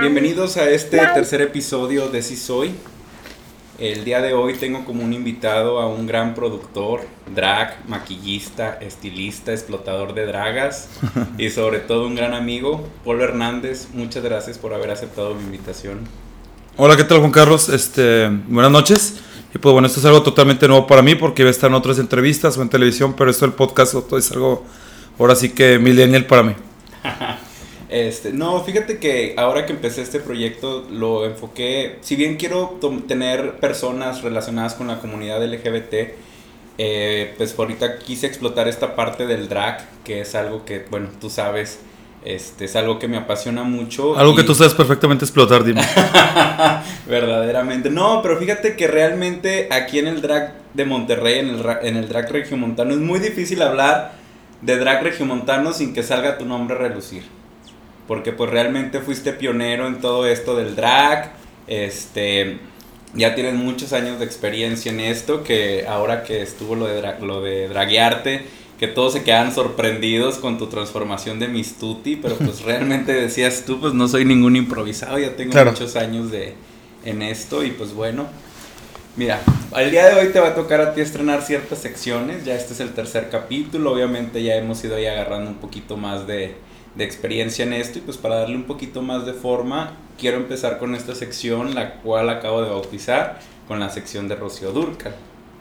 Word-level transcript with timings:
Bienvenidos 0.00 0.56
a 0.56 0.68
este 0.68 0.98
tercer 0.98 1.40
episodio 1.40 2.08
de 2.08 2.22
Si 2.22 2.36
Soy. 2.36 2.74
El 3.78 4.04
día 4.04 4.20
de 4.20 4.34
hoy 4.34 4.54
tengo 4.54 4.84
como 4.84 5.02
un 5.02 5.12
invitado 5.12 5.80
a 5.80 5.86
un 5.86 6.06
gran 6.06 6.34
productor, 6.34 7.00
drag, 7.34 7.88
maquillista, 7.88 8.78
estilista, 8.80 9.52
explotador 9.52 10.14
de 10.14 10.26
dragas 10.26 10.88
y 11.38 11.50
sobre 11.50 11.80
todo 11.80 12.06
un 12.06 12.14
gran 12.14 12.34
amigo, 12.34 12.86
Polo 13.04 13.24
Hernández. 13.24 13.88
Muchas 13.94 14.22
gracias 14.22 14.58
por 14.58 14.74
haber 14.74 14.90
aceptado 14.90 15.34
mi 15.34 15.42
invitación. 15.42 16.00
Hola, 16.76 16.96
¿qué 16.96 17.04
tal 17.04 17.18
Juan 17.18 17.32
Carlos? 17.32 17.68
Este, 17.68 18.28
buenas 18.48 18.70
noches. 18.70 19.22
Y 19.54 19.58
pues 19.58 19.72
bueno, 19.72 19.86
esto 19.86 20.00
es 20.00 20.06
algo 20.06 20.22
totalmente 20.22 20.66
nuevo 20.66 20.86
para 20.86 21.02
mí 21.02 21.14
porque 21.14 21.42
a 21.42 21.50
estar 21.50 21.68
en 21.68 21.74
otras 21.74 21.98
entrevistas 21.98 22.56
o 22.56 22.62
en 22.62 22.68
televisión, 22.68 23.14
pero 23.14 23.30
esto 23.30 23.44
el 23.44 23.52
podcast 23.52 23.94
es 24.16 24.32
algo 24.32 24.64
ahora 25.18 25.34
sí 25.34 25.50
que 25.50 25.78
millennial 25.78 26.26
para 26.26 26.42
mí. 26.42 26.54
Este, 27.92 28.32
no, 28.32 28.58
fíjate 28.64 28.98
que 28.98 29.34
ahora 29.36 29.66
que 29.66 29.74
empecé 29.74 30.00
este 30.00 30.18
proyecto 30.18 30.86
lo 30.90 31.26
enfoqué, 31.26 31.98
si 32.00 32.16
bien 32.16 32.38
quiero 32.38 32.78
tener 33.06 33.58
personas 33.60 34.22
relacionadas 34.22 34.72
con 34.72 34.86
la 34.86 34.98
comunidad 34.98 35.44
LGBT, 35.44 35.94
eh, 36.78 37.34
pues 37.36 37.54
ahorita 37.58 37.98
quise 37.98 38.26
explotar 38.26 38.66
esta 38.66 38.96
parte 38.96 39.26
del 39.26 39.46
drag, 39.46 39.86
que 40.04 40.22
es 40.22 40.34
algo 40.34 40.64
que, 40.64 40.86
bueno, 40.90 41.10
tú 41.20 41.28
sabes, 41.28 41.80
este, 42.24 42.66
es 42.66 42.76
algo 42.76 42.98
que 42.98 43.08
me 43.08 43.16
apasiona 43.16 43.62
mucho. 43.62 44.16
Algo 44.16 44.34
que 44.34 44.42
tú 44.42 44.54
sabes 44.54 44.74
perfectamente 44.74 45.24
explotar, 45.24 45.64
dime. 45.64 45.82
Verdaderamente. 47.06 47.90
No, 47.90 48.20
pero 48.22 48.38
fíjate 48.38 48.76
que 48.76 48.86
realmente 48.86 49.68
aquí 49.70 49.98
en 49.98 50.06
el 50.06 50.22
drag 50.22 50.54
de 50.74 50.84
Monterrey, 50.84 51.40
en 51.40 51.48
el, 51.50 51.64
en 51.82 51.96
el 51.96 52.08
drag 52.08 52.30
regiomontano, 52.30 52.92
es 52.92 53.00
muy 53.00 53.18
difícil 53.18 53.62
hablar 53.62 54.12
de 54.60 54.78
drag 54.78 55.02
regiomontano 55.02 55.72
sin 55.72 55.92
que 55.92 56.02
salga 56.02 56.38
tu 56.38 56.44
nombre 56.44 56.76
a 56.76 56.78
relucir 56.78 57.24
porque 58.06 58.32
pues 58.32 58.50
realmente 58.50 59.00
fuiste 59.00 59.32
pionero 59.32 59.86
en 59.86 60.00
todo 60.00 60.26
esto 60.26 60.56
del 60.56 60.74
drag, 60.74 61.32
este, 61.66 62.58
ya 63.14 63.34
tienes 63.34 63.54
muchos 63.54 63.92
años 63.92 64.18
de 64.18 64.24
experiencia 64.24 64.92
en 64.92 65.00
esto, 65.00 65.44
que 65.44 65.86
ahora 65.88 66.22
que 66.22 66.42
estuvo 66.42 66.74
lo 66.74 66.86
de, 66.86 67.02
lo 67.20 67.40
de 67.40 67.68
draguearte, 67.68 68.44
que 68.82 68.88
todos 68.88 69.12
se 69.12 69.22
quedan 69.22 69.54
sorprendidos 69.54 70.38
con 70.38 70.58
tu 70.58 70.66
transformación 70.66 71.38
de 71.38 71.46
Miss 71.46 71.78
Tutti, 71.78 72.16
pero 72.16 72.34
pues 72.34 72.62
realmente 72.64 73.12
decías 73.12 73.62
tú, 73.64 73.78
pues 73.78 73.94
no 73.94 74.08
soy 74.08 74.24
ningún 74.24 74.56
improvisado, 74.56 75.20
ya 75.20 75.36
tengo 75.36 75.56
muchos 75.66 75.94
años 75.94 76.32
de, 76.32 76.54
en 77.04 77.22
esto 77.22 77.62
y 77.62 77.70
pues 77.70 77.94
bueno. 77.94 78.26
Mira, 79.14 79.40
al 79.70 79.92
día 79.92 80.08
de 80.08 80.20
hoy 80.20 80.32
te 80.32 80.40
va 80.40 80.48
a 80.48 80.54
tocar 80.56 80.80
a 80.80 80.94
ti 80.94 81.00
estrenar 81.00 81.42
ciertas 81.42 81.78
secciones, 81.78 82.44
ya 82.44 82.56
este 82.56 82.72
es 82.72 82.80
el 82.80 82.92
tercer 82.92 83.28
capítulo, 83.30 83.92
obviamente 83.92 84.42
ya 84.42 84.56
hemos 84.56 84.82
ido 84.82 84.96
ahí 84.96 85.06
agarrando 85.06 85.48
un 85.48 85.58
poquito 85.58 85.96
más 85.96 86.26
de, 86.26 86.56
de 86.96 87.04
experiencia 87.04 87.64
en 87.64 87.74
esto 87.74 88.00
y 88.00 88.02
pues 88.02 88.16
para 88.16 88.34
darle 88.34 88.56
un 88.56 88.64
poquito 88.64 89.00
más 89.00 89.24
de 89.24 89.32
forma 89.32 89.92
quiero 90.18 90.38
empezar 90.38 90.80
con 90.80 90.96
esta 90.96 91.14
sección 91.14 91.76
la 91.76 92.00
cual 92.00 92.28
acabo 92.30 92.62
de 92.62 92.70
bautizar 92.70 93.38
con 93.68 93.78
la 93.78 93.90
sección 93.90 94.26
de 94.26 94.34
Rocío 94.34 94.72
Durcal. 94.72 95.14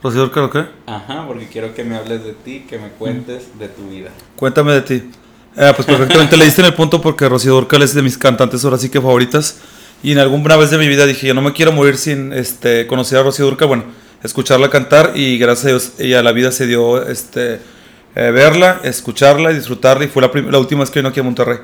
¿Rocío 0.04 0.22
Durcal 0.22 0.44
o 0.44 0.50
qué? 0.50 0.66
Ajá, 0.88 1.26
porque 1.28 1.48
quiero 1.48 1.74
que 1.74 1.84
me 1.84 1.96
hables 1.96 2.24
de 2.24 2.34
ti, 2.34 2.66
que 2.68 2.78
me 2.80 2.90
cuentes 2.90 3.58
de 3.60 3.68
tu 3.68 3.88
vida. 3.90 4.10
Cuéntame 4.36 4.74
de 4.74 4.82
ti. 4.82 5.10
Eh, 5.58 5.74
pues 5.76 5.86
perfectamente 5.86 6.38
le 6.38 6.46
diste 6.46 6.62
en 6.62 6.68
el 6.68 6.74
punto 6.74 7.02
porque 7.02 7.28
Rocío 7.28 7.54
Durcal 7.54 7.82
es 7.82 7.94
de 7.94 8.02
mis 8.02 8.18
cantantes 8.18 8.64
ahora 8.64 8.78
sí 8.78 8.90
que 8.90 9.02
favoritas 9.02 9.60
y 10.02 10.14
en 10.14 10.20
alguna 10.20 10.56
vez 10.56 10.72
de 10.72 10.78
mi 10.78 10.88
vida 10.88 11.06
dije 11.06 11.28
yo 11.28 11.34
no 11.34 11.42
me 11.42 11.52
quiero 11.52 11.74
morir 11.74 11.98
sin 11.98 12.32
este 12.32 12.88
conocer 12.88 13.20
a 13.20 13.24
Rocío 13.24 13.46
Durcal, 13.46 13.68
bueno, 13.68 13.84
escucharla 14.24 14.70
cantar 14.70 15.12
y 15.14 15.38
gracias 15.38 15.66
a 15.66 15.68
Dios 15.68 15.92
ella 16.00 16.24
la 16.24 16.32
vida 16.32 16.54
se 16.54 16.68
dio 16.68 17.06
este 17.06 17.60
eh, 18.16 18.32
verla, 18.32 18.82
escucharla 18.84 19.52
y 19.52 19.56
disfrutarla. 19.56 20.06
Y 20.06 20.08
fue 20.08 20.22
la, 20.22 20.32
la 20.52 20.60
última 20.60 20.82
vez 20.82 20.90
que 20.90 21.00
vino 21.00 21.10
aquí 21.10 21.20
a 21.20 21.24
Monterrey. 21.24 21.60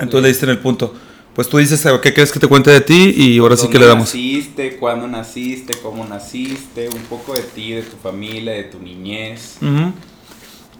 Entonces 0.00 0.22
le 0.22 0.28
diste 0.28 0.44
en 0.44 0.50
el 0.50 0.58
punto. 0.58 0.94
Pues 1.36 1.50
tú 1.50 1.58
dices, 1.58 1.86
¿qué 2.02 2.14
crees 2.14 2.32
que 2.32 2.40
te 2.40 2.48
cuente 2.48 2.70
de 2.70 2.80
ti? 2.80 3.12
Y 3.14 3.38
ahora 3.40 3.58
sí 3.58 3.68
que 3.68 3.78
le 3.78 3.84
damos. 3.84 4.06
naciste? 4.06 4.78
¿Cuándo 4.78 5.06
naciste? 5.06 5.74
¿Cómo 5.82 6.02
naciste? 6.06 6.88
Un 6.88 7.02
poco 7.02 7.34
de 7.34 7.42
ti, 7.42 7.72
de 7.72 7.82
tu 7.82 7.98
familia, 7.98 8.54
de 8.54 8.64
tu 8.64 8.80
niñez. 8.80 9.58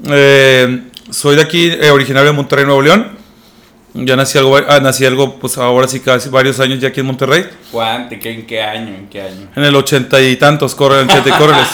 Eh, 0.08 0.82
soy 1.10 1.36
de 1.36 1.42
aquí, 1.42 1.66
eh, 1.66 1.90
originario 1.90 2.30
de 2.30 2.36
Monterrey, 2.36 2.64
Nuevo 2.64 2.80
León. 2.80 3.18
Ya 3.92 4.16
nací 4.16 4.38
algo, 4.38 4.56
ah, 4.56 4.80
nací 4.80 5.04
algo, 5.04 5.38
pues 5.38 5.58
ahora 5.58 5.88
sí 5.88 6.00
casi 6.00 6.30
varios 6.30 6.58
años 6.58 6.80
ya 6.80 6.88
aquí 6.88 7.00
en 7.00 7.06
Monterrey. 7.06 7.44
¿Cuánto? 7.70 8.14
¿En 8.14 8.46
qué 8.46 8.62
año? 8.62 8.94
¿En 8.94 9.08
qué 9.08 9.20
año? 9.20 9.48
En 9.54 9.62
el 9.62 9.76
ochenta 9.76 10.22
y 10.22 10.36
tantos, 10.36 10.74
corre, 10.74 11.02
ochenta 11.02 11.28
y 11.28 11.32
córreles. 11.32 11.68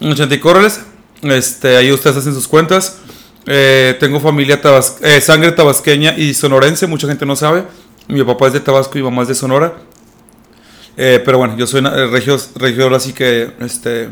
en 0.00 0.12
ochenta 0.12 0.34
y 0.34 0.38
córreles. 0.38 0.82
Este, 1.22 1.78
ahí 1.78 1.90
ustedes 1.92 2.18
hacen 2.18 2.34
sus 2.34 2.46
cuentas. 2.46 2.98
Eh, 3.52 3.96
tengo 3.98 4.20
familia 4.20 4.60
eh, 5.02 5.20
sangre 5.20 5.50
tabasqueña 5.50 6.14
y 6.16 6.34
sonorense, 6.34 6.86
mucha 6.86 7.08
gente 7.08 7.26
no 7.26 7.34
sabe. 7.34 7.64
Mi 8.06 8.22
papá 8.22 8.46
es 8.46 8.52
de 8.52 8.60
Tabasco 8.60 8.96
y 8.96 9.02
mi 9.02 9.10
mamá 9.10 9.22
es 9.22 9.28
de 9.28 9.34
Sonora. 9.34 9.74
Eh, 10.96 11.20
pero 11.24 11.38
bueno, 11.38 11.56
yo 11.56 11.66
soy 11.66 11.80
regio, 11.80 12.38
regio, 12.54 12.94
así 12.94 13.12
que 13.12 13.50
este, 13.58 14.10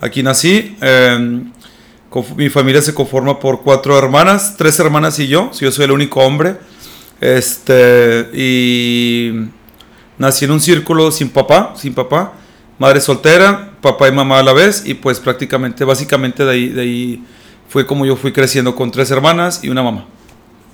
aquí 0.00 0.22
nací. 0.22 0.76
Em, 0.80 1.52
mi 2.36 2.48
familia 2.50 2.80
se 2.80 2.94
conforma 2.94 3.40
por 3.40 3.62
cuatro 3.62 3.98
hermanas, 3.98 4.54
tres 4.56 4.78
hermanas 4.78 5.18
y 5.18 5.26
yo. 5.26 5.50
Yo 5.58 5.72
soy 5.72 5.86
el 5.86 5.90
único 5.90 6.20
hombre. 6.20 6.54
Este, 7.20 8.28
y 8.32 9.32
nací 10.18 10.44
en 10.44 10.52
un 10.52 10.60
círculo 10.60 11.10
sin 11.10 11.30
papá, 11.30 11.74
sin 11.76 11.94
papá 11.94 12.32
madre 12.78 13.00
soltera, 13.00 13.72
papá 13.80 14.08
y 14.08 14.12
mamá 14.12 14.38
a 14.38 14.42
la 14.42 14.52
vez, 14.52 14.84
y 14.86 14.94
pues 14.94 15.18
prácticamente, 15.18 15.84
básicamente 15.84 16.44
de 16.44 16.50
ahí, 16.52 16.68
de 16.68 16.80
ahí 16.80 17.24
fue 17.68 17.86
como 17.86 18.06
yo 18.06 18.16
fui 18.16 18.32
creciendo 18.32 18.74
con 18.74 18.90
tres 18.90 19.10
hermanas 19.10 19.60
y 19.62 19.68
una 19.68 19.82
mamá. 19.82 20.06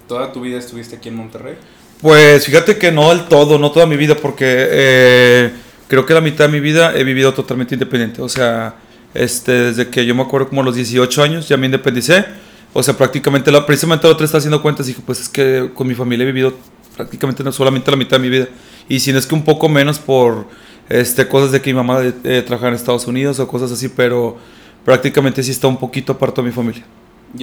¿Toda 0.09 0.33
tu 0.33 0.41
vida 0.41 0.59
estuviste 0.59 0.97
aquí 0.97 1.09
en 1.09 1.17
Monterrey? 1.17 1.57
Pues 2.01 2.47
fíjate 2.47 2.77
que 2.77 2.93
no 2.93 3.11
del 3.11 3.27
todo, 3.27 3.59
no 3.59 3.71
toda 3.71 3.87
mi 3.87 3.97
vida, 3.97 4.15
porque 4.17 4.45
eh, 4.47 5.53
creo 5.89 6.05
que 6.05 6.15
la 6.15 6.21
mitad 6.21 6.47
de 6.47 6.53
mi 6.53 6.61
vida 6.61 6.95
he 6.95 7.05
vivido 7.05 7.33
totalmente 7.33 7.75
independiente. 7.75 8.21
O 8.21 8.29
sea, 8.29 8.77
este, 9.15 9.53
desde 9.53 9.89
que 9.89 10.05
yo 10.05 10.15
me 10.15 10.23
acuerdo 10.23 10.49
como 10.49 10.61
a 10.61 10.65
los 10.65 10.75
18 10.77 11.23
años 11.23 11.49
ya 11.49 11.57
me 11.57 11.67
independicé. 11.67 12.25
O 12.73 12.83
sea, 12.83 12.97
prácticamente, 12.97 13.51
la, 13.51 13.65
precisamente 13.65 14.07
la 14.07 14.13
otra 14.13 14.27
está 14.27 14.39
haciendo 14.39 14.61
cuentas 14.61 14.87
y 14.87 14.91
dije, 14.91 15.03
pues 15.07 15.21
es 15.21 15.29
que 15.29 15.71
con 15.75 15.87
mi 15.87 15.95
familia 15.95 16.25
he 16.25 16.27
vivido 16.27 16.55
prácticamente 16.97 17.43
no 17.43 17.53
solamente 17.53 17.91
la 17.91 17.97
mitad 17.97 18.19
de 18.19 18.23
mi 18.23 18.29
vida. 18.29 18.49
Y 18.89 19.01
si 19.01 19.13
no 19.13 19.19
es 19.19 19.27
que 19.27 19.35
un 19.35 19.45
poco 19.45 19.69
menos 19.69 19.99
por 19.99 20.47
este, 20.89 21.27
cosas 21.29 21.53
de 21.53 21.63
que 21.63 21.71
mi 21.71 21.77
mamá 21.77 22.03
eh, 22.03 22.43
trabajaba 22.45 22.69
en 22.69 22.75
Estados 22.75 23.07
Unidos 23.07 23.39
o 23.39 23.49
cosas 23.49 23.73
así, 23.73 23.89
pero 23.89 24.37
prácticamente 24.85 25.43
sí 25.43 25.51
está 25.51 25.67
un 25.67 25.77
poquito 25.77 26.13
aparte 26.13 26.41
de 26.41 26.49
mi 26.49 26.53
familia. 26.53 26.85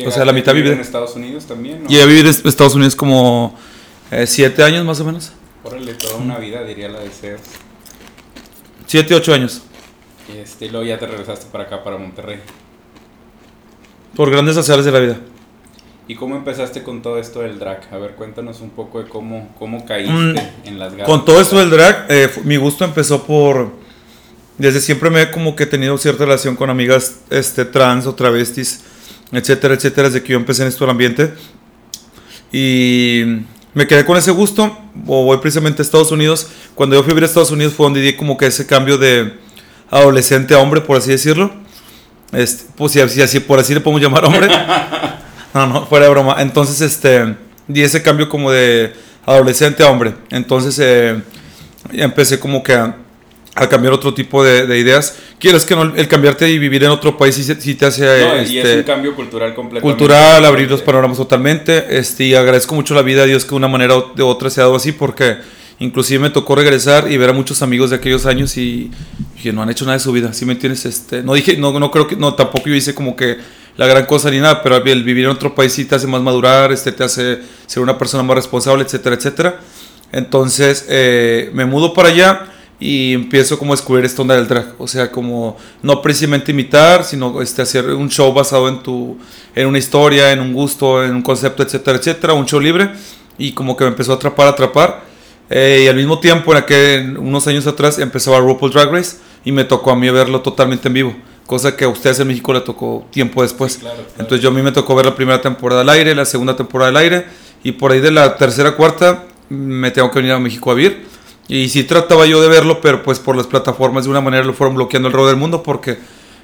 O 0.05 0.11
sea, 0.11 0.23
la 0.23 0.33
mitad 0.33 0.53
vive 0.53 0.71
en 0.71 0.79
Estados 0.79 1.15
Unidos 1.15 1.45
también. 1.45 1.83
Y 1.89 1.97
he 1.97 2.05
vivido 2.05 2.29
en 2.29 2.47
Estados 2.47 2.75
Unidos 2.75 2.95
como 2.95 3.55
eh, 4.09 4.25
siete 4.25 4.63
años 4.63 4.85
más 4.85 4.99
o 5.01 5.05
menos. 5.05 5.33
Órale, 5.63 5.93
toda 5.93 6.15
una 6.15 6.37
vida, 6.37 6.63
diría 6.63 6.87
la 6.87 6.99
de 7.01 7.11
Seos. 7.11 7.41
Siete, 8.87 9.13
ocho 9.13 9.33
años. 9.33 9.61
Y 10.33 10.37
este, 10.37 10.69
luego 10.69 10.85
ya 10.85 10.97
te 10.97 11.07
regresaste 11.07 11.47
para 11.51 11.65
acá, 11.65 11.83
para 11.83 11.97
Monterrey. 11.97 12.39
Por 14.15 14.31
grandes 14.31 14.57
azares 14.57 14.85
de 14.85 14.91
la 14.91 14.99
vida. 14.99 15.17
¿Y 16.07 16.15
cómo 16.15 16.35
empezaste 16.35 16.83
con 16.83 17.01
todo 17.01 17.17
esto 17.19 17.41
del 17.41 17.59
drag? 17.59 17.87
A 17.91 17.97
ver, 17.97 18.15
cuéntanos 18.15 18.59
un 18.59 18.71
poco 18.71 19.01
de 19.01 19.07
cómo, 19.07 19.49
cómo 19.57 19.85
caíste 19.85 20.13
mm, 20.13 20.67
en 20.67 20.79
las 20.79 20.91
ganas. 20.91 21.07
Con 21.07 21.23
todo 21.23 21.39
esto 21.39 21.57
del 21.59 21.69
drag, 21.69 22.05
eh, 22.09 22.29
mi 22.43 22.57
gusto 22.57 22.83
empezó 22.83 23.23
por... 23.23 23.71
Desde 24.61 24.79
siempre 24.79 25.09
me 25.09 25.23
he 25.23 25.31
como 25.31 25.55
que 25.55 25.65
tenido 25.65 25.97
cierta 25.97 26.23
relación 26.23 26.55
con 26.55 26.69
amigas 26.69 27.15
este, 27.31 27.65
trans 27.65 28.05
o 28.05 28.13
travestis, 28.13 28.81
etcétera, 29.31 29.73
etcétera, 29.73 30.07
desde 30.09 30.21
que 30.21 30.33
yo 30.33 30.37
empecé 30.37 30.61
en 30.61 30.67
esto 30.67 30.85
del 30.85 30.91
ambiente. 30.91 31.33
Y 32.51 33.23
me 33.73 33.87
quedé 33.87 34.05
con 34.05 34.17
ese 34.17 34.29
gusto, 34.29 34.77
o 35.07 35.23
voy 35.25 35.39
precisamente 35.39 35.81
a 35.81 35.83
Estados 35.83 36.11
Unidos. 36.11 36.45
Cuando 36.75 36.95
yo 36.95 37.01
fui 37.01 37.09
a 37.09 37.15
vivir 37.15 37.23
a 37.23 37.25
Estados 37.25 37.49
Unidos 37.49 37.73
fue 37.73 37.87
donde 37.87 38.01
di 38.01 38.13
como 38.13 38.37
que 38.37 38.45
ese 38.45 38.67
cambio 38.67 38.99
de 38.99 39.33
adolescente 39.89 40.53
a 40.53 40.59
hombre, 40.59 40.81
por 40.81 40.95
así 40.95 41.09
decirlo. 41.09 41.51
Este, 42.31 42.65
pues 42.77 42.91
si 42.91 43.01
así, 43.01 43.39
por 43.39 43.57
así 43.57 43.73
le 43.73 43.79
podemos 43.79 43.99
llamar 43.99 44.25
hombre. 44.25 44.47
No, 45.55 45.65
no, 45.65 45.85
fuera 45.87 46.05
de 46.05 46.11
broma. 46.11 46.35
Entonces, 46.39 46.79
este, 46.81 47.35
di 47.67 47.81
ese 47.81 48.03
cambio 48.03 48.29
como 48.29 48.51
de 48.51 48.93
adolescente 49.25 49.83
a 49.83 49.89
hombre. 49.89 50.13
Entonces, 50.29 50.77
eh, 50.79 51.19
empecé 51.91 52.39
como 52.39 52.63
que 52.63 52.73
a, 52.73 52.95
cambiar 53.53 53.93
otro 53.93 54.13
tipo 54.13 54.43
de, 54.43 54.79
ideas. 54.79 55.17
Quieres 55.39 55.65
que 55.65 55.75
no, 55.75 55.83
el 55.95 56.07
cambiarte 56.07 56.49
y 56.49 56.57
vivir 56.57 56.83
en 56.83 56.89
otro 56.89 57.17
país 57.17 57.35
si, 57.35 57.75
te 57.75 57.85
hace... 57.85 58.05
No, 58.05 58.37
y 58.37 58.59
es 58.59 58.65
este, 58.65 58.77
un 58.77 58.83
cambio 58.83 59.15
cultural 59.15 59.53
completamente. 59.53 59.81
Cultural, 59.81 60.45
abrir 60.45 60.69
los 60.69 60.81
panoramas 60.81 61.17
totalmente. 61.17 61.97
Este, 61.97 62.25
y 62.25 62.35
agradezco 62.35 62.75
mucho 62.75 62.93
la 62.93 63.01
vida 63.01 63.23
a 63.23 63.25
Dios 63.25 63.43
que 63.43 63.49
de 63.49 63.55
una 63.55 63.67
manera 63.67 63.95
o 63.95 64.13
de 64.15 64.23
otra 64.23 64.49
se 64.49 64.61
ha 64.61 64.63
dado 64.63 64.75
así 64.75 64.91
porque 64.91 65.37
inclusive 65.79 66.19
me 66.19 66.29
tocó 66.29 66.55
regresar 66.55 67.11
y 67.11 67.17
ver 67.17 67.31
a 67.31 67.33
muchos 67.33 67.61
amigos 67.61 67.89
de 67.89 67.95
aquellos 67.97 68.25
años 68.25 68.55
y 68.55 68.91
que 69.41 69.51
no 69.51 69.63
han 69.63 69.69
hecho 69.69 69.83
nada 69.83 69.97
de 69.97 70.03
su 70.03 70.11
vida, 70.11 70.31
¿sí 70.31 70.45
me 70.45 70.53
entiendes? 70.53 70.85
Este, 70.85 71.23
no 71.23 71.33
dije, 71.33 71.57
no, 71.57 71.77
no 71.77 71.89
creo 71.89 72.07
que, 72.07 72.15
no, 72.15 72.35
tampoco 72.35 72.69
yo 72.69 72.75
hice 72.75 72.93
como 72.93 73.15
que 73.15 73.37
la 73.77 73.87
gran 73.87 74.05
cosa 74.05 74.29
ni 74.29 74.39
nada, 74.39 74.61
pero 74.61 74.77
el 74.77 75.03
vivir 75.03 75.25
en 75.25 75.31
otro 75.31 75.55
país 75.55 75.73
sí 75.73 75.85
te 75.85 75.95
hace 75.95 76.05
más 76.05 76.21
madurar, 76.21 76.71
este, 76.71 76.91
te 76.91 77.03
hace 77.03 77.39
ser 77.65 77.81
una 77.81 77.97
persona 77.97 78.21
más 78.21 78.35
responsable, 78.35 78.83
etcétera, 78.83 79.15
etcétera. 79.15 79.59
Entonces 80.11 80.85
eh, 80.87 81.49
me 81.53 81.65
mudo 81.65 81.93
para 81.93 82.09
allá 82.09 82.45
y 82.81 83.13
empiezo 83.13 83.59
como 83.59 83.73
a 83.73 83.75
descubrir 83.75 84.03
esta 84.03 84.23
onda 84.23 84.35
del 84.35 84.47
drag. 84.47 84.73
O 84.79 84.87
sea, 84.87 85.11
como 85.11 85.55
no 85.83 86.01
precisamente 86.01 86.51
imitar, 86.51 87.05
sino 87.05 87.39
este, 87.39 87.61
hacer 87.61 87.85
un 87.91 88.09
show 88.09 88.33
basado 88.33 88.67
en, 88.67 88.81
tu, 88.81 89.19
en 89.53 89.67
una 89.67 89.77
historia, 89.77 90.31
en 90.31 90.39
un 90.39 90.51
gusto, 90.51 91.05
en 91.05 91.13
un 91.13 91.21
concepto, 91.21 91.61
etcétera, 91.61 91.99
etcétera, 91.99 92.33
un 92.33 92.47
show 92.47 92.59
libre. 92.59 92.89
Y 93.37 93.51
como 93.51 93.77
que 93.77 93.83
me 93.83 93.91
empezó 93.91 94.13
a 94.13 94.15
atrapar, 94.15 94.47
a 94.47 94.49
atrapar. 94.49 95.03
Eh, 95.51 95.83
y 95.85 95.87
al 95.89 95.95
mismo 95.95 96.19
tiempo, 96.19 96.51
en 96.53 96.57
aquel, 96.57 97.17
unos 97.19 97.45
años 97.45 97.67
atrás, 97.67 97.99
empezaba 97.99 98.39
RuPaul 98.39 98.71
Drag 98.71 98.91
Race 98.91 99.17
y 99.45 99.51
me 99.51 99.63
tocó 99.63 99.91
a 99.91 99.95
mí 99.95 100.09
verlo 100.09 100.41
totalmente 100.41 100.87
en 100.87 100.95
vivo. 100.95 101.15
Cosa 101.45 101.75
que 101.75 101.85
a 101.85 101.87
ustedes 101.87 102.19
en 102.19 102.29
México 102.29 102.51
le 102.51 102.61
tocó 102.61 103.05
tiempo 103.11 103.43
después. 103.43 103.79
Entonces 104.17 104.41
yo 104.41 104.49
a 104.49 104.53
mí 104.53 104.63
me 104.63 104.71
tocó 104.71 104.95
ver 104.95 105.05
la 105.05 105.13
primera 105.13 105.39
temporada 105.39 105.81
al 105.81 105.89
aire, 105.89 106.15
la 106.15 106.25
segunda 106.25 106.55
temporada 106.55 106.89
al 106.89 106.97
aire. 106.97 107.25
Y 107.63 107.73
por 107.73 107.91
ahí 107.91 107.99
de 107.99 108.09
la 108.09 108.37
tercera, 108.37 108.75
cuarta, 108.75 109.25
me 109.49 109.91
tengo 109.91 110.09
que 110.09 110.17
venir 110.17 110.31
a 110.31 110.39
México 110.39 110.71
a 110.71 110.73
vivir. 110.73 111.10
Y 111.51 111.67
sí 111.67 111.83
trataba 111.83 112.25
yo 112.25 112.41
de 112.41 112.47
verlo, 112.47 112.79
pero 112.79 113.03
pues 113.03 113.19
por 113.19 113.35
las 113.35 113.45
plataformas 113.45 114.05
de 114.05 114.09
una 114.09 114.21
manera 114.21 114.45
lo 114.45 114.53
fueron 114.53 114.73
bloqueando 114.73 115.09
el 115.09 115.13
alrededor 115.13 115.33
del 115.33 115.37
mundo 115.37 115.61
porque 115.61 115.97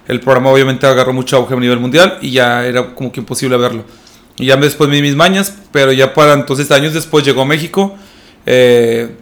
el 0.06 0.20
programa 0.20 0.50
obviamente 0.50 0.86
agarró 0.86 1.14
mucho 1.14 1.38
auge 1.38 1.54
a 1.54 1.58
nivel 1.58 1.80
mundial 1.80 2.18
y 2.22 2.32
ya 2.32 2.66
era 2.66 2.94
como 2.94 3.10
que 3.10 3.22
imposible 3.22 3.56
verlo. 3.56 3.86
Y 4.38 4.48
ya 4.48 4.58
después 4.58 4.90
me 4.90 4.98
di 4.98 5.02
mis 5.02 5.16
mañas, 5.16 5.60
pero 5.72 5.94
ya 5.94 6.14
para 6.14 6.34
entonces 6.34 6.70
años 6.72 6.94
después 6.94 7.24
llegó 7.24 7.44
a 7.44 7.46
México. 7.46 7.96
Eh, 8.46 9.16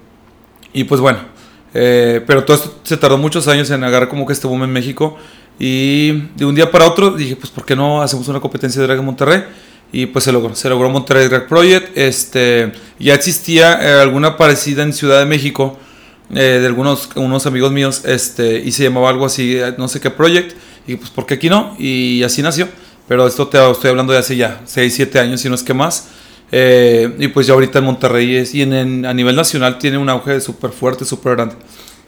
y 0.73 0.85
pues 0.85 0.99
bueno, 1.01 1.19
eh, 1.75 2.19
pero 2.25 2.43
todo 2.45 2.57
esto 2.57 2.79
se 2.81 2.97
tardó 2.97 3.19
muchos 3.19 3.47
años 3.47 3.69
en 3.69 3.83
agarrar 3.83 4.09
como 4.09 4.25
que 4.25 4.33
este 4.33 4.47
boom 4.47 4.63
en 4.63 4.73
México. 4.73 5.19
Y 5.59 6.13
de 6.35 6.45
un 6.45 6.55
día 6.55 6.71
para 6.71 6.87
otro 6.87 7.11
dije, 7.11 7.35
pues 7.35 7.51
¿por 7.51 7.63
qué 7.63 7.75
no 7.75 8.01
hacemos 8.01 8.27
una 8.27 8.39
competencia 8.39 8.81
de 8.81 8.87
drag 8.87 8.97
en 8.97 9.05
Monterrey? 9.05 9.43
Y 9.95 10.07
pues 10.07 10.25
se 10.25 10.33
logró, 10.33 10.53
se 10.53 10.67
logró 10.67 10.89
Monterrey 10.89 11.29
Drag 11.29 11.47
Project. 11.47 11.97
Este, 11.97 12.73
ya 12.99 13.13
existía 13.13 13.79
eh, 13.81 14.01
alguna 14.01 14.35
parecida 14.35 14.83
en 14.83 14.91
Ciudad 14.91 15.19
de 15.19 15.25
México 15.25 15.79
eh, 16.31 16.57
de 16.59 16.67
algunos 16.67 17.09
unos 17.15 17.45
amigos 17.45 17.71
míos 17.71 18.01
este, 18.03 18.59
y 18.59 18.73
se 18.73 18.83
llamaba 18.83 19.07
algo 19.09 19.25
así, 19.25 19.55
eh, 19.55 19.73
no 19.77 19.87
sé 19.87 20.01
qué 20.01 20.09
project, 20.09 20.53
y 20.85 20.97
pues 20.97 21.11
porque 21.11 21.35
aquí 21.35 21.49
no, 21.49 21.77
y 21.79 22.23
así 22.23 22.41
nació. 22.41 22.67
Pero 23.07 23.25
esto 23.25 23.47
te 23.47 23.57
estoy 23.71 23.89
hablando 23.89 24.11
de 24.11 24.19
hace 24.19 24.35
ya 24.35 24.59
6, 24.65 24.93
7 24.93 25.17
años, 25.17 25.39
si 25.39 25.47
no 25.47 25.55
es 25.55 25.63
que 25.63 25.73
más. 25.73 26.09
y 26.51 27.27
pues 27.29 27.47
ya 27.47 27.53
ahorita 27.53 27.79
en 27.79 27.85
Monterrey 27.85 28.35
es, 28.35 28.53
y 28.53 28.63
en, 28.63 29.05
a 29.05 29.13
nivel 29.13 29.37
nacional 29.37 29.77
tiene 29.77 29.97
un 29.97 30.09
auge 30.09 30.41
súper 30.41 30.71
fuerte, 30.71 31.05
súper 31.05 31.37
grande. 31.37 31.55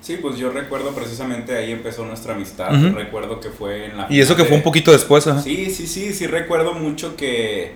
Sí, 0.08 0.16
pues 0.22 0.38
yo 0.38 0.52
recuerdo 0.52 0.92
precisamente 0.92 1.54
ahí 1.58 1.70
empezó 1.70 2.06
nuestra 2.06 2.34
amistad. 2.34 2.70
Recuerdo 2.94 3.42
que 3.42 3.50
fue 3.50 3.88
en 3.88 3.98
la. 3.98 4.08
Y 4.10 4.22
eso 4.22 4.38
que 4.38 4.46
fue 4.46 4.56
un 4.56 4.64
poquito 4.64 4.94
después, 4.94 5.26
Sí, 5.44 5.70
sí, 5.70 5.86
sí, 5.86 6.14
sí, 6.14 6.28
recuerdo 6.28 6.74
mucho 6.74 7.18
que 7.18 7.74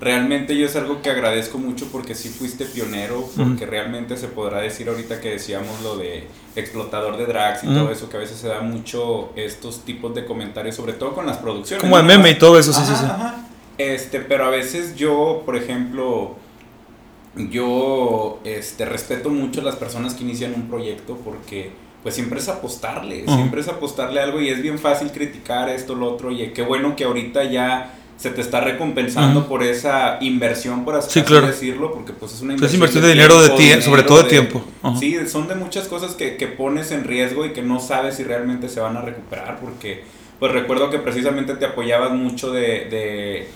realmente 0.00 0.56
yo 0.56 0.64
es 0.64 0.76
algo 0.76 1.02
que 1.02 1.10
agradezco 1.10 1.58
mucho 1.58 1.88
porque 1.92 2.14
sí 2.14 2.30
fuiste 2.30 2.64
pionero, 2.64 3.28
porque 3.36 3.66
realmente 3.66 4.16
se 4.16 4.28
podrá 4.28 4.62
decir 4.62 4.88
ahorita 4.88 5.20
que 5.20 5.32
decíamos 5.32 5.82
lo 5.82 5.98
de 5.98 6.26
explotador 6.56 7.18
de 7.18 7.26
drags 7.26 7.64
y 7.64 7.66
todo 7.66 7.90
eso, 7.90 8.08
que 8.08 8.16
a 8.16 8.20
veces 8.20 8.38
se 8.38 8.48
da 8.48 8.62
mucho 8.62 9.34
estos 9.36 9.84
tipos 9.84 10.14
de 10.14 10.24
comentarios, 10.24 10.76
sobre 10.76 10.94
todo 10.94 11.12
con 11.12 11.26
las 11.26 11.36
producciones. 11.36 11.82
Como 11.82 11.98
el 11.98 12.06
meme 12.06 12.30
y 12.30 12.38
todo 12.38 12.58
eso, 12.58 12.72
sí, 12.72 12.80
sí, 12.82 12.94
sí. 12.94 13.04
Este, 13.76 14.20
pero 14.20 14.46
a 14.46 14.48
veces 14.48 14.96
yo, 14.96 15.42
por 15.44 15.54
ejemplo 15.54 16.36
yo 17.36 18.40
este, 18.44 18.84
respeto 18.84 19.30
mucho 19.30 19.60
a 19.60 19.64
las 19.64 19.76
personas 19.76 20.14
que 20.14 20.22
inician 20.22 20.54
un 20.54 20.68
proyecto 20.68 21.16
porque 21.24 21.72
pues 22.02 22.14
siempre 22.14 22.38
es 22.38 22.48
apostarle, 22.48 23.24
siempre 23.26 23.62
es 23.62 23.68
apostarle 23.68 24.20
algo 24.20 24.38
y 24.38 24.50
es 24.50 24.60
bien 24.60 24.78
fácil 24.78 25.10
criticar 25.10 25.70
esto, 25.70 25.94
lo 25.94 26.12
otro, 26.12 26.30
y 26.30 26.48
qué 26.48 26.60
bueno 26.60 26.94
que 26.96 27.04
ahorita 27.04 27.44
ya 27.44 27.94
se 28.18 28.28
te 28.28 28.42
está 28.42 28.60
recompensando 28.60 29.48
por 29.48 29.62
esa 29.62 30.18
inversión, 30.20 30.84
por 30.84 30.96
así, 30.96 31.22
decirlo, 31.22 31.94
porque 31.94 32.12
pues 32.12 32.34
es 32.34 32.42
una 32.42 32.52
inversión, 32.52 33.02
de, 33.02 33.08
dinero 33.08 33.40
de 33.40 33.48
tiempo, 33.50 33.86
sobre 33.86 34.02
todo 34.02 34.22
de, 34.22 34.28
tiempo. 34.28 34.62
Sí, 35.00 35.16
son 35.26 35.48
de 35.48 35.54
muchas 35.54 35.88
cosas 35.88 36.12
que, 36.14 36.36
que 36.36 36.46
pones 36.46 36.90
en 36.90 37.04
riesgo 37.04 37.46
y 37.46 37.54
que 37.54 37.62
no 37.62 37.80
sabes 37.80 38.16
si 38.16 38.22
realmente 38.22 38.68
se 38.68 38.80
van 38.80 38.98
a 38.98 39.00
recuperar, 39.00 39.58
porque 39.58 40.04
pues 40.38 40.52
recuerdo 40.52 40.90
que 40.90 40.98
precisamente 40.98 41.54
te 41.54 41.64
apoyabas 41.64 42.12
mucho 42.12 42.52
de 42.52 43.48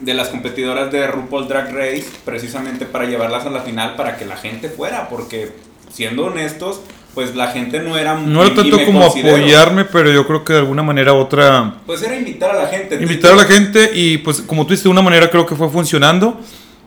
de 0.00 0.14
las 0.14 0.28
competidoras 0.28 0.92
de 0.92 1.06
RuPaul 1.06 1.48
Drag 1.48 1.72
Race 1.72 2.06
precisamente 2.24 2.84
para 2.84 3.06
llevarlas 3.06 3.46
a 3.46 3.50
la 3.50 3.60
final 3.60 3.96
para 3.96 4.16
que 4.16 4.26
la 4.26 4.36
gente 4.36 4.68
fuera, 4.68 5.08
porque 5.08 5.52
siendo 5.92 6.26
honestos, 6.26 6.80
pues 7.14 7.34
la 7.34 7.48
gente 7.48 7.80
no 7.80 7.96
era 7.96 8.14
No 8.14 8.44
era 8.44 8.54
tanto 8.54 8.84
como 8.84 9.02
apoyarme, 9.02 9.86
pero 9.86 10.10
yo 10.10 10.26
creo 10.26 10.44
que 10.44 10.52
de 10.52 10.58
alguna 10.58 10.82
manera 10.82 11.14
otra... 11.14 11.76
Pues 11.86 12.02
era 12.02 12.14
invitar 12.14 12.50
a 12.50 12.62
la 12.62 12.68
gente. 12.68 12.96
Invitar 12.96 13.32
a 13.32 13.36
la 13.36 13.44
gente 13.44 13.90
y 13.94 14.18
pues 14.18 14.42
como 14.42 14.66
tú 14.66 14.72
dices, 14.72 14.84
de 14.84 14.90
una 14.90 15.00
manera 15.00 15.30
creo 15.30 15.46
que 15.46 15.56
fue 15.56 15.70
funcionando. 15.70 16.38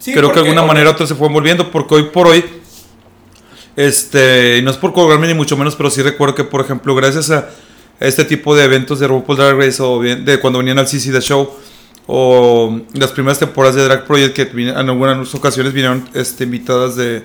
creo 0.04 0.30
que 0.30 0.42
de 0.42 0.50
alguna 0.50 0.66
manera 0.68 0.92
otra 0.92 1.08
se 1.08 1.16
fue 1.16 1.28
envolviendo, 1.28 1.72
porque 1.72 1.96
hoy 1.96 2.04
por 2.04 2.28
hoy, 2.28 2.46
este, 3.76 4.62
no 4.62 4.70
es 4.70 4.78
por 4.78 4.94
cobrarme 4.94 5.28
ni 5.28 5.34
mucho 5.34 5.58
menos, 5.58 5.76
pero 5.76 5.90
sí 5.90 6.04
recuerdo 6.04 6.36
que, 6.36 6.44
por 6.44 6.62
ejemplo, 6.62 6.94
gracias 6.94 7.32
a 7.32 7.50
este 8.00 8.24
tipo 8.24 8.56
de 8.56 8.66
eventos 8.66 9.00
de 9.00 9.08
RuPaul 9.08 9.38
Drag 9.38 9.58
Race 9.58 9.82
o 9.82 9.98
bien 9.98 10.24
de 10.26 10.40
cuando 10.40 10.60
venían 10.60 10.78
al 10.78 10.88
CC 10.88 11.12
The 11.12 11.22
Show, 11.22 11.50
o 12.12 12.82
las 12.94 13.12
primeras 13.12 13.38
temporadas 13.38 13.76
de 13.76 13.84
Drag 13.84 14.06
Project 14.06 14.34
que 14.34 14.42
en 14.42 14.70
algunas 14.70 15.36
ocasiones 15.36 15.74
vinieron 15.74 16.10
este, 16.16 16.44
invitadas 16.44 16.96
de, 16.96 17.22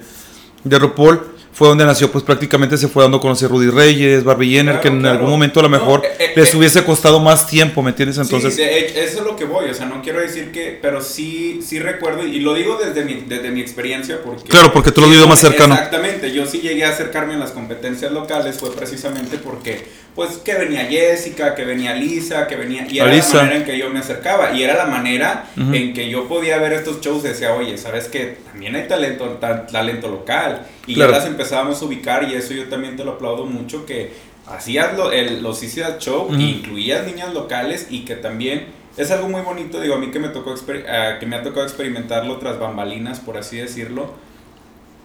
de 0.63 0.79
RuPaul 0.79 1.35
fue 1.55 1.69
donde 1.69 1.85
nació, 1.85 2.11
pues 2.11 2.25
prácticamente 2.25 2.77
se 2.77 2.89
fue 2.89 3.05
dando 3.05 3.19
a 3.19 3.21
conocer 3.21 3.49
Rudy 3.49 3.71
Reyes, 3.71 4.25
Barbie 4.25 4.51
Jenner, 4.51 4.81
que 4.81 4.89
en 4.89 5.07
algún 5.07 5.31
momento 5.31 5.61
a 5.61 5.63
lo 5.63 5.69
mejor 5.69 6.05
eh, 6.05 6.09
eh, 6.19 6.33
les 6.35 6.53
eh, 6.53 6.57
hubiese 6.57 6.83
costado 6.83 7.21
más 7.21 7.47
tiempo, 7.47 7.81
¿me 7.81 7.91
entiendes? 7.91 8.19
Entonces... 8.19 8.57
Sí, 8.57 8.63
eso 8.63 9.19
es 9.21 9.25
lo 9.25 9.37
que 9.37 9.45
voy, 9.45 9.71
o 9.71 9.75
sea, 9.75 9.87
no 9.87 10.03
quiero 10.03 10.19
decir 10.19 10.51
que, 10.51 10.77
pero 10.83 11.01
sí, 11.01 11.61
sí 11.65 11.79
recuerdo, 11.79 12.27
y 12.27 12.41
lo 12.41 12.55
digo 12.55 12.77
desde 12.77 13.05
mi, 13.05 13.25
desde 13.29 13.53
mi 13.53 13.61
experiencia, 13.61 14.21
porque... 14.25 14.49
Claro, 14.49 14.73
porque 14.73 14.91
tú 14.91 15.01
lo 15.01 15.07
vivido 15.07 15.29
más 15.29 15.39
cercano. 15.39 15.75
Exactamente, 15.75 16.33
yo 16.33 16.45
sí 16.45 16.59
llegué 16.59 16.85
a 16.87 16.89
acercarme 16.89 17.35
en 17.35 17.41
las 17.41 17.53
competencias 17.53 18.11
locales, 18.11 18.57
fue 18.59 18.75
precisamente 18.75 19.39
porque, 19.39 19.87
pues, 20.15 20.39
que 20.39 20.55
venía 20.55 20.85
Jessica, 20.85 21.55
que 21.55 21.65
venía 21.65 21.95
Lisa, 21.95 22.47
que 22.47 22.57
venía... 22.57 22.87
Y 22.89 22.99
era 22.99 23.13
la 23.13 23.25
manera 23.25 23.57
en 23.57 23.65
que 23.65 23.79
yo 23.79 23.91
me 23.91 23.99
acercaba, 23.99 24.53
y 24.53 24.63
era 24.63 24.77
la 24.77 24.87
manera 24.87 25.47
en 25.57 25.93
que 25.93 26.09
yo 26.09 26.29
podía 26.29 26.59
ver 26.59 26.73
estos 26.73 27.01
shows 27.01 27.25
y 27.25 27.29
decía, 27.29 27.55
oye, 27.55 27.77
¿sabes 27.79 28.09
qué? 28.09 28.39
También 28.45 28.77
hay 28.77 28.87
talento, 28.87 29.39
talento 29.71 30.09
local 30.09 30.67
y 30.87 30.95
ya 30.95 31.09
las 31.09 31.27
empezábamos 31.27 31.81
a 31.83 31.85
ubicar 31.85 32.29
y 32.29 32.35
eso 32.35 32.55
yo 32.55 32.69
también 32.69 32.97
te 32.97 33.05
lo 33.05 33.13
aplaudo 33.13 33.47
mucho, 33.47 33.87
que 33.87 34.13
hacías 34.47 34.97
lo, 34.97 35.11
el, 35.11 35.43
los 35.43 35.61
Show, 35.99 36.33
incluías 36.35 37.07
niñas 37.07 37.33
locales 37.33 37.89
y 37.91 38.05
que 38.05 38.15
también 38.15 38.67
es 38.97 39.11
algo 39.11 39.29
muy 39.29 39.41
bonito, 39.41 39.81
digo, 39.81 39.95
a 39.95 39.99
mí 39.99 40.11
que 40.11 40.21
me, 40.21 40.29
tocó 40.29 40.53
uh, 40.53 41.19
que 41.19 41.27
me 41.27 41.37
ha 41.37 41.43
tocado 41.43 41.67
experimentarlo 41.67 42.37
tras 42.39 42.59
bambalinas, 42.59 43.19
por 43.19 43.37
así 43.37 43.57
decirlo, 43.57 44.13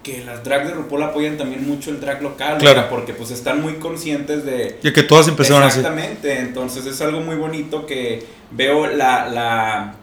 que 0.03 0.23
las 0.23 0.43
drags 0.43 0.67
de 0.67 0.73
RuPaul 0.73 1.03
apoyan 1.03 1.37
también 1.37 1.67
mucho 1.67 1.89
el 1.89 1.99
drag 1.99 2.21
local, 2.21 2.57
claro. 2.57 2.87
porque 2.89 3.13
pues 3.13 3.31
están 3.31 3.61
muy 3.61 3.73
conscientes 3.75 4.45
de... 4.45 4.79
Y 4.81 4.93
que 4.93 5.03
todas 5.03 5.27
empezaron 5.27 5.63
así. 5.63 5.79
Exactamente, 5.79 6.39
entonces 6.39 6.85
es 6.85 7.01
algo 7.01 7.19
muy 7.21 7.35
bonito 7.35 7.85
que 7.85 8.25
veo 8.51 8.87
la, 8.87 9.27
la 9.27 9.95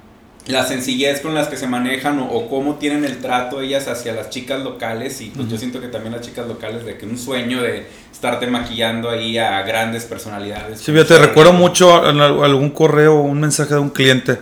la 0.46 0.64
sencillez 0.64 1.20
con 1.20 1.34
las 1.34 1.48
que 1.48 1.56
se 1.56 1.66
manejan 1.66 2.20
o, 2.20 2.48
cómo 2.48 2.76
tienen 2.76 3.04
el 3.04 3.18
trato 3.18 3.60
ellas 3.60 3.88
hacia 3.88 4.12
las 4.12 4.30
chicas 4.30 4.62
locales 4.62 5.20
y 5.20 5.26
pues 5.26 5.48
yo 5.48 5.58
siento 5.58 5.80
que 5.80 5.88
también 5.88 6.12
las 6.12 6.22
chicas 6.22 6.46
locales 6.46 6.84
de 6.84 6.96
que 6.96 7.04
un 7.04 7.18
sueño 7.18 7.62
de 7.62 7.86
estarte 8.12 8.46
maquillando 8.46 9.10
ahí 9.10 9.38
a 9.38 9.62
grandes 9.62 10.04
personalidades. 10.04 10.80
Sí, 10.80 10.92
te 10.92 11.18
recuerdo 11.18 11.52
mucho 11.52 12.04
algún 12.04 12.70
correo 12.70 13.16
un 13.16 13.40
mensaje 13.40 13.74
de 13.74 13.80
un 13.80 13.90
cliente 13.90 14.38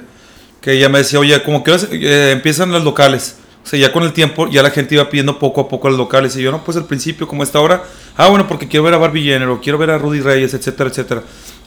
que 0.60 0.72
ella 0.72 0.88
me 0.88 0.98
decía, 0.98 1.18
oye, 1.18 1.42
como 1.42 1.62
que 1.62 1.72
eh, 1.72 2.32
empiezan 2.32 2.72
las 2.72 2.84
locales. 2.84 3.36
O 3.64 3.66
sea, 3.66 3.78
ya 3.78 3.92
con 3.92 4.02
el 4.02 4.12
tiempo 4.12 4.48
ya 4.48 4.62
la 4.62 4.70
gente 4.70 4.94
iba 4.94 5.08
pidiendo 5.08 5.38
poco 5.38 5.62
a 5.62 5.68
poco 5.68 5.88
las 5.88 5.96
locales 5.96 6.36
y 6.36 6.42
yo 6.42 6.52
no, 6.52 6.62
pues 6.62 6.76
al 6.76 6.84
principio 6.84 7.26
como 7.26 7.42
está 7.42 7.58
ahora, 7.58 7.82
ah 8.16 8.28
bueno, 8.28 8.46
porque 8.46 8.68
quiero 8.68 8.84
ver 8.84 8.92
a 8.92 8.98
Barbie 8.98 9.24
Jenner 9.24 9.48
quiero 9.62 9.78
ver 9.78 9.90
a 9.90 9.98
Rudy 9.98 10.20
Reyes, 10.20 10.52
etcétera, 10.52 10.90
etcétera. 10.90 11.22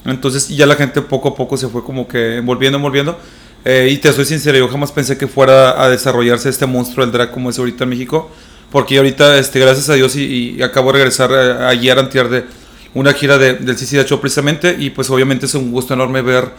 Entonces 0.05 0.47
ya 0.49 0.65
la 0.65 0.75
gente 0.75 1.01
poco 1.01 1.29
a 1.29 1.35
poco 1.35 1.57
se 1.57 1.67
fue 1.67 1.83
como 1.83 2.07
que 2.07 2.37
envolviendo, 2.37 2.77
envolviendo 2.77 3.17
eh, 3.65 3.89
y 3.91 3.97
te 3.97 4.13
soy 4.13 4.23
sincero, 4.23 4.57
yo 4.57 4.69
jamás 4.69 4.93
pensé 4.93 5.17
que 5.17 5.27
fuera 5.27 5.83
a 5.83 5.89
desarrollarse 5.89 6.47
este 6.47 6.65
monstruo 6.65 7.05
del 7.05 7.11
drag 7.11 7.31
como 7.31 7.49
es 7.49 7.59
ahorita 7.59 7.83
en 7.83 7.89
México. 7.89 8.31
Porque 8.71 8.97
ahorita, 8.97 9.37
este, 9.39 9.59
gracias 9.59 9.89
a 9.89 9.93
Dios, 9.93 10.15
y, 10.15 10.61
acabo 10.61 10.91
de 10.91 10.99
regresar 10.99 11.31
eh, 11.33 11.65
ayer, 11.65 11.99
antier, 11.99 12.29
de 12.29 12.45
una 12.93 13.13
gira 13.13 13.37
de, 13.37 13.55
del 13.55 13.75
CCD 13.75 14.05
Show 14.05 14.21
precisamente. 14.21 14.75
Y 14.79 14.89
pues 14.91 15.09
obviamente 15.09 15.45
es 15.45 15.53
un 15.53 15.71
gusto 15.71 15.93
enorme 15.93 16.21
ver 16.21 16.49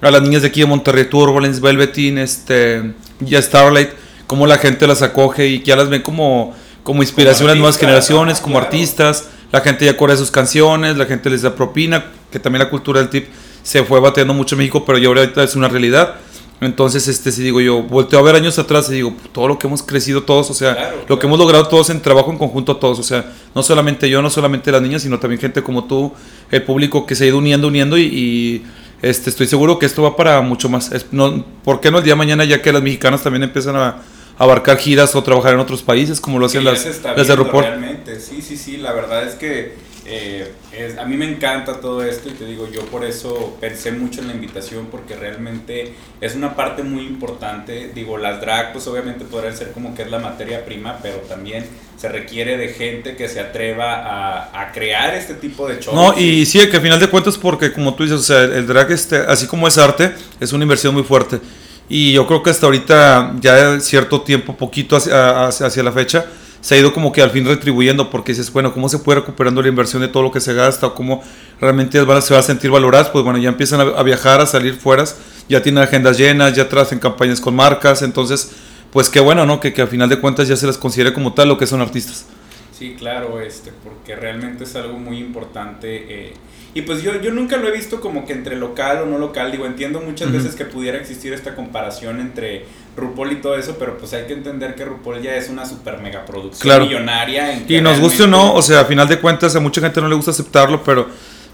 a 0.00 0.10
las 0.10 0.22
niñas 0.22 0.40
de 0.40 0.48
aquí 0.48 0.60
de 0.60 0.66
Monterrey, 0.66 1.04
Turbulence, 1.04 1.60
Velveteen, 1.60 2.16
este, 2.16 2.94
ya 3.20 3.40
Starlight, 3.42 3.90
cómo 4.26 4.46
la 4.46 4.58
gente 4.58 4.86
las 4.86 5.02
acoge 5.02 5.46
y 5.48 5.60
que 5.60 5.66
ya 5.66 5.76
las 5.76 5.88
ven 5.88 6.02
como, 6.02 6.54
como 6.82 7.02
inspiración 7.02 7.48
a 7.48 7.52
las 7.52 7.58
nuevas 7.58 7.78
generaciones, 7.78 8.40
como 8.40 8.58
artistas. 8.58 9.28
La 9.52 9.60
gente 9.60 9.84
ya 9.84 9.96
corre 9.96 10.16
sus 10.16 10.30
canciones, 10.30 10.96
la 10.96 11.06
gente 11.06 11.30
les 11.30 11.42
da 11.42 11.54
propina, 11.54 12.06
que 12.30 12.38
también 12.38 12.64
la 12.64 12.70
cultura 12.70 13.00
del 13.00 13.08
tip 13.08 13.28
se 13.62 13.82
fue 13.84 14.00
bateando 14.00 14.34
mucho 14.34 14.54
en 14.54 14.60
México, 14.60 14.84
pero 14.84 14.98
ya 14.98 15.08
ahorita 15.08 15.42
es 15.42 15.54
una 15.56 15.68
realidad. 15.68 16.16
Entonces, 16.60 17.08
este, 17.08 17.32
si 17.32 17.42
digo 17.42 17.60
yo, 17.60 17.82
volteo 17.82 18.18
a 18.18 18.22
ver 18.22 18.36
años 18.36 18.58
atrás 18.58 18.88
y 18.90 18.94
digo, 18.94 19.14
todo 19.32 19.48
lo 19.48 19.58
que 19.58 19.66
hemos 19.66 19.82
crecido 19.82 20.22
todos, 20.22 20.50
o 20.50 20.54
sea, 20.54 20.94
lo 21.08 21.18
que 21.18 21.26
hemos 21.26 21.38
logrado 21.38 21.66
todos 21.68 21.90
en 21.90 22.00
trabajo 22.00 22.30
en 22.30 22.38
conjunto 22.38 22.76
todos, 22.76 22.98
o 22.98 23.02
sea, 23.02 23.32
no 23.54 23.62
solamente 23.62 24.08
yo, 24.08 24.22
no 24.22 24.30
solamente 24.30 24.70
las 24.72 24.80
niñas, 24.80 25.02
sino 25.02 25.18
también 25.18 25.40
gente 25.40 25.62
como 25.62 25.84
tú, 25.84 26.12
el 26.50 26.62
público 26.62 27.06
que 27.06 27.14
se 27.14 27.24
ha 27.24 27.26
ido 27.26 27.38
uniendo, 27.38 27.68
uniendo 27.68 27.98
y, 27.98 28.64
este, 29.02 29.28
estoy 29.28 29.46
seguro 29.46 29.78
que 29.78 29.84
esto 29.84 30.02
va 30.02 30.16
para 30.16 30.40
mucho 30.40 30.70
más. 30.70 30.90
no, 31.10 31.44
¿Por 31.62 31.80
qué 31.80 31.90
no 31.90 31.98
el 31.98 32.04
día 32.04 32.14
de 32.14 32.18
mañana 32.18 32.44
ya 32.44 32.62
que 32.62 32.72
las 32.72 32.82
mexicanas 32.82 33.22
también 33.22 33.42
empiezan 33.42 33.76
a, 33.76 33.96
abarcar 34.38 34.78
giras 34.78 35.14
o 35.14 35.22
trabajar 35.22 35.54
en 35.54 35.60
otros 35.60 35.82
países 35.82 36.20
como 36.20 36.38
lo 36.38 36.46
hacen 36.46 36.64
las, 36.64 36.84
las 37.02 37.28
de 37.28 37.36
RuPaul. 37.36 37.64
Realmente, 37.64 38.20
sí, 38.20 38.42
sí, 38.42 38.56
sí, 38.56 38.76
la 38.76 38.92
verdad 38.92 39.26
es 39.26 39.34
que 39.34 39.74
eh, 40.06 40.52
a 41.00 41.06
mí 41.06 41.16
me 41.16 41.24
encanta 41.24 41.80
todo 41.80 42.02
esto 42.02 42.28
y 42.28 42.32
te 42.32 42.44
digo, 42.44 42.68
yo 42.70 42.82
por 42.86 43.04
eso 43.04 43.56
pensé 43.58 43.90
mucho 43.90 44.20
en 44.20 44.28
la 44.28 44.34
invitación 44.34 44.88
porque 44.90 45.16
realmente 45.16 45.94
es 46.20 46.34
una 46.34 46.54
parte 46.54 46.82
muy 46.82 47.04
importante. 47.04 47.90
Digo, 47.94 48.18
las 48.18 48.40
drag 48.40 48.72
pues 48.72 48.86
obviamente 48.86 49.24
podrían 49.24 49.56
ser 49.56 49.72
como 49.72 49.94
que 49.94 50.02
es 50.02 50.10
la 50.10 50.18
materia 50.18 50.64
prima, 50.64 50.98
pero 51.02 51.18
también 51.18 51.64
se 51.96 52.08
requiere 52.10 52.58
de 52.58 52.68
gente 52.68 53.16
que 53.16 53.28
se 53.28 53.40
atreva 53.40 53.94
a, 53.94 54.62
a 54.62 54.72
crear 54.72 55.14
este 55.14 55.34
tipo 55.34 55.66
de 55.68 55.80
shows. 55.80 55.94
No, 55.94 56.18
y 56.18 56.44
sí, 56.44 56.58
que 56.68 56.76
al 56.76 56.82
final 56.82 57.00
de 57.00 57.08
cuentas 57.08 57.38
porque 57.38 57.72
como 57.72 57.94
tú 57.94 58.02
dices, 58.02 58.20
o 58.20 58.22
sea, 58.22 58.42
el 58.42 58.66
drag, 58.66 58.90
este, 58.90 59.16
así 59.16 59.46
como 59.46 59.66
es 59.68 59.78
arte, 59.78 60.12
es 60.38 60.52
una 60.52 60.64
inversión 60.64 60.92
muy 60.92 61.04
fuerte. 61.04 61.40
Y 61.88 62.12
yo 62.12 62.26
creo 62.26 62.42
que 62.42 62.50
hasta 62.50 62.66
ahorita, 62.66 63.34
ya 63.40 63.78
cierto 63.80 64.22
tiempo, 64.22 64.56
poquito 64.56 64.96
hacia, 64.96 65.46
hacia 65.46 65.82
la 65.82 65.92
fecha, 65.92 66.26
se 66.64 66.74
ha 66.74 66.78
ido 66.78 66.94
como 66.94 67.12
que 67.12 67.20
al 67.20 67.30
fin 67.30 67.44
retribuyendo 67.44 68.08
porque 68.08 68.32
dices, 68.32 68.50
bueno, 68.50 68.72
¿cómo 68.72 68.88
se 68.88 68.98
puede 68.98 69.20
recuperando 69.20 69.60
la 69.60 69.68
inversión 69.68 70.00
de 70.00 70.08
todo 70.08 70.22
lo 70.22 70.30
que 70.30 70.40
se 70.40 70.54
gasta 70.54 70.86
o 70.86 70.94
cómo 70.94 71.22
realmente 71.60 71.98
se 71.98 72.34
va 72.34 72.40
a 72.40 72.42
sentir 72.42 72.70
valoradas? 72.70 73.10
Pues 73.10 73.22
bueno, 73.22 73.38
ya 73.38 73.50
empiezan 73.50 73.82
a, 73.82 74.02
viajar, 74.02 74.40
a 74.40 74.46
salir 74.46 74.74
fuera, 74.74 75.04
ya 75.46 75.62
tienen 75.62 75.84
agendas 75.84 76.16
llenas, 76.16 76.54
ya 76.54 76.66
en 76.90 76.98
campañas 77.00 77.38
con 77.42 77.54
marcas, 77.54 78.00
entonces, 78.00 78.52
pues 78.90 79.10
qué 79.10 79.20
bueno, 79.20 79.44
¿no? 79.44 79.60
Que, 79.60 79.74
que 79.74 79.82
al 79.82 79.88
final 79.88 80.08
de 80.08 80.18
cuentas 80.18 80.48
ya 80.48 80.56
se 80.56 80.66
les 80.66 80.78
considere 80.78 81.12
como 81.12 81.34
tal 81.34 81.48
lo 81.48 81.58
que 81.58 81.66
son 81.66 81.82
artistas. 81.82 82.24
Sí, 82.72 82.96
claro, 82.98 83.42
este, 83.42 83.70
porque 83.84 84.16
realmente 84.16 84.64
es 84.64 84.74
algo 84.74 84.98
muy 84.98 85.18
importante. 85.18 86.28
Eh, 86.28 86.32
y 86.74 86.82
pues 86.82 87.02
yo, 87.02 87.20
yo 87.20 87.30
nunca 87.30 87.56
lo 87.56 87.68
he 87.68 87.70
visto 87.70 88.00
como 88.00 88.26
que 88.26 88.32
entre 88.32 88.56
local 88.56 89.02
o 89.02 89.06
no 89.06 89.16
local. 89.16 89.52
Digo, 89.52 89.64
entiendo 89.64 90.00
muchas 90.00 90.32
veces 90.32 90.56
que 90.56 90.64
pudiera 90.64 90.98
existir 90.98 91.32
esta 91.32 91.54
comparación 91.54 92.20
entre 92.20 92.66
RuPaul 92.96 93.32
y 93.32 93.36
todo 93.36 93.56
eso, 93.56 93.76
pero 93.78 93.96
pues 93.96 94.12
hay 94.12 94.24
que 94.26 94.32
entender 94.32 94.74
que 94.74 94.84
RuPaul 94.84 95.22
ya 95.22 95.36
es 95.36 95.48
una 95.48 95.64
super 95.66 96.00
mega 96.00 96.26
producción 96.26 96.82
millonaria. 96.82 97.62
y 97.68 97.80
nos 97.80 98.00
guste 98.00 98.24
o 98.24 98.26
no, 98.26 98.54
o 98.54 98.60
sea, 98.60 98.80
a 98.80 98.84
final 98.86 99.06
de 99.06 99.20
cuentas 99.20 99.54
a 99.54 99.60
mucha 99.60 99.80
gente 99.80 100.00
no 100.00 100.08
le 100.08 100.16
gusta 100.16 100.32
aceptarlo, 100.32 100.82
pero 100.82 101.06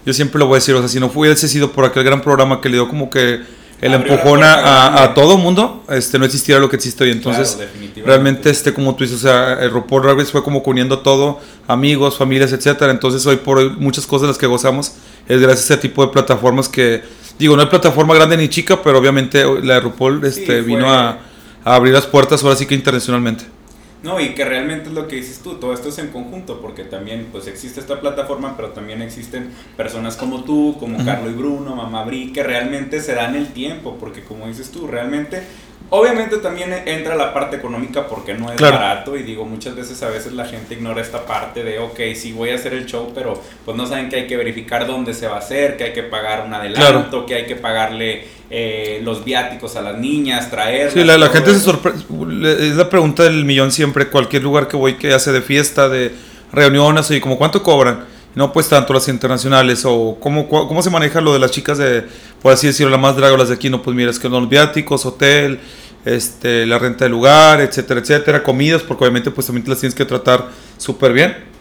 yo 0.03 0.13
siempre 0.13 0.39
lo 0.39 0.47
voy 0.47 0.55
a 0.55 0.57
decir, 0.57 0.73
o 0.73 0.79
sea, 0.79 0.87
si 0.87 0.99
no 0.99 1.11
hubiese 1.13 1.47
sido 1.47 1.71
por 1.71 1.85
aquel 1.85 2.03
gran 2.03 2.21
programa 2.21 2.59
que 2.59 2.69
le 2.69 2.77
dio 2.77 2.87
como 2.87 3.11
que 3.11 3.41
el 3.81 3.95
empujón 3.95 4.43
a, 4.43 5.03
a, 5.03 5.13
todo 5.15 5.39
mundo, 5.39 5.83
este, 5.89 6.19
no 6.19 6.25
existiera 6.25 6.61
lo 6.61 6.69
que 6.69 6.75
existe 6.75 7.03
hoy. 7.03 7.11
Entonces, 7.11 7.57
realmente, 8.05 8.51
este, 8.51 8.73
como 8.73 8.95
tú 8.95 9.03
dices, 9.03 9.17
o 9.17 9.27
sea, 9.27 9.53
el 9.53 9.71
RuPaul 9.71 10.03
Drag 10.03 10.25
fue 10.27 10.43
como 10.43 10.59
uniendo 10.59 10.99
todo, 10.99 11.39
amigos, 11.67 12.15
familias, 12.15 12.53
etcétera. 12.53 12.91
Entonces, 12.91 13.25
hoy 13.25 13.37
por 13.37 13.57
hoy, 13.57 13.75
muchas 13.79 14.05
cosas 14.05 14.21
de 14.23 14.27
las 14.27 14.37
que 14.37 14.45
gozamos 14.45 14.93
es 15.27 15.41
gracias 15.41 15.71
a 15.71 15.73
ese 15.73 15.81
tipo 15.81 16.05
de 16.05 16.11
plataformas 16.11 16.69
que, 16.69 17.01
digo, 17.39 17.55
no 17.55 17.63
hay 17.63 17.69
plataforma 17.69 18.13
grande 18.13 18.37
ni 18.37 18.49
chica, 18.49 18.83
pero 18.83 18.99
obviamente 18.99 19.43
la 19.63 19.75
de 19.75 19.79
RuPaul 19.79 20.23
este, 20.25 20.61
vino 20.61 20.87
a, 20.87 21.17
a 21.63 21.75
abrir 21.75 21.93
las 21.93 22.05
puertas 22.05 22.43
ahora 22.43 22.55
sí 22.55 22.67
que 22.67 22.75
internacionalmente. 22.75 23.45
No, 24.03 24.19
y 24.19 24.33
que 24.33 24.45
realmente 24.45 24.89
es 24.89 24.95
lo 24.95 25.07
que 25.07 25.17
dices 25.17 25.41
tú, 25.43 25.55
todo 25.55 25.73
esto 25.73 25.89
es 25.89 25.99
en 25.99 26.07
conjunto, 26.07 26.59
porque 26.59 26.83
también 26.83 27.27
pues 27.31 27.45
existe 27.45 27.79
esta 27.79 28.01
plataforma, 28.01 28.55
pero 28.57 28.69
también 28.69 29.01
existen 29.03 29.51
personas 29.77 30.17
como 30.17 30.43
tú, 30.43 30.75
como 30.79 31.05
Carlos 31.05 31.33
y 31.33 31.35
Bruno, 31.35 31.75
Mamá 31.75 32.03
Bri, 32.03 32.33
que 32.33 32.41
realmente 32.41 32.99
se 32.99 33.13
dan 33.13 33.35
el 33.35 33.53
tiempo, 33.53 33.97
porque 33.99 34.23
como 34.23 34.47
dices 34.47 34.71
tú, 34.71 34.87
realmente 34.87 35.43
Obviamente 35.89 36.37
también 36.37 36.73
entra 36.85 37.15
la 37.15 37.33
parte 37.33 37.57
económica 37.57 38.07
porque 38.07 38.33
no 38.33 38.51
es 38.51 38.61
barato 38.61 39.17
y 39.17 39.23
digo, 39.23 39.43
muchas 39.43 39.75
veces 39.75 40.01
a 40.03 40.09
veces 40.09 40.31
la 40.31 40.45
gente 40.45 40.75
ignora 40.75 41.01
esta 41.01 41.25
parte 41.25 41.63
de, 41.63 41.79
ok, 41.79 41.99
sí 42.15 42.31
voy 42.31 42.51
a 42.51 42.55
hacer 42.55 42.73
el 42.73 42.85
show, 42.85 43.11
pero 43.13 43.41
pues 43.65 43.75
no 43.75 43.85
saben 43.85 44.07
que 44.07 44.15
hay 44.15 44.27
que 44.27 44.37
verificar 44.37 44.87
dónde 44.87 45.13
se 45.13 45.27
va 45.27 45.35
a 45.35 45.39
hacer, 45.39 45.75
que 45.75 45.83
hay 45.85 45.93
que 45.93 46.03
pagar 46.03 46.45
un 46.45 46.53
adelanto, 46.53 47.25
que 47.25 47.35
hay 47.35 47.45
que 47.45 47.57
pagarle 47.57 48.25
eh, 48.49 49.01
los 49.03 49.25
viáticos 49.25 49.75
a 49.75 49.81
las 49.81 49.97
niñas, 49.97 50.49
traer. 50.49 50.91
Sí, 50.91 51.03
la, 51.03 51.17
gente 51.27 51.53
se 51.53 51.59
sorprende, 51.59 51.99
es 52.67 52.75
la 52.75 52.89
pregunta 52.89 53.23
del 53.23 53.43
millón 53.43 53.73
siempre, 53.73 54.07
cualquier 54.07 54.43
lugar 54.43 54.69
que 54.69 54.77
voy 54.77 54.93
que 54.93 55.13
hace 55.13 55.33
de 55.33 55.41
fiesta, 55.41 55.89
de 55.89 56.13
reuniones, 56.53 57.11
y 57.11 57.19
como 57.19 57.37
cuánto 57.37 57.63
cobran 57.63 58.05
no 58.35 58.53
pues 58.53 58.69
tanto 58.69 58.93
las 58.93 59.07
internacionales 59.07 59.83
o 59.85 60.17
cómo, 60.19 60.47
cómo 60.47 60.81
se 60.81 60.89
maneja 60.89 61.21
lo 61.21 61.33
de 61.33 61.39
las 61.39 61.51
chicas 61.51 61.77
de, 61.77 62.05
por 62.41 62.53
así 62.53 62.67
decirlo, 62.67 62.91
la 62.91 62.97
más 62.97 63.15
draga, 63.15 63.37
las 63.37 63.49
de 63.49 63.55
aquí, 63.55 63.69
no 63.69 63.81
pues 63.81 63.95
mira, 63.95 64.09
es 64.11 64.19
que 64.19 64.29
los 64.29 64.47
viáticos, 64.47 65.05
hotel, 65.05 65.59
este, 66.05 66.65
la 66.65 66.79
renta 66.79 67.05
del 67.05 67.11
lugar, 67.11 67.61
etcétera, 67.61 67.99
etcétera, 67.99 68.43
comidas, 68.43 68.81
porque 68.81 69.03
obviamente 69.03 69.31
pues 69.31 69.47
también 69.47 69.63
te 69.63 69.69
las 69.69 69.79
tienes 69.79 69.95
que 69.95 70.05
tratar 70.05 70.47
súper 70.77 71.13
bien. 71.13 71.51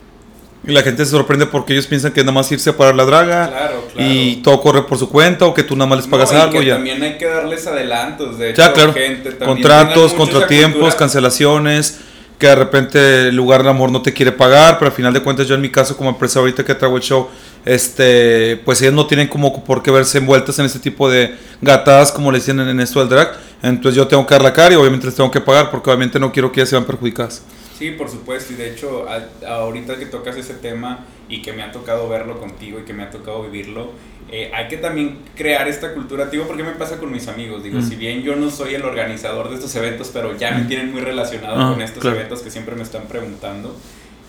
Y 0.66 0.72
la 0.72 0.82
gente 0.82 1.06
se 1.06 1.12
sorprende 1.12 1.46
porque 1.46 1.72
ellos 1.72 1.86
piensan 1.86 2.12
que 2.12 2.20
nada 2.20 2.32
más 2.32 2.52
irse 2.52 2.68
a 2.68 2.76
parar 2.76 2.94
la 2.94 3.06
draga 3.06 3.72
y 3.96 4.36
todo 4.36 4.60
corre 4.60 4.82
por 4.82 4.98
su 4.98 5.08
cuenta 5.08 5.46
o 5.46 5.54
que 5.54 5.62
tú 5.62 5.74
nada 5.74 5.88
más 5.88 6.00
les 6.00 6.06
pagas 6.06 6.32
algo. 6.32 6.60
ya. 6.60 6.74
También 6.74 7.02
hay 7.02 7.16
que 7.16 7.24
darles 7.24 7.66
adelantos, 7.66 8.36
de 8.38 8.50
hecho, 8.50 8.70
claro. 8.74 8.92
gente, 8.92 9.38
contratos, 9.38 10.12
contratiempos, 10.12 10.94
cancelaciones 10.94 12.00
que 12.40 12.46
de 12.46 12.54
repente 12.54 13.28
el 13.28 13.36
lugar 13.36 13.62
de 13.62 13.68
amor 13.68 13.92
no 13.92 14.00
te 14.00 14.14
quiere 14.14 14.32
pagar, 14.32 14.78
pero 14.78 14.90
al 14.90 14.96
final 14.96 15.12
de 15.12 15.22
cuentas 15.22 15.46
yo 15.46 15.54
en 15.54 15.60
mi 15.60 15.70
caso 15.70 15.94
como 15.94 16.08
empresa 16.08 16.40
ahorita 16.40 16.64
que 16.64 16.74
traigo 16.74 16.96
el 16.96 17.02
show, 17.02 17.28
este, 17.66 18.56
pues 18.64 18.80
ellos 18.80 18.94
no 18.94 19.06
tienen 19.06 19.28
como 19.28 19.62
por 19.62 19.82
qué 19.82 19.90
verse 19.90 20.18
envueltas 20.18 20.58
en 20.58 20.64
este 20.64 20.78
tipo 20.78 21.10
de 21.10 21.36
gatadas 21.60 22.10
como 22.10 22.32
le 22.32 22.38
dicen 22.38 22.58
en 22.58 22.80
esto 22.80 23.00
del 23.00 23.10
drag, 23.10 23.32
entonces 23.62 23.94
yo 23.94 24.08
tengo 24.08 24.26
que 24.26 24.34
dar 24.34 24.42
la 24.42 24.54
cara 24.54 24.74
y 24.74 24.78
obviamente 24.78 25.04
les 25.04 25.14
tengo 25.14 25.30
que 25.30 25.42
pagar 25.42 25.70
porque 25.70 25.90
obviamente 25.90 26.18
no 26.18 26.32
quiero 26.32 26.50
que 26.50 26.60
ellas 26.60 26.70
se 26.70 26.76
vean 26.76 26.86
perjudicadas. 26.86 27.42
Sí, 27.78 27.90
por 27.90 28.10
supuesto, 28.10 28.54
y 28.54 28.56
de 28.56 28.72
hecho 28.72 29.06
ahorita 29.46 29.98
que 29.98 30.06
tocas 30.06 30.34
ese 30.36 30.54
tema 30.54 31.04
y 31.28 31.42
que 31.42 31.52
me 31.52 31.62
ha 31.62 31.70
tocado 31.70 32.08
verlo 32.08 32.40
contigo 32.40 32.80
y 32.80 32.84
que 32.84 32.94
me 32.94 33.02
ha 33.02 33.10
tocado 33.10 33.42
vivirlo, 33.42 33.92
eh, 34.32 34.50
hay 34.54 34.68
que 34.68 34.76
también 34.76 35.18
crear 35.34 35.66
esta 35.66 35.92
cultura, 35.92 36.26
digo, 36.26 36.46
porque 36.46 36.62
me 36.62 36.72
pasa 36.72 36.98
con 36.98 37.10
mis 37.10 37.26
amigos, 37.26 37.64
digo, 37.64 37.82
si 37.82 37.96
bien 37.96 38.22
yo 38.22 38.36
no 38.36 38.48
soy 38.50 38.74
el 38.74 38.84
organizador 38.84 39.48
de 39.48 39.56
estos 39.56 39.74
eventos, 39.74 40.10
pero 40.12 40.36
ya 40.38 40.52
me 40.52 40.66
tienen 40.66 40.92
muy 40.92 41.00
relacionado 41.00 41.60
ah, 41.60 41.72
con 41.72 41.82
estos 41.82 42.04
eventos 42.04 42.40
que 42.40 42.50
siempre 42.50 42.76
me 42.76 42.82
están 42.82 43.02
preguntando, 43.08 43.74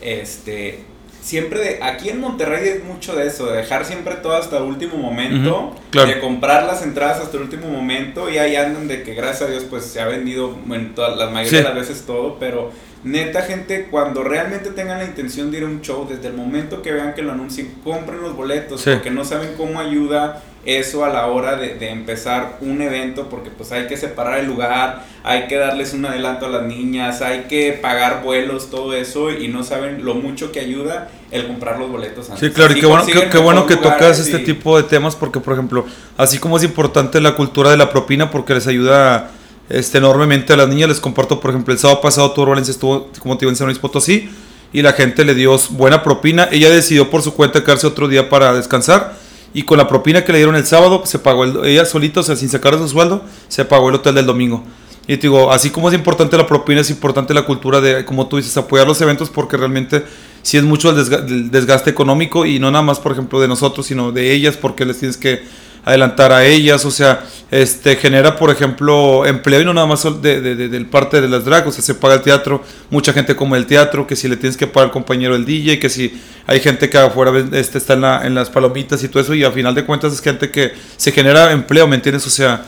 este, 0.01 0.79
siempre 1.21 1.59
de, 1.59 1.83
aquí 1.83 2.09
en 2.09 2.19
Monterrey 2.19 2.67
es 2.67 2.83
mucho 2.83 3.15
de 3.15 3.27
eso, 3.27 3.45
de 3.45 3.57
dejar 3.57 3.85
siempre 3.85 4.15
todo 4.15 4.33
hasta 4.33 4.57
el 4.57 4.63
último 4.63 4.97
momento, 4.97 5.75
de 5.91 6.19
comprar 6.19 6.65
las 6.65 6.81
entradas 6.81 7.19
hasta 7.19 7.37
el 7.37 7.43
último 7.43 7.67
momento 7.67 8.27
y 8.29 8.39
ahí 8.39 8.55
andan 8.55 8.87
de 8.87 9.03
que 9.03 9.13
gracias 9.13 9.49
a 9.49 9.51
Dios 9.51 9.65
pues 9.69 9.85
se 9.85 10.01
ha 10.01 10.07
vendido 10.07 10.57
en 10.71 10.95
todas 10.95 11.15
las 11.15 11.31
mayoría 11.31 11.59
de 11.59 11.65
las 11.65 11.75
veces 11.75 12.03
todo, 12.07 12.37
pero 12.39 12.71
neta 13.03 13.41
gente, 13.41 13.87
cuando 13.89 14.23
realmente 14.23 14.69
tengan 14.69 14.99
la 14.99 15.05
intención 15.05 15.51
de 15.51 15.57
ir 15.57 15.63
a 15.63 15.67
un 15.67 15.81
show, 15.81 16.07
desde 16.07 16.27
el 16.27 16.33
momento 16.33 16.81
que 16.81 16.91
vean 16.91 17.13
que 17.13 17.21
lo 17.21 17.31
anuncien, 17.31 17.73
compren 17.83 18.21
los 18.21 18.35
boletos, 18.35 18.83
porque 18.83 19.11
no 19.11 19.25
saben 19.25 19.53
cómo 19.57 19.79
ayuda 19.79 20.43
eso 20.63 21.03
a 21.03 21.09
la 21.09 21.25
hora 21.25 21.55
de, 21.55 21.73
de, 21.75 21.89
empezar 21.89 22.57
un 22.61 22.83
evento, 22.83 23.29
porque 23.29 23.49
pues 23.49 23.71
hay 23.71 23.87
que 23.87 23.97
separar 23.97 24.39
el 24.39 24.45
lugar, 24.45 25.03
hay 25.23 25.47
que 25.47 25.55
darles 25.57 25.93
un 25.93 26.05
adelanto 26.05 26.45
a 26.45 26.49
las 26.49 26.63
niñas, 26.63 27.23
hay 27.23 27.45
que 27.49 27.73
pagar 27.73 28.21
vuelos, 28.23 28.69
todo 28.69 28.93
eso, 28.93 29.31
y 29.31 29.47
no 29.47 29.63
saben 29.63 30.05
lo 30.05 30.13
mucho 30.13 30.51
que 30.51 30.59
ayuda 30.59 31.09
el 31.31 31.47
comprar 31.47 31.79
los 31.79 31.89
boletos 31.89 32.29
antes. 32.29 32.47
Sí, 32.47 32.53
claro, 32.53 32.73
y 32.77 32.79
qué 32.79 32.85
bueno, 32.85 33.05
qué, 33.31 33.37
bueno 33.39 33.65
que 33.65 33.77
tocas 33.77 34.19
este 34.19 34.39
tipo 34.39 34.77
de 34.77 34.83
temas, 34.83 35.15
porque 35.15 35.39
por 35.39 35.53
ejemplo, 35.53 35.85
así 36.17 36.37
como 36.37 36.57
es 36.57 36.63
importante 36.63 37.19
la 37.19 37.35
cultura 37.35 37.71
de 37.71 37.77
la 37.77 37.89
propina, 37.89 38.29
porque 38.29 38.53
les 38.53 38.67
ayuda 38.67 39.31
este, 39.71 39.97
enormemente 39.97 40.53
a 40.53 40.57
las 40.57 40.67
niñas. 40.67 40.89
Les 40.89 40.99
comparto, 40.99 41.39
por 41.39 41.51
ejemplo, 41.51 41.73
el 41.73 41.79
sábado 41.79 42.01
pasado 42.01 42.31
Tour 42.31 42.49
Valencia 42.49 42.71
estuvo, 42.71 43.09
como 43.19 43.37
te 43.37 43.41
digo, 43.41 43.51
en 43.51 43.55
San 43.55 43.67
Luis 43.67 43.79
Potosí 43.79 44.29
y 44.73 44.81
la 44.81 44.93
gente 44.93 45.25
le 45.25 45.35
dio 45.35 45.57
buena 45.71 46.03
propina. 46.03 46.47
Ella 46.51 46.69
decidió 46.69 47.09
por 47.09 47.21
su 47.21 47.33
cuenta 47.33 47.63
quedarse 47.63 47.87
otro 47.87 48.07
día 48.07 48.29
para 48.29 48.53
descansar 48.53 49.17
y 49.53 49.63
con 49.63 49.77
la 49.77 49.87
propina 49.87 50.23
que 50.23 50.31
le 50.31 50.37
dieron 50.39 50.55
el 50.55 50.65
sábado, 50.65 51.03
se 51.05 51.19
pagó 51.19 51.43
el, 51.43 51.65
ella 51.65 51.85
solita, 51.85 52.21
o 52.21 52.23
sea, 52.23 52.35
sin 52.35 52.49
sacar 52.49 52.77
su 52.77 52.87
sueldo, 52.87 53.23
se 53.47 53.65
pagó 53.65 53.89
el 53.89 53.95
hotel 53.95 54.15
del 54.15 54.25
domingo. 54.25 54.63
Y 55.07 55.17
te 55.17 55.23
digo, 55.23 55.51
así 55.51 55.71
como 55.71 55.89
es 55.89 55.95
importante 55.95 56.37
la 56.37 56.47
propina, 56.47 56.81
es 56.81 56.89
importante 56.89 57.33
la 57.33 57.43
cultura 57.43 57.81
de, 57.81 58.05
como 58.05 58.27
tú 58.27 58.37
dices, 58.37 58.55
apoyar 58.55 58.87
los 58.87 59.01
eventos 59.01 59.29
porque 59.29 59.57
realmente 59.57 60.03
sí 60.41 60.57
es 60.57 60.63
mucho 60.63 60.91
el 60.91 61.51
desgaste 61.51 61.89
económico 61.89 62.45
y 62.45 62.59
no 62.59 62.71
nada 62.71 62.83
más, 62.83 62.99
por 62.99 63.11
ejemplo, 63.11 63.41
de 63.41 63.47
nosotros, 63.47 63.85
sino 63.85 64.11
de 64.11 64.31
ellas 64.31 64.57
porque 64.57 64.85
les 64.85 64.99
tienes 64.99 65.17
que 65.17 65.41
adelantar 65.83 66.31
a 66.31 66.45
ellas, 66.45 66.85
o 66.85 66.91
sea, 66.91 67.23
este 67.49 67.95
genera, 67.95 68.35
por 68.35 68.49
ejemplo, 68.51 69.25
empleo 69.25 69.61
y 69.61 69.65
no 69.65 69.73
nada 69.73 69.87
más 69.87 70.03
de, 70.21 70.41
de, 70.41 70.55
del 70.69 70.85
parte 70.85 71.19
de 71.21 71.27
las 71.27 71.43
drag, 71.43 71.67
o 71.67 71.71
sea, 71.71 71.83
se 71.83 71.95
paga 71.95 72.15
el 72.15 72.21
teatro, 72.21 72.63
mucha 72.89 73.13
gente 73.13 73.35
come 73.35 73.57
el 73.57 73.65
teatro, 73.65 74.05
que 74.05 74.15
si 74.15 74.27
le 74.27 74.37
tienes 74.37 74.55
que 74.57 74.67
pagar 74.67 74.87
al 74.89 74.91
compañero 74.91 75.35
el 75.35 75.45
DJ, 75.45 75.79
que 75.79 75.89
si 75.89 76.21
hay 76.45 76.59
gente 76.59 76.89
que 76.89 76.97
afuera 76.97 77.31
este, 77.51 77.77
está 77.77 77.93
en, 77.93 78.01
la, 78.01 78.25
en 78.25 78.35
las 78.35 78.49
palomitas 78.49 79.03
y 79.03 79.07
todo 79.07 79.23
eso, 79.23 79.33
y 79.33 79.43
a 79.43 79.51
final 79.51 79.73
de 79.73 79.85
cuentas 79.85 80.13
es 80.13 80.21
gente 80.21 80.51
que 80.51 80.71
se 80.97 81.11
genera 81.11 81.51
empleo, 81.51 81.87
¿me 81.87 81.95
entiendes? 81.95 82.25
O 82.27 82.29
sea, 82.29 82.63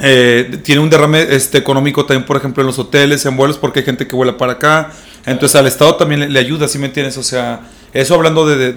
eh, 0.00 0.58
tiene 0.62 0.80
un 0.80 0.90
derrame 0.90 1.22
este, 1.30 1.58
económico 1.58 2.04
también, 2.04 2.26
por 2.26 2.36
ejemplo, 2.36 2.62
en 2.62 2.66
los 2.66 2.78
hoteles, 2.78 3.24
en 3.26 3.36
vuelos, 3.36 3.58
porque 3.58 3.80
hay 3.80 3.84
gente 3.84 4.06
que 4.06 4.16
vuela 4.16 4.36
para 4.36 4.52
acá, 4.52 4.90
entonces 5.26 5.54
al 5.56 5.66
Estado 5.66 5.96
también 5.96 6.32
le, 6.32 6.38
ayuda, 6.38 6.66
¿sí 6.66 6.78
me 6.78 6.86
entiendes? 6.86 7.18
O 7.18 7.22
sea, 7.22 7.60
eso 7.92 8.14
hablando 8.14 8.46
de, 8.46 8.72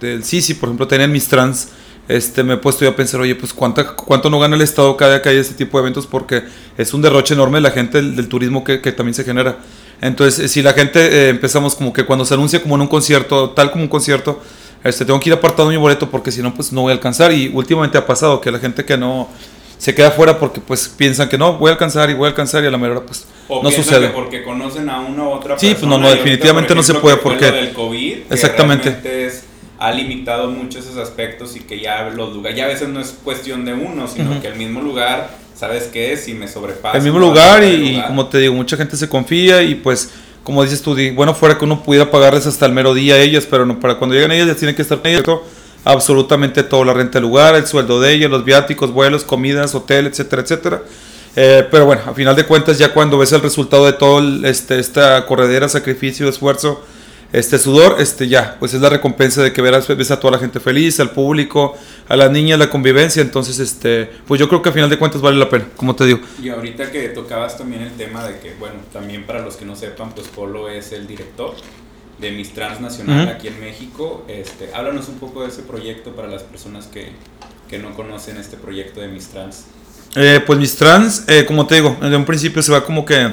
del 0.00 0.24
sí, 0.24 0.54
por 0.54 0.68
ejemplo, 0.68 0.86
tener 0.86 1.08
mis 1.08 1.28
trans 1.28 1.68
este, 2.10 2.42
me 2.42 2.54
he 2.54 2.56
puesto 2.56 2.84
yo 2.84 2.90
a 2.90 2.96
pensar, 2.96 3.20
oye, 3.20 3.34
pues 3.34 3.52
¿cuánto, 3.52 3.94
cuánto 3.94 4.30
no 4.30 4.38
gana 4.38 4.56
el 4.56 4.62
Estado 4.62 4.96
cada 4.96 5.12
vez 5.12 5.22
que 5.22 5.28
hay 5.28 5.36
este 5.36 5.54
tipo 5.54 5.78
de 5.78 5.82
eventos 5.82 6.06
porque 6.06 6.42
es 6.76 6.92
un 6.92 7.02
derroche 7.02 7.34
enorme 7.34 7.58
de 7.58 7.62
la 7.62 7.70
gente 7.70 8.02
del, 8.02 8.28
turismo 8.28 8.64
que, 8.64 8.80
que, 8.80 8.92
también 8.92 9.14
se 9.14 9.24
genera. 9.24 9.58
Entonces, 10.00 10.44
eh, 10.44 10.48
si 10.48 10.62
la 10.62 10.72
gente 10.72 11.00
eh, 11.00 11.28
empezamos 11.28 11.74
como 11.74 11.92
que 11.92 12.04
cuando 12.04 12.24
se 12.24 12.34
anuncia 12.34 12.60
como 12.60 12.74
en 12.74 12.82
un 12.82 12.88
concierto, 12.88 13.50
tal 13.50 13.70
como 13.70 13.84
un 13.84 13.88
concierto, 13.88 14.42
este, 14.82 15.04
tengo 15.04 15.20
que 15.20 15.28
ir 15.28 15.34
apartando 15.34 15.70
mi 15.70 15.76
boleto 15.76 16.10
porque 16.10 16.32
si 16.32 16.42
no, 16.42 16.54
pues 16.54 16.72
no 16.72 16.82
voy 16.82 16.90
a 16.90 16.94
alcanzar. 16.94 17.32
Y 17.32 17.48
últimamente 17.54 17.96
ha 17.96 18.06
pasado 18.06 18.40
que 18.40 18.50
la 18.50 18.58
gente 18.58 18.84
que 18.84 18.96
no, 18.96 19.28
se 19.80 19.94
queda 19.94 20.10
fuera 20.10 20.38
porque 20.38 20.60
pues 20.60 20.88
piensan 20.88 21.28
que 21.28 21.38
no, 21.38 21.54
voy 21.54 21.70
a 21.70 21.72
alcanzar 21.72 22.10
y 22.10 22.14
voy 22.14 22.26
a 22.26 22.28
alcanzar 22.28 22.62
y 22.62 22.66
a 22.66 22.70
la 22.70 22.76
mejor 22.76 23.06
pues 23.06 23.26
o 23.48 23.62
no 23.62 23.70
sucede. 23.70 24.08
Que 24.08 24.12
porque 24.12 24.42
conocen 24.42 24.90
a 24.90 25.00
una 25.00 25.22
u 25.22 25.30
otra 25.30 25.58
Sí, 25.58 25.74
pues 25.74 25.86
no, 25.86 25.96
no, 25.96 26.10
definitivamente 26.10 26.74
no 26.74 26.82
se 26.82 26.94
puede 26.94 27.16
porque... 27.16 27.50
del 27.50 27.72
COVID, 27.72 28.18
exactamente. 28.30 29.40
Ha 29.80 29.92
limitado 29.92 30.50
mucho 30.50 30.78
esos 30.78 30.98
aspectos 30.98 31.56
y 31.56 31.60
que 31.60 31.80
ya 31.80 32.10
los 32.10 32.34
lugares, 32.34 32.56
ya 32.56 32.66
a 32.66 32.68
veces 32.68 32.88
no 32.88 33.00
es 33.00 33.16
cuestión 33.24 33.64
de 33.64 33.72
uno, 33.72 34.06
sino 34.06 34.40
que 34.40 34.48
el 34.48 34.56
mismo 34.56 34.82
lugar, 34.82 35.30
¿sabes 35.56 35.84
qué 35.84 36.12
es? 36.12 36.24
Si 36.24 36.34
me 36.34 36.46
sobrepasa. 36.46 36.98
El 36.98 37.02
mismo 37.02 37.18
lugar 37.18 37.64
y, 37.64 38.00
como 38.06 38.26
te 38.26 38.38
digo, 38.38 38.54
mucha 38.54 38.76
gente 38.76 38.96
se 38.98 39.08
confía 39.08 39.62
y 39.62 39.74
pues 39.74 40.10
como 40.44 40.62
dices 40.62 40.82
tú, 40.82 40.96
bueno, 41.14 41.34
fuera 41.34 41.56
que 41.56 41.64
uno 41.64 41.82
pudiera 41.82 42.10
pagarles 42.10 42.46
hasta 42.46 42.66
el 42.66 42.72
mero 42.72 42.92
día 42.92 43.14
a 43.14 43.18
ellas, 43.18 43.46
pero 43.50 43.64
no, 43.64 43.80
para 43.80 43.96
cuando 43.96 44.14
llegan 44.14 44.32
ellas 44.32 44.48
ya 44.48 44.54
tienen 44.54 44.76
que 44.76 44.82
estar 44.82 45.00
ellas 45.04 45.22
absolutamente 45.84 46.62
todo, 46.62 46.84
la 46.84 46.92
renta 46.92 47.18
del 47.18 47.22
lugar, 47.22 47.54
el 47.54 47.66
sueldo 47.66 48.00
de 48.00 48.12
ella, 48.12 48.28
los 48.28 48.44
viáticos, 48.44 48.92
vuelos, 48.92 49.24
comidas, 49.24 49.74
hotel, 49.74 50.06
etcétera, 50.06 50.42
etcétera. 50.42 50.82
Eh, 51.36 51.66
pero 51.70 51.86
bueno, 51.86 52.02
a 52.06 52.12
final 52.12 52.36
de 52.36 52.44
cuentas 52.44 52.76
ya 52.76 52.92
cuando 52.92 53.16
ves 53.16 53.32
el 53.32 53.40
resultado 53.40 53.86
de 53.86 53.94
todo 53.94 54.20
este, 54.44 54.78
esta 54.78 55.24
corredera, 55.24 55.68
sacrificio, 55.68 56.28
esfuerzo, 56.28 56.84
este 57.32 57.58
sudor, 57.58 57.96
este 58.00 58.28
ya, 58.28 58.56
pues 58.58 58.74
es 58.74 58.80
la 58.80 58.88
recompensa 58.88 59.42
de 59.42 59.52
que 59.52 59.62
verás, 59.62 59.86
ves 59.86 60.10
a 60.10 60.18
toda 60.18 60.32
la 60.32 60.38
gente 60.38 60.58
feliz, 60.58 60.98
al 60.98 61.10
público, 61.10 61.76
a 62.08 62.16
las 62.16 62.30
niñas, 62.30 62.58
la 62.58 62.68
convivencia, 62.68 63.22
entonces 63.22 63.58
este, 63.60 64.10
pues 64.26 64.40
yo 64.40 64.48
creo 64.48 64.62
que 64.62 64.68
a 64.68 64.72
final 64.72 64.90
de 64.90 64.98
cuentas 64.98 65.20
vale 65.20 65.38
la 65.38 65.48
pena, 65.48 65.66
como 65.76 65.94
te 65.94 66.06
digo. 66.06 66.20
Y 66.42 66.48
ahorita 66.48 66.90
que 66.90 67.08
tocabas 67.10 67.56
también 67.56 67.82
el 67.82 67.92
tema 67.92 68.26
de 68.26 68.38
que, 68.40 68.54
bueno, 68.58 68.76
también 68.92 69.24
para 69.24 69.40
los 69.40 69.56
que 69.56 69.64
no 69.64 69.76
sepan, 69.76 70.12
pues 70.12 70.26
Polo 70.28 70.68
es 70.68 70.92
el 70.92 71.06
director 71.06 71.54
de 72.20 72.32
Miss 72.32 72.52
Transnacional 72.52 73.28
aquí 73.28 73.48
en 73.48 73.60
México. 73.60 74.24
Este, 74.28 74.70
háblanos 74.74 75.08
un 75.08 75.18
poco 75.18 75.42
de 75.42 75.48
ese 75.48 75.62
proyecto 75.62 76.14
para 76.14 76.28
las 76.28 76.42
personas 76.42 76.86
que, 76.86 77.12
que 77.68 77.78
no 77.78 77.94
conocen 77.94 78.36
este 78.36 78.56
proyecto 78.56 79.00
de 79.00 79.08
Miss 79.08 79.28
Trans. 79.28 79.64
Eh, 80.16 80.42
pues 80.44 80.58
Miss 80.58 80.76
Trans, 80.76 81.24
eh, 81.28 81.44
como 81.46 81.66
te 81.66 81.76
digo, 81.76 81.96
desde 82.00 82.16
un 82.16 82.24
principio 82.24 82.62
se 82.62 82.72
va 82.72 82.84
como 82.84 83.04
que 83.04 83.30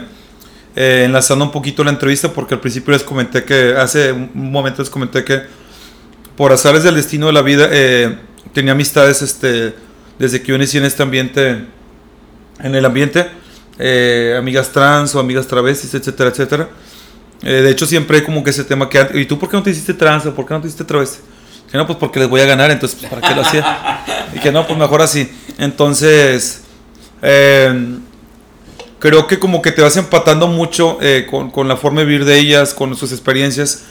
eh, 0.77 1.03
enlazando 1.05 1.43
un 1.43 1.51
poquito 1.51 1.83
la 1.83 1.89
entrevista 1.89 2.31
porque 2.31 2.53
al 2.53 2.61
principio 2.61 2.93
les 2.93 3.03
comenté 3.03 3.43
que, 3.43 3.75
hace 3.77 4.11
un 4.11 4.29
momento 4.33 4.81
les 4.81 4.89
comenté 4.89 5.23
que 5.23 5.41
por 6.35 6.51
azares 6.51 6.83
del 6.83 6.95
destino 6.95 7.27
de 7.27 7.33
la 7.33 7.41
vida 7.41 7.69
tenía 8.53 8.73
amistades 8.73 9.21
este, 9.23 9.73
desde 10.19 10.41
que 10.41 10.49
yo 10.49 10.55
inicié 10.55 10.79
en 10.79 10.85
este 10.85 11.01
ambiente, 11.01 11.65
en 12.59 12.75
el 12.75 12.85
ambiente, 12.85 13.27
amigas 14.37 14.71
trans 14.71 15.15
o 15.15 15.19
amigas 15.19 15.47
travestis, 15.47 15.93
etcétera, 15.95 16.29
etcétera. 16.29 16.69
Eh, 17.43 17.61
de 17.61 17.69
hecho, 17.69 17.85
siempre 17.85 18.17
hay 18.17 18.23
como 18.23 18.43
que 18.43 18.49
ese 18.49 18.63
tema 18.63 18.89
que... 18.89 19.07
¿Y 19.13 19.25
tú 19.25 19.37
por 19.37 19.49
qué 19.49 19.57
no 19.57 19.63
te 19.63 19.69
hiciste 19.69 19.93
trans 19.93 20.25
o 20.25 20.33
por 20.33 20.45
qué 20.45 20.53
no 20.53 20.61
te 20.61 20.67
hiciste 20.67 20.83
travesti? 20.83 21.19
Que 21.71 21.77
no, 21.77 21.85
pues 21.85 21.97
porque 21.97 22.19
les 22.19 22.29
voy 22.29 22.41
a 22.41 22.45
ganar, 22.45 22.71
entonces, 22.71 22.97
pues, 22.99 23.11
¿para 23.11 23.27
qué 23.27 23.35
lo 23.35 23.41
hacía? 23.41 24.03
Y 24.33 24.39
que 24.39 24.51
no, 24.51 24.67
pues 24.67 24.77
mejor 24.77 25.01
así. 25.01 25.31
Entonces, 25.57 26.63
eh, 27.21 27.97
creo 28.99 29.27
que 29.27 29.39
como 29.39 29.61
que 29.61 29.71
te 29.71 29.81
vas 29.81 29.97
empatando 29.97 30.47
mucho 30.47 30.97
eh, 31.01 31.27
con, 31.29 31.51
con, 31.51 31.67
la 31.67 31.77
forma 31.77 32.01
de 32.01 32.07
vivir 32.07 32.25
de 32.25 32.37
ellas, 32.37 32.73
con 32.73 32.95
sus 32.95 33.11
experiencias, 33.11 33.83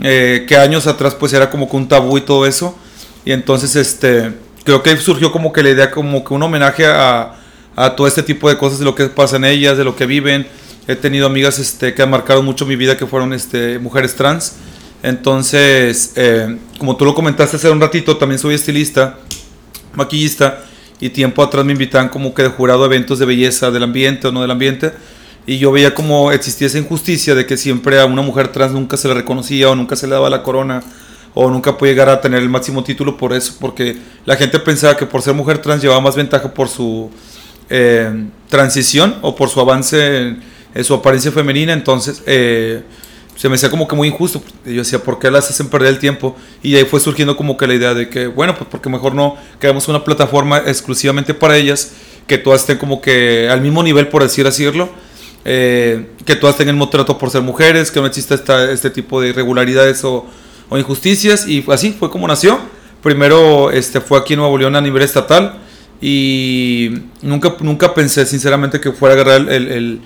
que 0.00 0.56
años 0.56 0.86
atrás 0.86 1.16
pues 1.16 1.32
era 1.32 1.50
como 1.50 1.68
que 1.68 1.76
un 1.76 1.88
tabú 1.88 2.18
y 2.18 2.20
todo 2.20 2.46
eso. 2.46 2.78
Y 3.24 3.32
entonces, 3.32 3.74
este, 3.74 4.32
creo 4.64 4.82
que 4.82 4.96
surgió 4.96 5.32
como 5.32 5.52
que 5.52 5.62
la 5.62 5.70
idea, 5.70 5.90
como 5.90 6.22
que 6.24 6.34
un 6.34 6.42
homenaje 6.42 6.86
a, 6.86 7.34
a 7.74 7.96
todo 7.96 8.06
este 8.06 8.22
tipo 8.22 8.48
de 8.48 8.56
cosas, 8.56 8.78
de 8.78 8.84
lo 8.84 8.94
que 8.94 9.06
pasa 9.06 9.36
en 9.36 9.44
ellas, 9.44 9.76
de 9.76 9.84
lo 9.84 9.96
que 9.96 10.06
viven 10.06 10.46
He 10.88 10.96
tenido 10.96 11.26
amigas 11.26 11.58
este, 11.58 11.92
que 11.92 12.00
han 12.00 12.08
marcado 12.08 12.42
mucho 12.42 12.64
mi 12.64 12.74
vida 12.74 12.96
que 12.96 13.06
fueron 13.06 13.34
este, 13.34 13.78
mujeres 13.78 14.14
trans. 14.14 14.54
Entonces, 15.02 16.12
eh, 16.16 16.56
como 16.78 16.96
tú 16.96 17.04
lo 17.04 17.14
comentaste 17.14 17.56
hace 17.56 17.68
un 17.68 17.78
ratito, 17.78 18.16
también 18.16 18.38
soy 18.38 18.54
estilista, 18.54 19.18
maquillista, 19.92 20.64
y 21.00 21.10
tiempo 21.10 21.42
atrás 21.42 21.64
me 21.64 21.72
invitaban 21.72 22.08
como 22.08 22.34
que 22.34 22.42
de 22.42 22.48
jurado 22.48 22.82
a 22.82 22.86
eventos 22.86 23.18
de 23.18 23.26
belleza 23.26 23.70
del 23.70 23.82
ambiente 23.82 24.28
o 24.28 24.32
no 24.32 24.42
del 24.42 24.50
ambiente. 24.50 24.92
Y 25.46 25.58
yo 25.58 25.72
veía 25.72 25.94
como 25.94 26.30
existía 26.32 26.66
esa 26.66 26.78
injusticia 26.78 27.34
de 27.34 27.46
que 27.46 27.56
siempre 27.56 28.00
a 28.00 28.06
una 28.06 28.22
mujer 28.22 28.48
trans 28.48 28.72
nunca 28.72 28.96
se 28.96 29.08
le 29.08 29.14
reconocía 29.14 29.70
o 29.70 29.74
nunca 29.74 29.96
se 29.96 30.06
le 30.06 30.12
daba 30.12 30.28
la 30.28 30.42
corona 30.42 30.82
o 31.34 31.50
nunca 31.50 31.78
puede 31.78 31.92
llegar 31.92 32.08
a 32.08 32.20
tener 32.20 32.42
el 32.42 32.48
máximo 32.48 32.82
título 32.82 33.16
por 33.16 33.32
eso, 33.32 33.54
porque 33.60 33.96
la 34.24 34.36
gente 34.36 34.58
pensaba 34.58 34.96
que 34.96 35.06
por 35.06 35.22
ser 35.22 35.34
mujer 35.34 35.58
trans 35.58 35.80
llevaba 35.80 36.00
más 36.00 36.16
ventaja 36.16 36.52
por 36.52 36.68
su 36.68 37.10
eh, 37.70 38.26
transición 38.48 39.16
o 39.22 39.36
por 39.36 39.48
su 39.48 39.60
avance 39.60 40.34
en, 40.74 40.84
su 40.84 40.94
apariencia 40.94 41.32
femenina, 41.32 41.72
entonces 41.72 42.22
eh, 42.26 42.82
se 43.38 43.48
me 43.48 43.54
hacía 43.54 43.70
como 43.70 43.86
que 43.86 43.94
muy 43.94 44.08
injusto. 44.08 44.42
Yo 44.64 44.78
decía, 44.78 44.98
¿por 44.98 45.20
qué 45.20 45.30
las 45.30 45.48
hacen 45.48 45.68
perder 45.68 45.90
el 45.90 46.00
tiempo? 46.00 46.36
Y 46.60 46.74
ahí 46.74 46.84
fue 46.84 46.98
surgiendo 46.98 47.36
como 47.36 47.56
que 47.56 47.68
la 47.68 47.74
idea 47.74 47.94
de 47.94 48.08
que, 48.08 48.26
bueno, 48.26 48.56
pues 48.56 48.68
porque 48.68 48.88
mejor 48.88 49.14
no 49.14 49.36
creamos 49.60 49.86
una 49.86 50.02
plataforma 50.02 50.58
exclusivamente 50.58 51.34
para 51.34 51.56
ellas, 51.56 51.92
que 52.26 52.36
todas 52.36 52.62
estén 52.62 52.78
como 52.78 53.00
que 53.00 53.48
al 53.48 53.60
mismo 53.60 53.84
nivel, 53.84 54.08
por 54.08 54.24
decir 54.24 54.44
decirlo, 54.44 54.88
eh, 55.44 56.08
que 56.24 56.34
todas 56.34 56.56
tengan 56.56 56.74
el 56.74 56.80
mismo 56.80 56.88
trato 56.88 57.16
por 57.16 57.30
ser 57.30 57.42
mujeres, 57.42 57.92
que 57.92 58.00
no 58.00 58.06
exista 58.06 58.34
esta, 58.34 58.72
este 58.72 58.90
tipo 58.90 59.20
de 59.20 59.28
irregularidades 59.28 60.02
o, 60.02 60.26
injusticias. 60.72 61.46
Y 61.46 61.64
así 61.70 61.94
fue 61.96 62.10
como 62.10 62.26
nació. 62.26 62.58
Primero 63.04 63.70
este, 63.70 64.00
fue 64.00 64.18
aquí 64.18 64.32
en 64.32 64.40
Nuevo 64.40 64.58
León 64.58 64.74
a 64.74 64.80
nivel 64.80 65.02
estatal 65.02 65.60
y 66.00 66.90
nunca, 67.22 67.54
nunca 67.60 67.94
pensé 67.94 68.26
sinceramente 68.26 68.80
que 68.80 68.90
fuera 68.90 69.14
a 69.14 69.20
agarrar 69.20 69.52
el, 69.52 70.00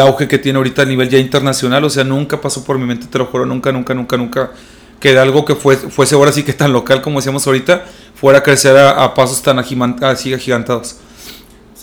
auge 0.00 0.28
que 0.28 0.38
tiene 0.38 0.56
ahorita 0.56 0.82
a 0.82 0.84
nivel 0.84 1.08
ya 1.08 1.18
internacional. 1.18 1.84
O 1.84 1.90
sea, 1.90 2.04
nunca 2.04 2.40
pasó 2.40 2.64
por 2.64 2.78
mi 2.78 2.86
mente, 2.86 3.06
te 3.06 3.18
lo 3.18 3.26
juro, 3.26 3.46
nunca, 3.46 3.72
nunca, 3.72 3.94
nunca, 3.94 4.16
nunca. 4.16 4.52
Que 5.00 5.18
algo 5.18 5.44
que 5.44 5.54
fue, 5.54 5.76
fuese 5.76 6.14
ahora 6.14 6.32
sí 6.32 6.44
que 6.44 6.52
tan 6.52 6.72
local 6.72 7.02
como 7.02 7.18
decíamos 7.18 7.46
ahorita, 7.46 7.84
fuera 8.14 8.38
a 8.38 8.42
crecer 8.42 8.76
a, 8.76 9.14
pasos 9.14 9.42
tan 9.42 9.58
así 9.58 10.32
agigantados. 10.32 10.96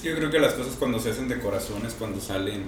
yo 0.01 0.15
creo 0.15 0.29
que 0.29 0.39
las 0.39 0.53
cosas 0.53 0.75
cuando 0.79 0.99
se 0.99 1.11
hacen 1.11 1.27
de 1.27 1.37
corazones, 1.37 1.95
cuando 1.99 2.21
salen, 2.21 2.65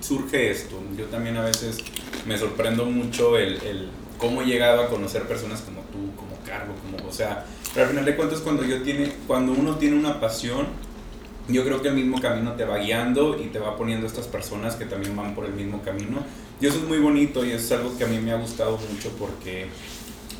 surge 0.00 0.50
esto. 0.50 0.78
Yo 0.98 1.06
también 1.06 1.38
a 1.38 1.42
veces 1.42 1.78
me 2.26 2.36
sorprendo 2.36 2.84
mucho 2.84 3.38
el, 3.38 3.54
el, 3.62 3.88
cómo 4.18 4.42
he 4.42 4.46
llegado 4.46 4.82
a 4.82 4.88
conocer 4.88 5.22
personas 5.22 5.62
como 5.62 5.80
tú, 5.92 6.14
como 6.14 6.36
Carlos, 6.46 6.76
como, 6.82 7.08
o 7.08 7.12
sea, 7.12 7.46
pero 7.72 7.84
al 7.84 7.90
final 7.90 8.04
de 8.04 8.16
cuentas 8.16 8.40
cuando 8.40 8.64
yo 8.64 8.82
tiene, 8.82 9.12
cuando 9.26 9.52
uno 9.52 9.76
tiene 9.76 9.96
una 9.96 10.20
pasión, 10.20 10.66
yo 11.48 11.64
creo 11.64 11.80
que 11.80 11.88
el 11.88 11.94
mismo 11.94 12.20
camino 12.20 12.52
te 12.52 12.64
va 12.64 12.78
guiando 12.78 13.38
y 13.40 13.46
te 13.46 13.58
va 13.58 13.76
poniendo 13.76 14.06
estas 14.06 14.26
personas 14.26 14.74
que 14.74 14.84
también 14.84 15.16
van 15.16 15.34
por 15.34 15.44
el 15.44 15.52
mismo 15.52 15.80
camino. 15.82 16.18
Y 16.60 16.66
eso 16.66 16.78
es 16.78 16.84
muy 16.84 16.98
bonito 16.98 17.44
y 17.44 17.50
eso 17.50 17.64
es 17.64 17.80
algo 17.80 17.96
que 17.96 18.04
a 18.04 18.06
mí 18.06 18.18
me 18.18 18.32
ha 18.32 18.36
gustado 18.36 18.78
mucho 18.90 19.10
porque, 19.18 19.66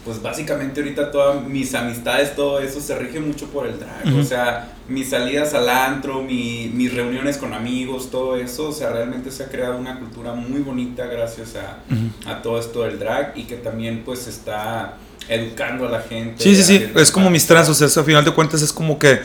pues 0.04 0.20
básicamente 0.22 0.80
ahorita 0.80 1.10
todas 1.10 1.46
mis 1.46 1.74
amistades, 1.74 2.34
todo 2.34 2.58
eso 2.58 2.80
se 2.80 2.98
rige 2.98 3.20
mucho 3.20 3.46
por 3.48 3.66
el 3.66 3.78
drag. 3.78 4.16
O 4.18 4.24
sea, 4.24 4.76
mis 4.88 5.10
salidas 5.10 5.54
al 5.54 5.68
antro, 5.68 6.22
mi, 6.22 6.70
mis 6.74 6.92
reuniones 6.92 7.36
con 7.36 7.52
amigos, 7.52 8.10
todo 8.10 8.36
eso, 8.36 8.70
o 8.70 8.72
sea, 8.72 8.90
realmente 8.90 9.30
se 9.30 9.44
ha 9.44 9.48
creado 9.48 9.76
una 9.76 9.98
cultura 9.98 10.32
muy 10.32 10.60
bonita 10.60 11.06
gracias 11.06 11.54
a, 11.56 11.82
a 12.28 12.42
todo 12.42 12.58
esto 12.58 12.82
del 12.82 12.98
drag 12.98 13.32
y 13.36 13.44
que 13.44 13.56
también 13.56 14.02
pues 14.04 14.26
está 14.26 14.96
educando 15.28 15.86
a 15.86 15.90
la 15.90 16.00
gente. 16.00 16.42
Sí, 16.42 16.56
sí, 16.56 16.62
sí, 16.62 16.92
es 16.96 17.10
como 17.10 17.30
mis 17.30 17.46
trans, 17.46 17.68
o 17.68 17.74
sea, 17.74 17.88
al 18.00 18.06
final 18.06 18.24
de 18.24 18.32
cuentas 18.32 18.62
es 18.62 18.72
como 18.72 18.98
que 18.98 19.20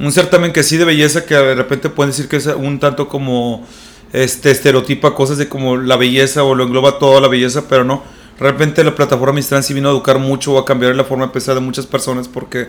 un 0.00 0.12
certamen 0.12 0.52
que 0.52 0.62
sí 0.62 0.78
de 0.78 0.84
belleza 0.86 1.26
que 1.26 1.34
de 1.34 1.54
repente 1.54 1.90
pueden 1.90 2.10
decir 2.10 2.26
que 2.26 2.36
es 2.36 2.46
un 2.46 2.80
tanto 2.80 3.06
como 3.06 3.66
este 4.12 4.50
estereotipa 4.50 5.14
cosas 5.14 5.36
de 5.36 5.48
como 5.48 5.76
la 5.76 5.96
belleza 5.96 6.42
o 6.42 6.54
lo 6.54 6.64
engloba 6.64 6.98
toda 6.98 7.20
la 7.20 7.28
belleza, 7.28 7.64
pero 7.68 7.84
no. 7.84 8.02
Realmente 8.38 8.82
la 8.82 8.94
plataforma 8.94 9.34
Miss 9.34 9.48
Trans 9.48 9.66
sí 9.66 9.74
vino 9.74 9.88
a 9.88 9.92
educar 9.92 10.18
mucho 10.18 10.54
o 10.54 10.58
a 10.58 10.64
cambiar 10.64 10.96
la 10.96 11.04
forma 11.04 11.26
de 11.26 11.32
pensar 11.32 11.54
de 11.54 11.60
muchas 11.60 11.86
personas 11.86 12.26
porque 12.26 12.68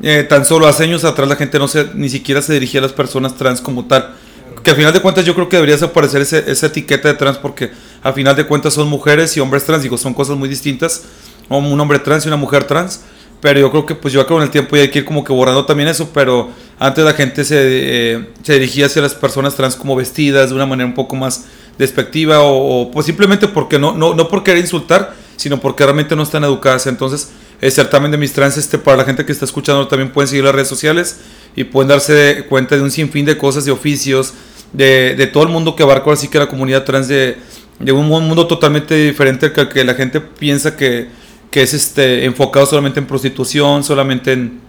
eh, 0.00 0.24
tan 0.28 0.44
solo 0.44 0.68
hace 0.68 0.84
años 0.84 1.04
atrás 1.04 1.28
la 1.28 1.34
gente 1.34 1.58
no 1.58 1.66
se, 1.66 1.88
ni 1.94 2.08
siquiera 2.08 2.40
se 2.40 2.52
dirigía 2.52 2.78
a 2.78 2.84
las 2.84 2.92
personas 2.92 3.34
trans 3.34 3.60
como 3.60 3.86
tal. 3.86 4.14
Que 4.62 4.70
al 4.70 4.76
final 4.76 4.92
de 4.92 5.00
cuentas 5.00 5.24
yo 5.24 5.34
creo 5.34 5.48
que 5.48 5.56
debería 5.56 5.74
desaparecer 5.74 6.22
esa 6.22 6.66
etiqueta 6.66 7.08
de 7.08 7.14
trans 7.14 7.38
porque 7.38 7.72
al 8.02 8.14
final 8.14 8.36
de 8.36 8.46
cuentas 8.46 8.74
son 8.74 8.88
mujeres 8.88 9.36
y 9.36 9.40
hombres 9.40 9.64
trans, 9.64 9.82
digo, 9.82 9.98
son 9.98 10.14
cosas 10.14 10.36
muy 10.36 10.48
distintas. 10.48 11.02
Un 11.48 11.80
hombre 11.80 11.98
trans 11.98 12.24
y 12.26 12.28
una 12.28 12.36
mujer 12.36 12.62
trans 12.62 13.00
pero 13.40 13.60
yo 13.60 13.70
creo 13.70 13.86
que 13.86 13.94
pues 13.94 14.12
yo 14.12 14.26
con 14.26 14.42
el 14.42 14.50
tiempo 14.50 14.76
ya 14.76 14.82
hay 14.82 14.90
que 14.90 15.00
ir 15.00 15.04
como 15.04 15.24
que 15.24 15.32
borrando 15.32 15.64
también 15.64 15.88
eso, 15.88 16.10
pero 16.12 16.50
antes 16.78 17.04
la 17.04 17.14
gente 17.14 17.44
se, 17.44 17.56
eh, 17.58 18.28
se 18.42 18.54
dirigía 18.54 18.86
hacia 18.86 19.02
las 19.02 19.14
personas 19.14 19.54
trans 19.54 19.76
como 19.76 19.96
vestidas 19.96 20.50
de 20.50 20.56
una 20.56 20.66
manera 20.66 20.86
un 20.86 20.94
poco 20.94 21.16
más 21.16 21.46
despectiva 21.78 22.40
o, 22.40 22.90
pues 22.90 23.06
simplemente 23.06 23.48
porque 23.48 23.78
no, 23.78 23.92
no, 23.92 24.14
no 24.14 24.28
por 24.28 24.42
querer 24.44 24.60
insultar, 24.60 25.14
sino 25.36 25.58
porque 25.60 25.84
realmente 25.84 26.14
no 26.14 26.22
están 26.22 26.44
educadas. 26.44 26.86
Entonces, 26.86 27.30
el 27.60 27.72
certamen 27.72 28.10
de 28.10 28.18
mis 28.18 28.32
trans, 28.32 28.58
este, 28.58 28.76
para 28.76 28.98
la 28.98 29.04
gente 29.04 29.24
que 29.24 29.32
está 29.32 29.46
escuchando, 29.46 29.88
también 29.88 30.12
pueden 30.12 30.28
seguir 30.28 30.44
las 30.44 30.54
redes 30.54 30.68
sociales 30.68 31.20
y 31.56 31.64
pueden 31.64 31.88
darse 31.88 32.44
cuenta 32.48 32.76
de 32.76 32.82
un 32.82 32.90
sinfín 32.90 33.24
de 33.24 33.38
cosas, 33.38 33.64
de 33.64 33.70
oficios, 33.72 34.34
de, 34.74 35.14
de 35.16 35.26
todo 35.26 35.42
el 35.42 35.48
mundo 35.48 35.74
que 35.74 35.82
abarca 35.82 36.12
así 36.12 36.28
que 36.28 36.38
la 36.38 36.48
comunidad 36.48 36.84
trans 36.84 37.08
de, 37.08 37.38
de 37.78 37.92
un 37.92 38.06
mundo 38.06 38.46
totalmente 38.46 38.94
diferente 38.94 39.52
que, 39.52 39.68
que 39.68 39.84
la 39.84 39.94
gente 39.94 40.20
piensa 40.20 40.76
que 40.76 41.08
que 41.50 41.62
es 41.62 41.74
este, 41.74 42.24
enfocado 42.24 42.66
solamente 42.66 43.00
en 43.00 43.06
prostitución, 43.06 43.82
solamente 43.82 44.32
en, 44.32 44.60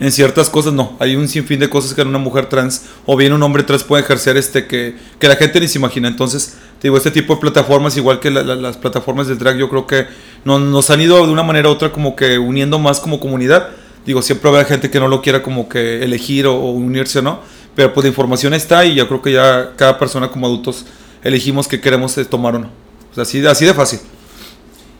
en 0.00 0.12
ciertas 0.12 0.50
cosas, 0.50 0.72
no, 0.72 0.96
hay 0.98 1.16
un 1.16 1.28
sinfín 1.28 1.60
de 1.60 1.70
cosas 1.70 1.94
que 1.94 2.02
una 2.02 2.18
mujer 2.18 2.46
trans 2.46 2.86
o 3.06 3.16
bien 3.16 3.32
un 3.32 3.42
hombre 3.42 3.62
trans 3.62 3.84
puede 3.84 4.02
ejercer 4.02 4.36
este 4.36 4.66
que, 4.66 4.96
que 5.18 5.28
la 5.28 5.36
gente 5.36 5.60
ni 5.60 5.68
se 5.68 5.78
imagina. 5.78 6.08
Entonces, 6.08 6.56
digo, 6.82 6.96
este 6.96 7.10
tipo 7.10 7.34
de 7.34 7.40
plataformas, 7.40 7.96
igual 7.96 8.20
que 8.20 8.30
las 8.30 8.76
plataformas 8.76 9.28
del 9.28 9.38
drag, 9.38 9.56
yo 9.56 9.68
creo 9.68 9.86
que 9.86 10.06
nos, 10.44 10.60
nos, 10.60 10.90
han 10.90 11.00
ido 11.00 11.24
de 11.24 11.32
una 11.32 11.42
manera 11.42 11.68
u 11.68 11.72
otra 11.72 11.92
como 11.92 12.16
que 12.16 12.38
uniendo 12.38 12.78
más 12.78 12.98
como 13.00 13.20
comunidad 13.20 13.70
Digo, 14.04 14.20
siempre 14.20 14.48
habrá 14.48 14.64
gente 14.64 14.90
que 14.90 14.98
no 14.98 15.06
lo 15.06 15.22
quiera 15.22 15.42
como 15.42 15.68
que 15.68 16.02
elegir 16.02 16.46
o, 16.46 16.54
unirse 16.56 17.20
o 17.20 17.22
no, 17.22 17.40
pero 17.76 17.94
pues 17.94 18.04
la 18.04 18.08
información 18.08 18.52
está 18.52 18.84
y 18.84 18.94
yo 18.94 19.06
creo 19.06 19.22
que 19.22 19.32
ya 19.32 19.72
cada 19.76 19.98
persona 19.98 20.28
como 20.28 20.46
adultos 20.46 20.84
elegimos 21.22 21.68
que 21.68 21.80
queremos 21.80 22.16
eh, 22.18 22.24
tomar 22.24 22.56
o 22.56 22.58
no. 22.58 22.70
O 23.12 23.14
sea, 23.14 23.22
así, 23.22 23.44
así 23.46 23.64
de 23.64 23.74
fácil. 23.74 24.00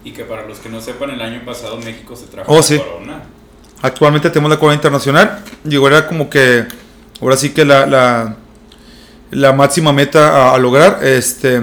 Y 0.05 0.13
que 0.13 0.25
para 0.25 0.47
los 0.47 0.59
que 0.59 0.69
no 0.69 0.81
sepan, 0.81 1.11
el 1.11 1.21
año 1.23 1.43
pasado 1.45 1.77
México 1.79 2.17
se 2.17 2.27
trajo 2.27 2.53
Oh, 2.53 2.57
la 2.57 2.63
sí. 2.63 2.79
corona. 2.79 3.23
Actualmente 3.83 4.31
tenemos 4.31 4.51
la 4.51 4.59
corona 4.59 4.75
internacional. 4.75 5.41
Digo, 5.65 5.87
era 5.89 6.07
como 6.07 6.29
que, 6.31 6.65
ahora 7.21 7.37
sí 7.37 7.51
que 7.51 7.65
la, 7.65 7.87
la, 7.87 8.37
la 9.31 9.53
máxima 9.53 9.93
meta 9.93 10.51
a, 10.51 10.55
a 10.55 10.59
lograr. 10.59 11.01
Este, 11.05 11.61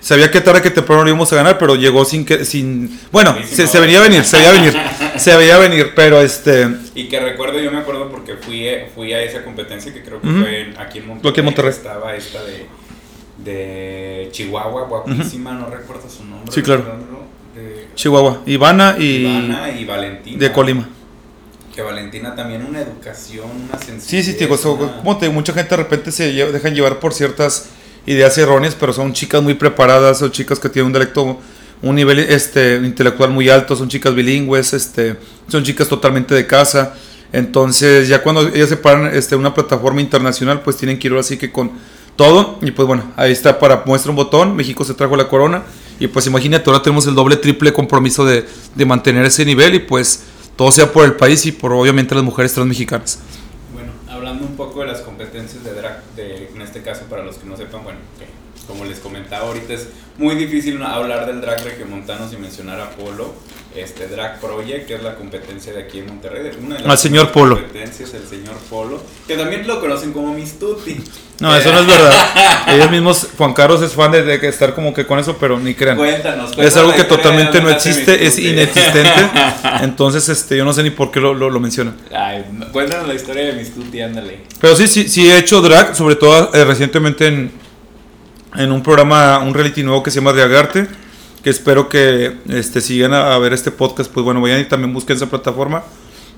sabía 0.00 0.30
que 0.30 0.40
tarde 0.40 0.62
que 0.62 0.70
temprano 0.70 1.02
lo 1.02 1.08
íbamos 1.08 1.32
a 1.32 1.36
ganar, 1.36 1.58
pero 1.58 1.74
llegó 1.74 2.04
sin 2.04 2.24
que, 2.24 2.44
sin, 2.44 2.98
bueno, 3.12 3.36
se, 3.46 3.66
se 3.66 3.80
venía 3.80 3.98
a 3.98 4.02
venir, 4.02 4.24
se 4.24 4.36
veía 4.38 4.52
venir, 4.52 4.74
se 5.16 5.36
veía 5.36 5.58
venir, 5.58 5.92
pero 5.96 6.20
este, 6.20 6.68
Y 6.94 7.08
que 7.08 7.18
recuerdo, 7.20 7.58
yo 7.60 7.70
me 7.72 7.78
acuerdo 7.78 8.10
porque 8.10 8.34
fui, 8.36 8.66
fui 8.94 9.12
a 9.12 9.22
esa 9.22 9.42
competencia 9.44 9.92
que 9.92 10.02
creo 10.02 10.20
que 10.20 10.28
fue 10.28 10.60
en- 10.62 10.78
aquí 10.78 10.98
en 10.98 11.08
Monterrey. 11.08 11.30
Aquí 11.30 11.40
en 11.40 11.44
Monterrey. 11.46 11.70
que 11.72 11.76
Estaba 11.76 12.14
esta 12.14 12.42
de, 12.44 12.66
de 13.44 14.28
Chihuahua, 14.32 14.84
guapísima, 14.84 15.52
no 15.52 15.68
recuerdo 15.68 16.08
su 16.08 16.24
nombre. 16.24 16.52
Sí, 16.52 16.62
claro. 16.62 16.84
Chihuahua, 18.02 18.42
Ivana 18.46 18.94
y 18.96 19.26
Ivana 19.26 19.70
y 19.76 19.84
Valentina. 19.84 20.38
de 20.38 20.52
Colima. 20.52 20.88
Que 21.74 21.82
Valentina 21.82 22.32
también 22.36 22.64
una 22.64 22.80
educación, 22.80 23.46
una. 23.68 24.00
Sí, 24.00 24.22
sí, 24.22 24.34
digo, 24.34 24.54
una- 24.54 24.98
como 24.98 25.16
te 25.18 25.26
digo, 25.26 25.34
mucha 25.34 25.52
gente 25.52 25.70
de 25.70 25.76
repente 25.78 26.12
se 26.12 26.30
dejan 26.32 26.74
llevar 26.76 27.00
por 27.00 27.12
ciertas 27.12 27.66
ideas 28.06 28.38
erróneas, 28.38 28.76
pero 28.78 28.92
son 28.92 29.12
chicas 29.12 29.42
muy 29.42 29.54
preparadas, 29.54 30.20
son 30.20 30.30
chicas 30.30 30.60
que 30.60 30.68
tienen 30.68 30.86
un 30.86 30.90
intelecto, 30.92 31.40
un 31.82 31.94
nivel 31.96 32.20
este, 32.20 32.76
intelectual 32.76 33.30
muy 33.30 33.48
alto, 33.48 33.74
son 33.74 33.88
chicas 33.88 34.14
bilingües, 34.14 34.74
este, 34.74 35.16
son 35.48 35.64
chicas 35.64 35.88
totalmente 35.88 36.36
de 36.36 36.46
casa. 36.46 36.94
Entonces, 37.32 38.06
ya 38.06 38.22
cuando 38.22 38.42
ellas 38.48 38.68
se 38.68 38.76
paran 38.76 39.12
este, 39.12 39.34
una 39.34 39.52
plataforma 39.52 40.00
internacional, 40.00 40.60
pues 40.62 40.76
tienen 40.76 41.00
que 41.00 41.08
ir 41.08 41.12
ahora 41.12 41.24
sí 41.24 41.36
que 41.36 41.50
con 41.50 41.72
todo. 42.14 42.58
Y 42.62 42.70
pues 42.70 42.86
bueno, 42.86 43.12
ahí 43.16 43.32
está 43.32 43.58
para 43.58 43.82
muestra 43.86 44.10
un 44.10 44.16
botón. 44.16 44.54
México 44.54 44.84
se 44.84 44.94
trajo 44.94 45.16
la 45.16 45.28
corona. 45.28 45.62
Y 46.00 46.06
pues 46.06 46.26
imagínate, 46.26 46.68
ahora 46.70 46.82
tenemos 46.82 47.06
el 47.06 47.14
doble, 47.14 47.36
triple 47.36 47.72
compromiso 47.72 48.24
de, 48.24 48.46
de 48.74 48.84
mantener 48.86 49.24
ese 49.24 49.44
nivel. 49.44 49.74
Y 49.74 49.78
pues 49.80 50.24
todo 50.56 50.72
sea 50.72 50.92
por 50.92 51.04
el 51.04 51.14
país 51.14 51.46
y 51.46 51.52
por 51.52 51.72
obviamente 51.72 52.14
las 52.14 52.24
mujeres 52.24 52.52
transmexicanas. 52.52 53.20
Bueno, 53.72 53.92
hablando 54.08 54.44
un 54.44 54.56
poco 54.56 54.80
de 54.80 54.86
las 54.88 55.00
competencias 55.02 55.62
de 55.62 55.72
drag, 55.72 56.02
de, 56.16 56.50
en 56.54 56.62
este 56.62 56.82
caso 56.82 57.02
para 57.08 57.24
los 57.24 57.36
que 57.36 57.46
no 57.46 57.56
sepan, 57.56 57.84
bueno, 57.84 58.00
como 58.68 58.84
les 58.84 59.00
comentaba 59.00 59.48
ahorita 59.48 59.72
es 59.74 59.88
muy 60.18 60.34
difícil 60.36 60.80
hablar 60.82 61.26
del 61.26 61.40
drag 61.40 61.64
regiomontano 61.64 62.28
sin 62.28 62.40
mencionar 62.40 62.80
a 62.80 62.90
Polo, 62.90 63.32
este 63.74 64.08
Drag 64.08 64.40
Project, 64.40 64.86
que 64.88 64.94
es 64.96 65.02
la 65.02 65.14
competencia 65.14 65.72
de 65.72 65.82
aquí 65.82 65.98
en 66.00 66.06
Monterrey, 66.06 66.50
una 66.60 66.74
de 66.76 66.82
las 66.82 66.90
Al 66.90 66.98
señor 66.98 67.30
Polo. 67.30 67.54
competencias, 67.56 68.12
el 68.14 68.26
señor 68.26 68.56
Polo, 68.68 69.00
que 69.28 69.36
también 69.36 69.66
lo 69.66 69.80
conocen 69.80 70.12
como 70.12 70.32
Miss 70.34 70.58
Tutti. 70.58 71.00
No, 71.40 71.54
eso 71.56 71.70
no 71.70 71.78
es 71.78 71.86
verdad. 71.86 72.12
Ellos 72.66 72.90
mismos, 72.90 73.28
Juan 73.38 73.54
Carlos 73.54 73.80
es 73.80 73.92
fan 73.92 74.10
de, 74.10 74.24
de 74.24 74.48
estar 74.48 74.74
como 74.74 74.92
que 74.92 75.06
con 75.06 75.20
eso, 75.20 75.36
pero 75.38 75.56
ni 75.60 75.72
crean. 75.72 75.96
Cuéntanos, 75.96 76.50
Es 76.50 76.56
cuéntanos 76.56 76.76
algo 76.78 76.90
la 76.90 76.96
que 76.96 77.04
totalmente 77.04 77.60
no 77.62 77.70
existe, 77.70 78.26
es 78.26 78.36
inexistente. 78.40 79.30
Entonces, 79.82 80.28
este, 80.28 80.56
yo 80.56 80.64
no 80.64 80.72
sé 80.72 80.82
ni 80.82 80.90
por 80.90 81.12
qué 81.12 81.20
lo, 81.20 81.34
lo, 81.34 81.48
lo 81.48 81.60
mencionan. 81.60 81.96
Ay, 82.12 82.44
cuéntanos 82.72 83.06
la 83.06 83.14
historia 83.14 83.44
de 83.44 83.52
Miss 83.52 83.72
Tutti, 83.72 84.00
ándale. 84.00 84.40
Pero 84.60 84.74
sí, 84.74 84.88
sí, 84.88 85.08
sí 85.08 85.30
he 85.30 85.38
hecho 85.38 85.60
drag, 85.60 85.94
sobre 85.94 86.16
todo 86.16 86.52
eh, 86.52 86.64
recientemente 86.64 87.28
en, 87.28 87.52
en 88.54 88.72
un 88.72 88.82
programa, 88.82 89.38
un 89.38 89.54
reality 89.54 89.82
nuevo 89.82 90.02
que 90.02 90.10
se 90.10 90.16
llama 90.20 90.32
Reagarte, 90.32 90.86
que 91.42 91.50
espero 91.50 91.88
que 91.88 92.36
este, 92.48 92.80
si 92.80 92.96
llegan 92.96 93.14
a, 93.14 93.34
a 93.34 93.38
ver 93.38 93.52
este 93.52 93.70
podcast, 93.70 94.10
pues 94.10 94.24
bueno, 94.24 94.40
vayan 94.40 94.60
y 94.60 94.64
también 94.64 94.92
busquen 94.92 95.16
esa 95.16 95.26
plataforma, 95.26 95.82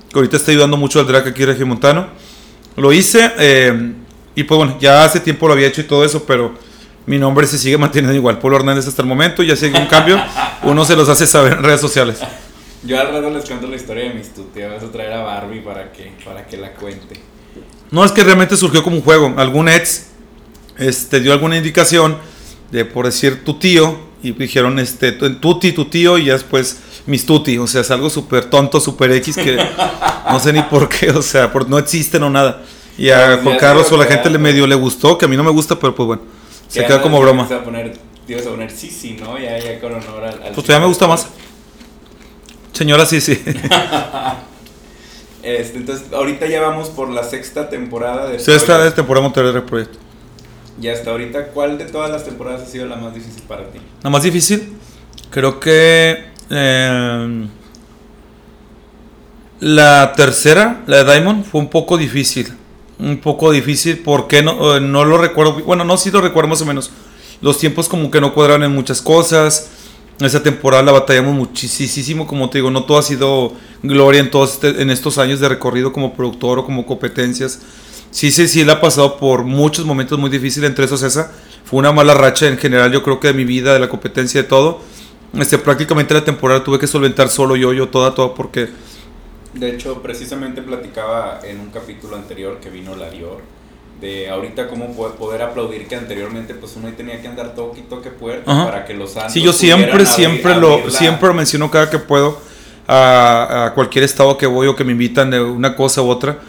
que 0.09 0.17
ahorita 0.17 0.37
está 0.37 0.51
ayudando 0.51 0.77
mucho 0.77 0.99
al 0.99 1.07
drag 1.07 1.27
aquí 1.27 1.45
regiomontano. 1.45 2.07
Lo 2.75 2.93
hice 2.93 3.31
eh, 3.37 3.93
y 4.35 4.43
pues 4.43 4.57
bueno, 4.57 4.77
ya 4.79 5.03
hace 5.03 5.19
tiempo 5.19 5.47
lo 5.47 5.53
había 5.53 5.67
hecho 5.67 5.81
y 5.81 5.85
todo 5.85 6.05
eso, 6.05 6.23
pero 6.25 6.53
mi 7.05 7.17
nombre 7.17 7.47
se 7.47 7.57
sigue 7.57 7.77
manteniendo 7.77 8.15
igual, 8.15 8.39
Polo 8.39 8.57
Hernández 8.57 8.87
hasta 8.87 9.01
el 9.01 9.07
momento, 9.07 9.43
ya 9.43 9.55
si 9.55 9.65
hay 9.65 9.73
un 9.73 9.87
cambio, 9.87 10.21
uno 10.63 10.85
se 10.85 10.95
los 10.95 11.09
hace 11.09 11.25
saber 11.25 11.53
en 11.53 11.63
redes 11.63 11.81
sociales. 11.81 12.19
Yo 12.83 12.99
al 12.99 13.11
rato 13.11 13.29
les 13.29 13.45
cuento 13.45 13.67
la 13.67 13.75
historia 13.75 14.05
de 14.05 14.13
Miss 14.15 14.33
Tutti, 14.33 14.61
vas 14.61 14.81
a 14.81 14.91
traer 14.91 15.13
a 15.13 15.21
Barbie 15.21 15.61
para 15.61 15.91
que, 15.91 16.13
para 16.25 16.45
que 16.45 16.57
la 16.57 16.73
cuente. 16.73 17.19
No, 17.91 18.05
es 18.05 18.11
que 18.11 18.23
realmente 18.23 18.55
surgió 18.55 18.81
como 18.83 18.95
un 18.95 19.01
juego. 19.01 19.33
Algún 19.37 19.67
ex 19.67 20.10
este, 20.77 21.19
dio 21.19 21.33
alguna 21.33 21.57
indicación 21.57 22.17
de, 22.71 22.85
por 22.85 23.05
decir, 23.05 23.43
tu 23.43 23.55
tío, 23.55 23.97
y 24.23 24.31
dijeron, 24.33 24.77
este, 24.79 25.11
tu- 25.11 25.33
tuti, 25.35 25.71
tu 25.71 25.85
tío, 25.85 26.17
y 26.17 26.25
ya 26.25 26.33
después, 26.33 26.77
mis 27.05 27.25
tuti. 27.25 27.57
O 27.57 27.67
sea, 27.67 27.81
es 27.81 27.91
algo 27.91 28.09
súper 28.09 28.45
tonto, 28.45 28.79
súper 28.79 29.11
X, 29.13 29.35
que 29.35 29.57
no 30.29 30.39
sé 30.39 30.53
ni 30.53 30.61
por 30.63 30.87
qué, 30.87 31.09
o 31.15 31.21
sea, 31.21 31.51
por, 31.51 31.67
no 31.69 31.77
existen 31.77 32.23
o 32.23 32.29
nada. 32.29 32.61
Y 32.97 33.09
a 33.09 33.39
Juan 33.41 33.57
Carlos 33.57 33.91
o 33.91 33.97
la 33.97 34.05
gente 34.05 34.29
le 34.29 34.37
medio 34.37 34.67
le 34.67 34.75
gustó, 34.75 35.17
que 35.17 35.25
a 35.25 35.27
mí 35.27 35.35
no 35.35 35.43
me 35.43 35.51
gusta, 35.51 35.79
pero 35.79 35.95
pues 35.95 36.05
bueno, 36.07 36.21
se 36.67 36.81
Que 36.81 36.87
queda 36.87 37.01
como 37.01 37.19
broma. 37.19 37.47
Te 37.47 37.53
ibas 37.53 37.61
a 37.61 37.65
poner, 37.65 37.97
te 38.27 38.33
ibas 38.33 38.45
a 38.45 38.49
poner 38.49 38.71
sí, 38.71 38.89
sí, 38.89 39.17
¿no? 39.19 39.39
Ya, 39.39 39.57
ya 39.57 39.79
con 39.79 39.93
honor 39.93 40.23
al. 40.23 40.33
al 40.43 40.51
Pues 40.53 40.65
todavía 40.67 40.81
me 40.81 40.87
gusta 40.87 41.07
más. 41.07 41.27
Señora, 42.73 43.05
sí, 43.05 43.21
sí. 43.21 43.41
Este, 45.43 45.77
entonces, 45.79 46.13
ahorita 46.13 46.45
ya 46.45 46.61
vamos 46.61 46.89
por 46.89 47.09
la 47.09 47.23
sexta 47.23 47.67
temporada 47.67 48.29
de. 48.29 48.35
Es 48.35 48.45
temporada 48.93 49.23
Monterrey 49.23 49.51
Drag 49.51 49.65
Project. 49.65 49.95
Y 50.79 50.87
hasta 50.87 51.11
ahorita, 51.11 51.47
¿cuál 51.47 51.77
de 51.77 51.85
todas 51.85 52.11
las 52.11 52.23
temporadas 52.25 52.61
ha 52.61 52.65
sido 52.65 52.85
la 52.85 52.95
más 52.95 53.13
difícil 53.13 53.43
para 53.47 53.63
ti? 53.71 53.79
La 54.03 54.09
más 54.09 54.23
difícil, 54.23 54.73
creo 55.29 55.59
que 55.59 56.25
eh, 56.49 57.47
la 59.59 60.13
tercera, 60.15 60.83
la 60.87 61.03
de 61.03 61.11
Diamond, 61.13 61.45
fue 61.45 61.61
un 61.61 61.69
poco 61.69 61.97
difícil. 61.97 62.47
Un 62.99 63.17
poco 63.19 63.51
difícil 63.51 63.99
porque 63.99 64.41
no, 64.43 64.75
eh, 64.77 64.81
no 64.81 65.05
lo 65.05 65.17
recuerdo. 65.17 65.53
Bueno, 65.63 65.83
no, 65.83 65.97
sí 65.97 66.11
lo 66.11 66.21
recuerdo 66.21 66.49
más 66.49 66.61
o 66.61 66.65
menos. 66.65 66.91
Los 67.41 67.57
tiempos 67.57 67.87
como 67.89 68.09
que 68.11 68.21
no 68.21 68.33
cuadraron 68.33 68.63
en 68.63 68.71
muchas 68.73 69.01
cosas. 69.01 69.69
Esa 70.19 70.43
temporada 70.43 70.83
la 70.83 70.91
batallamos 70.91 71.33
muchísimo, 71.33 72.27
como 72.27 72.47
te 72.51 72.59
digo, 72.59 72.69
no 72.69 72.83
todo 72.83 72.99
ha 72.99 73.01
sido 73.03 73.53
gloria 73.81 74.19
en, 74.21 74.29
todos 74.29 74.53
este- 74.53 74.79
en 74.81 74.91
estos 74.91 75.17
años 75.17 75.39
de 75.39 75.49
recorrido 75.49 75.91
como 75.91 76.13
productor 76.13 76.59
o 76.59 76.65
como 76.65 76.85
competencias. 76.85 77.59
Sí, 78.11 78.31
sí, 78.31 78.47
sí, 78.47 78.63
la 78.65 78.73
ha 78.73 78.81
pasado 78.81 79.17
por 79.17 79.43
muchos 79.43 79.85
momentos 79.85 80.19
muy 80.19 80.29
difíciles, 80.29 80.69
entre 80.69 80.85
esos 80.85 81.01
esa. 81.03 81.31
Fue 81.63 81.79
una 81.79 81.91
mala 81.91 82.13
racha 82.13 82.47
en 82.47 82.57
general, 82.57 82.91
yo 82.91 83.01
creo 83.03 83.19
que 83.19 83.29
de 83.29 83.33
mi 83.33 83.45
vida, 83.45 83.73
de 83.73 83.79
la 83.79 83.87
competencia, 83.89 84.41
de 84.43 84.47
todo. 84.47 84.81
Este, 85.33 85.57
prácticamente 85.57 86.13
la 86.13 86.25
temporada 86.25 86.61
tuve 86.63 86.77
que 86.77 86.87
solventar 86.87 87.29
solo 87.29 87.55
yo, 87.55 87.71
yo 87.71 87.87
toda, 87.87 88.13
toda, 88.13 88.33
porque 88.35 88.67
De 89.53 89.69
hecho, 89.69 90.01
precisamente 90.01 90.61
platicaba 90.61 91.39
en 91.43 91.59
un 91.61 91.69
capítulo 91.71 92.15
anterior 92.17 92.59
que 92.61 92.69
vino 92.69 92.95
la 92.95 93.09
Dior. 93.09 93.39
De 94.01 94.29
ahorita 94.29 94.67
cómo 94.67 94.93
po- 94.95 95.11
poder 95.15 95.41
aplaudir 95.43 95.87
que 95.87 95.95
anteriormente 95.95 96.53
pues 96.55 96.73
uno 96.75 96.89
tenía 96.97 97.21
que 97.21 97.27
andar 97.27 97.53
toque 97.53 97.81
y 97.81 97.83
toque 97.83 98.09
puerta 98.09 98.51
Ajá. 98.51 98.65
para 98.65 98.85
que 98.85 98.93
los 98.95 99.11
santos 99.11 99.33
Sí, 99.33 99.41
yo 99.41 99.53
siempre, 99.53 99.91
abrir- 99.91 100.07
siempre 100.07 100.53
abrir 100.53 100.85
lo, 100.85 100.89
siempre 100.89 101.27
lo 101.27 101.33
menciono 101.35 101.69
cada 101.69 101.89
que 101.89 101.99
puedo 101.99 102.39
a, 102.87 103.65
a 103.67 103.73
cualquier 103.75 104.03
estado 104.03 104.37
que 104.37 104.47
voy 104.47 104.67
o 104.67 104.75
que 104.75 104.83
me 104.83 104.91
invitan 104.93 105.29
de 105.29 105.39
una 105.41 105.75
cosa 105.75 106.01
u 106.01 106.09
otra. 106.09 106.39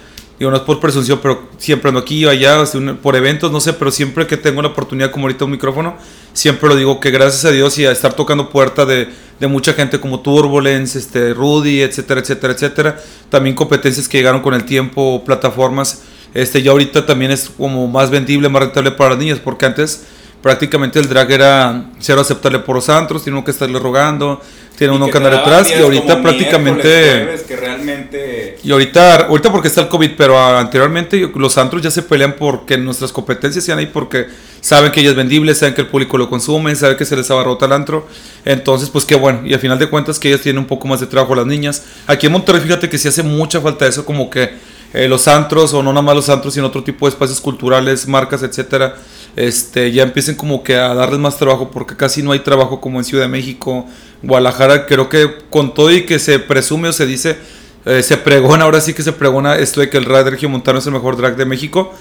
Digo, 0.42 0.50
no 0.50 0.56
es 0.56 0.64
por 0.64 0.80
presunción, 0.80 1.20
pero 1.22 1.50
siempre 1.56 1.90
ando 1.90 2.00
aquí 2.00 2.24
o 2.24 2.28
allá, 2.28 2.64
por 3.00 3.14
eventos, 3.14 3.52
no 3.52 3.60
sé, 3.60 3.74
pero 3.74 3.92
siempre 3.92 4.26
que 4.26 4.36
tengo 4.36 4.60
la 4.60 4.70
oportunidad, 4.70 5.12
como 5.12 5.26
ahorita 5.26 5.44
un 5.44 5.52
micrófono, 5.52 5.96
siempre 6.32 6.68
lo 6.68 6.74
digo 6.74 6.98
que 6.98 7.12
gracias 7.12 7.44
a 7.44 7.52
Dios 7.52 7.78
y 7.78 7.86
a 7.86 7.92
estar 7.92 8.14
tocando 8.14 8.50
puerta 8.50 8.84
de, 8.84 9.06
de 9.38 9.46
mucha 9.46 9.72
gente 9.72 10.00
como 10.00 10.18
Turbulence, 10.18 10.98
este, 10.98 11.32
Rudy, 11.32 11.82
etcétera, 11.82 12.22
etcétera, 12.22 12.54
etcétera. 12.54 13.00
También 13.30 13.54
competencias 13.54 14.08
que 14.08 14.18
llegaron 14.18 14.42
con 14.42 14.54
el 14.54 14.64
tiempo, 14.64 15.22
plataformas. 15.24 16.02
Este, 16.34 16.60
ya 16.60 16.72
ahorita 16.72 17.06
también 17.06 17.30
es 17.30 17.48
como 17.48 17.86
más 17.86 18.10
vendible, 18.10 18.48
más 18.48 18.62
rentable 18.62 18.90
para 18.90 19.10
las 19.10 19.20
niñas, 19.20 19.38
porque 19.38 19.66
antes 19.66 20.06
prácticamente 20.42 20.98
el 20.98 21.08
drag 21.08 21.30
era 21.30 21.84
cero 22.00 22.20
aceptable 22.20 22.58
por 22.58 22.76
los 22.76 22.88
antros, 22.88 23.22
tiene 23.22 23.38
uno 23.38 23.44
que 23.44 23.52
estarle 23.52 23.78
rogando, 23.78 24.42
tiene 24.76 24.92
y 24.92 24.96
uno 24.96 25.08
que 25.08 25.16
andar 25.16 25.36
detrás, 25.36 25.70
y 25.70 25.74
ahorita 25.74 26.20
prácticamente... 26.20 27.36
que 27.46 27.56
realmente 27.56 28.58
Y 28.64 28.72
ahorita, 28.72 29.26
ahorita 29.26 29.52
porque 29.52 29.68
está 29.68 29.82
el 29.82 29.88
COVID, 29.88 30.10
pero 30.16 30.38
anteriormente 30.58 31.30
los 31.34 31.56
antros 31.58 31.82
ya 31.82 31.90
se 31.90 32.02
pelean 32.02 32.34
porque 32.36 32.76
nuestras 32.76 33.12
competencias 33.12 33.64
sean 33.64 33.78
ahí 33.78 33.86
porque 33.86 34.26
saben 34.60 34.90
que 34.90 35.00
ella 35.00 35.10
es 35.10 35.16
vendible, 35.16 35.54
saben 35.54 35.74
que 35.74 35.82
el 35.82 35.86
público 35.86 36.18
lo 36.18 36.28
consume, 36.28 36.74
saben 36.74 36.96
que 36.96 37.04
se 37.04 37.14
les 37.16 37.30
abarrota 37.30 37.66
el 37.66 37.72
antro. 37.72 38.08
Entonces, 38.44 38.90
pues 38.90 39.04
qué 39.04 39.14
bueno. 39.14 39.40
Y 39.44 39.54
al 39.54 39.60
final 39.60 39.78
de 39.78 39.88
cuentas 39.88 40.18
que 40.18 40.28
ellas 40.28 40.40
tienen 40.40 40.58
un 40.58 40.66
poco 40.66 40.88
más 40.88 41.00
de 41.00 41.06
trabajo 41.06 41.34
las 41.34 41.46
niñas. 41.46 41.84
Aquí 42.06 42.26
en 42.26 42.32
Monterrey, 42.32 42.62
fíjate 42.62 42.88
que 42.88 42.98
sí 42.98 43.08
hace 43.08 43.22
mucha 43.22 43.60
falta 43.60 43.86
eso, 43.86 44.04
como 44.04 44.30
que 44.30 44.50
eh, 44.92 45.08
los 45.08 45.28
antros, 45.28 45.72
o 45.74 45.82
no 45.82 45.92
nada 45.92 46.02
más 46.02 46.14
los 46.14 46.28
antros, 46.28 46.54
sino 46.54 46.66
otro 46.66 46.84
tipo 46.84 47.06
de 47.06 47.10
espacios 47.10 47.40
culturales, 47.40 48.06
marcas, 48.06 48.42
etcétera, 48.42 48.96
este, 49.36 49.90
ya 49.92 50.02
empiecen 50.02 50.34
como 50.34 50.62
que 50.62 50.76
a 50.76 50.94
darles 50.94 51.18
más 51.18 51.36
trabajo, 51.36 51.70
porque 51.70 51.96
casi 51.96 52.22
no 52.22 52.32
hay 52.32 52.40
trabajo 52.40 52.80
como 52.80 52.98
en 52.98 53.04
Ciudad 53.04 53.24
de 53.24 53.28
México, 53.28 53.86
Guadalajara, 54.22 54.86
creo 54.86 55.08
que 55.08 55.30
con 55.50 55.74
todo 55.74 55.90
y 55.90 56.04
que 56.04 56.18
se 56.18 56.38
presume 56.38 56.88
o 56.88 56.92
se 56.92 57.06
dice, 57.06 57.38
eh, 57.84 58.02
se 58.02 58.16
pregona, 58.16 58.64
ahora 58.64 58.80
sí 58.80 58.94
que 58.94 59.02
se 59.02 59.12
pregona 59.12 59.56
esto 59.56 59.80
de 59.80 59.90
que 59.90 59.98
el 59.98 60.04
drag 60.04 60.28
regiomontano 60.28 60.78
es 60.78 60.86
el 60.86 60.92
mejor 60.92 61.16
drag 61.16 61.36
de 61.36 61.46
México. 61.46 61.92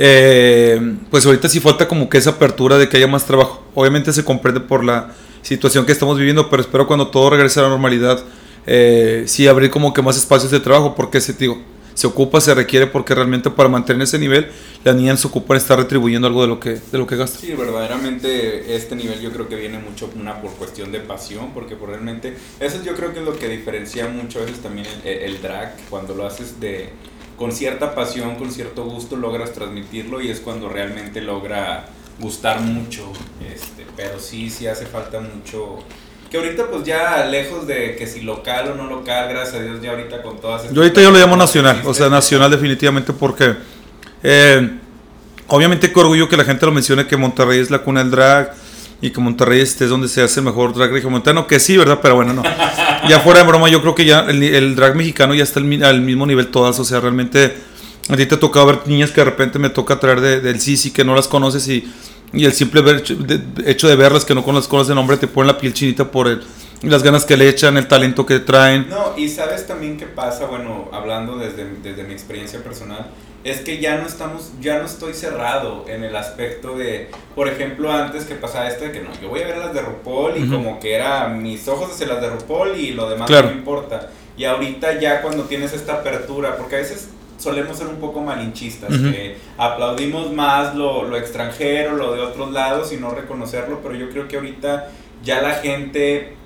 Eh, 0.00 0.96
pues 1.10 1.26
ahorita 1.26 1.48
sí 1.48 1.58
falta 1.58 1.88
como 1.88 2.08
que 2.08 2.18
esa 2.18 2.30
apertura 2.30 2.78
de 2.78 2.88
que 2.88 2.96
haya 2.96 3.06
más 3.06 3.24
trabajo. 3.24 3.64
Obviamente 3.74 4.12
se 4.12 4.24
comprende 4.24 4.60
por 4.60 4.84
la 4.84 5.12
situación 5.42 5.86
que 5.86 5.92
estamos 5.92 6.18
viviendo, 6.18 6.48
pero 6.50 6.62
espero 6.62 6.86
cuando 6.86 7.08
todo 7.08 7.30
regrese 7.30 7.60
a 7.60 7.64
la 7.64 7.68
normalidad 7.68 8.20
eh, 8.66 9.24
sí 9.26 9.46
abrir 9.46 9.70
como 9.70 9.92
que 9.92 10.02
más 10.02 10.16
espacios 10.16 10.50
de 10.50 10.60
trabajo, 10.60 10.94
porque 10.94 11.20
se, 11.20 11.32
digo, 11.32 11.60
se 11.94 12.06
ocupa, 12.06 12.40
se 12.40 12.54
requiere, 12.54 12.86
porque 12.86 13.14
realmente 13.14 13.50
para 13.50 13.68
mantener 13.68 14.02
ese 14.02 14.18
nivel, 14.18 14.48
las 14.84 14.94
niñas 14.94 15.20
se 15.20 15.26
ocupan 15.26 15.56
estar 15.56 15.78
retribuyendo 15.78 16.28
algo 16.28 16.42
de 16.42 16.48
lo 16.48 16.60
que, 16.60 16.70
de 16.70 16.98
lo 16.98 17.06
que 17.06 17.16
gastan. 17.16 17.40
Sí, 17.40 17.52
verdaderamente 17.54 18.76
este 18.76 18.94
nivel 18.94 19.20
yo 19.20 19.32
creo 19.32 19.48
que 19.48 19.56
viene 19.56 19.78
mucho 19.78 20.10
una 20.14 20.40
por 20.40 20.52
cuestión 20.52 20.92
de 20.92 21.00
pasión, 21.00 21.52
porque 21.54 21.76
por 21.76 21.88
realmente, 21.88 22.36
eso 22.60 22.82
yo 22.84 22.94
creo 22.94 23.12
que 23.12 23.20
es 23.20 23.24
lo 23.24 23.36
que 23.36 23.48
diferencia 23.48 24.08
mucho 24.08 24.38
a 24.40 24.42
veces 24.42 24.60
también 24.60 24.86
el, 25.04 25.18
el 25.18 25.42
drag, 25.42 25.76
cuando 25.90 26.14
lo 26.14 26.26
haces 26.26 26.60
de 26.60 26.90
con 27.38 27.52
cierta 27.52 27.94
pasión, 27.94 28.34
con 28.34 28.50
cierto 28.50 28.84
gusto, 28.84 29.16
logras 29.16 29.52
transmitirlo 29.52 30.20
y 30.20 30.28
es 30.28 30.40
cuando 30.40 30.68
realmente 30.68 31.20
logra 31.20 31.86
gustar 32.18 32.60
mucho. 32.60 33.12
Este, 33.40 33.86
pero 33.96 34.18
sí, 34.18 34.50
sí 34.50 34.66
hace 34.66 34.86
falta 34.86 35.20
mucho. 35.20 35.78
Que 36.30 36.36
ahorita 36.36 36.66
pues 36.66 36.84
ya 36.84 37.24
lejos 37.24 37.66
de 37.66 37.96
que 37.96 38.06
si 38.06 38.20
local 38.20 38.72
o 38.72 38.74
no 38.74 38.88
local, 38.88 39.28
gracias 39.28 39.56
a 39.56 39.62
Dios 39.62 39.80
ya 39.80 39.90
ahorita 39.90 40.22
con 40.22 40.38
todas 40.40 40.62
estas... 40.62 40.74
Yo 40.74 40.82
ahorita 40.82 41.00
yo 41.00 41.10
lo 41.10 41.18
llamo 41.18 41.36
nacional, 41.36 41.80
o 41.84 41.94
sea, 41.94 42.08
nacional 42.08 42.50
definitivamente 42.50 43.12
porque... 43.12 43.54
Eh, 44.22 44.70
obviamente 45.48 45.90
qué 45.92 46.00
orgullo 46.00 46.28
que 46.28 46.36
la 46.36 46.44
gente 46.44 46.66
lo 46.66 46.72
mencione 46.72 47.06
que 47.06 47.16
Monterrey 47.16 47.58
es 47.58 47.70
la 47.70 47.78
cuna 47.78 48.00
del 48.00 48.10
drag 48.10 48.54
y 49.00 49.10
que 49.10 49.20
Monterrey 49.20 49.60
este 49.60 49.84
es 49.84 49.90
donde 49.90 50.08
se 50.08 50.22
hace 50.22 50.40
el 50.40 50.46
mejor 50.46 50.74
drag 50.74 50.90
regiomontano, 50.90 51.46
que 51.46 51.60
sí, 51.60 51.76
¿verdad? 51.76 52.00
Pero 52.02 52.16
bueno, 52.16 52.32
no. 52.32 52.42
Ya 53.08 53.20
fuera 53.20 53.40
de 53.40 53.46
broma, 53.46 53.68
yo 53.68 53.80
creo 53.80 53.94
que 53.94 54.04
ya 54.04 54.20
el, 54.28 54.74
drag 54.74 54.96
mexicano 54.96 55.34
ya 55.34 55.44
está 55.44 55.60
al, 55.60 56.00
mismo 56.00 56.26
nivel 56.26 56.48
todas, 56.48 56.78
o 56.80 56.84
sea, 56.84 57.00
realmente 57.00 57.54
a 58.08 58.16
ti 58.16 58.26
te 58.26 58.34
ha 58.34 58.40
tocado 58.40 58.66
ver 58.66 58.80
niñas 58.86 59.10
que 59.10 59.20
de 59.20 59.26
repente 59.26 59.58
me 59.58 59.70
toca 59.70 60.00
traer 60.00 60.20
de, 60.20 60.40
del 60.40 60.60
Sisi 60.60 60.90
que 60.90 61.04
no 61.04 61.14
las 61.14 61.28
conoces 61.28 61.68
y, 61.68 61.88
y 62.32 62.44
el 62.44 62.52
simple 62.52 62.82
hecho 63.66 63.88
de 63.88 63.96
verlas 63.96 64.24
que 64.24 64.34
no 64.34 64.44
conoces 64.44 64.88
el 64.88 64.94
nombre 64.94 65.16
te 65.16 65.26
pone 65.26 65.46
la 65.46 65.58
piel 65.58 65.72
chinita 65.72 66.10
por 66.10 66.28
el, 66.28 66.42
las 66.82 67.02
ganas 67.02 67.24
que 67.24 67.36
le 67.36 67.48
echan, 67.48 67.76
el 67.76 67.88
talento 67.88 68.26
que 68.26 68.38
traen. 68.40 68.88
No, 68.88 69.14
y 69.16 69.28
sabes 69.28 69.66
también 69.66 69.96
qué 69.96 70.06
pasa, 70.06 70.46
bueno, 70.46 70.88
hablando 70.92 71.36
desde, 71.36 71.66
desde 71.82 72.04
mi 72.04 72.12
experiencia 72.12 72.62
personal, 72.62 73.06
es 73.44 73.60
que 73.60 73.78
ya 73.78 73.96
no 73.96 74.06
estamos, 74.06 74.52
ya 74.60 74.78
no 74.78 74.84
estoy 74.84 75.14
cerrado 75.14 75.86
en 75.88 76.04
el 76.04 76.14
aspecto 76.16 76.76
de, 76.76 77.10
por 77.34 77.48
ejemplo, 77.48 77.90
antes 77.92 78.24
que 78.24 78.34
pasaba 78.34 78.68
esto 78.68 78.84
de 78.84 78.92
que 78.92 79.00
no, 79.00 79.10
yo 79.22 79.28
voy 79.28 79.40
a 79.40 79.46
ver 79.46 79.58
las 79.58 79.72
de 79.72 79.80
RuPaul 79.80 80.36
y 80.36 80.48
como 80.48 80.78
que 80.80 80.94
era 80.94 81.28
mis 81.28 81.66
ojos 81.68 81.92
hacia 81.92 82.06
las 82.06 82.20
de 82.20 82.30
RuPaul 82.30 82.76
y 82.76 82.92
lo 82.92 83.08
demás 83.08 83.30
no 83.30 83.42
me 83.44 83.52
importa. 83.52 84.10
Y 84.36 84.44
ahorita 84.44 85.00
ya 85.00 85.22
cuando 85.22 85.44
tienes 85.44 85.72
esta 85.72 85.94
apertura, 85.94 86.56
porque 86.56 86.76
a 86.76 86.78
veces 86.78 87.08
solemos 87.38 87.78
ser 87.78 87.86
un 87.86 87.96
poco 87.96 88.20
malinchistas, 88.20 88.90
que 88.90 89.36
aplaudimos 89.56 90.32
más 90.32 90.74
lo, 90.74 91.04
lo 91.04 91.16
extranjero, 91.16 91.96
lo 91.96 92.12
de 92.12 92.20
otros 92.20 92.52
lados 92.52 92.92
y 92.92 92.96
no 92.96 93.10
reconocerlo, 93.10 93.80
pero 93.82 93.94
yo 93.94 94.10
creo 94.10 94.28
que 94.28 94.36
ahorita 94.36 94.90
ya 95.24 95.40
la 95.40 95.54
gente 95.54 96.36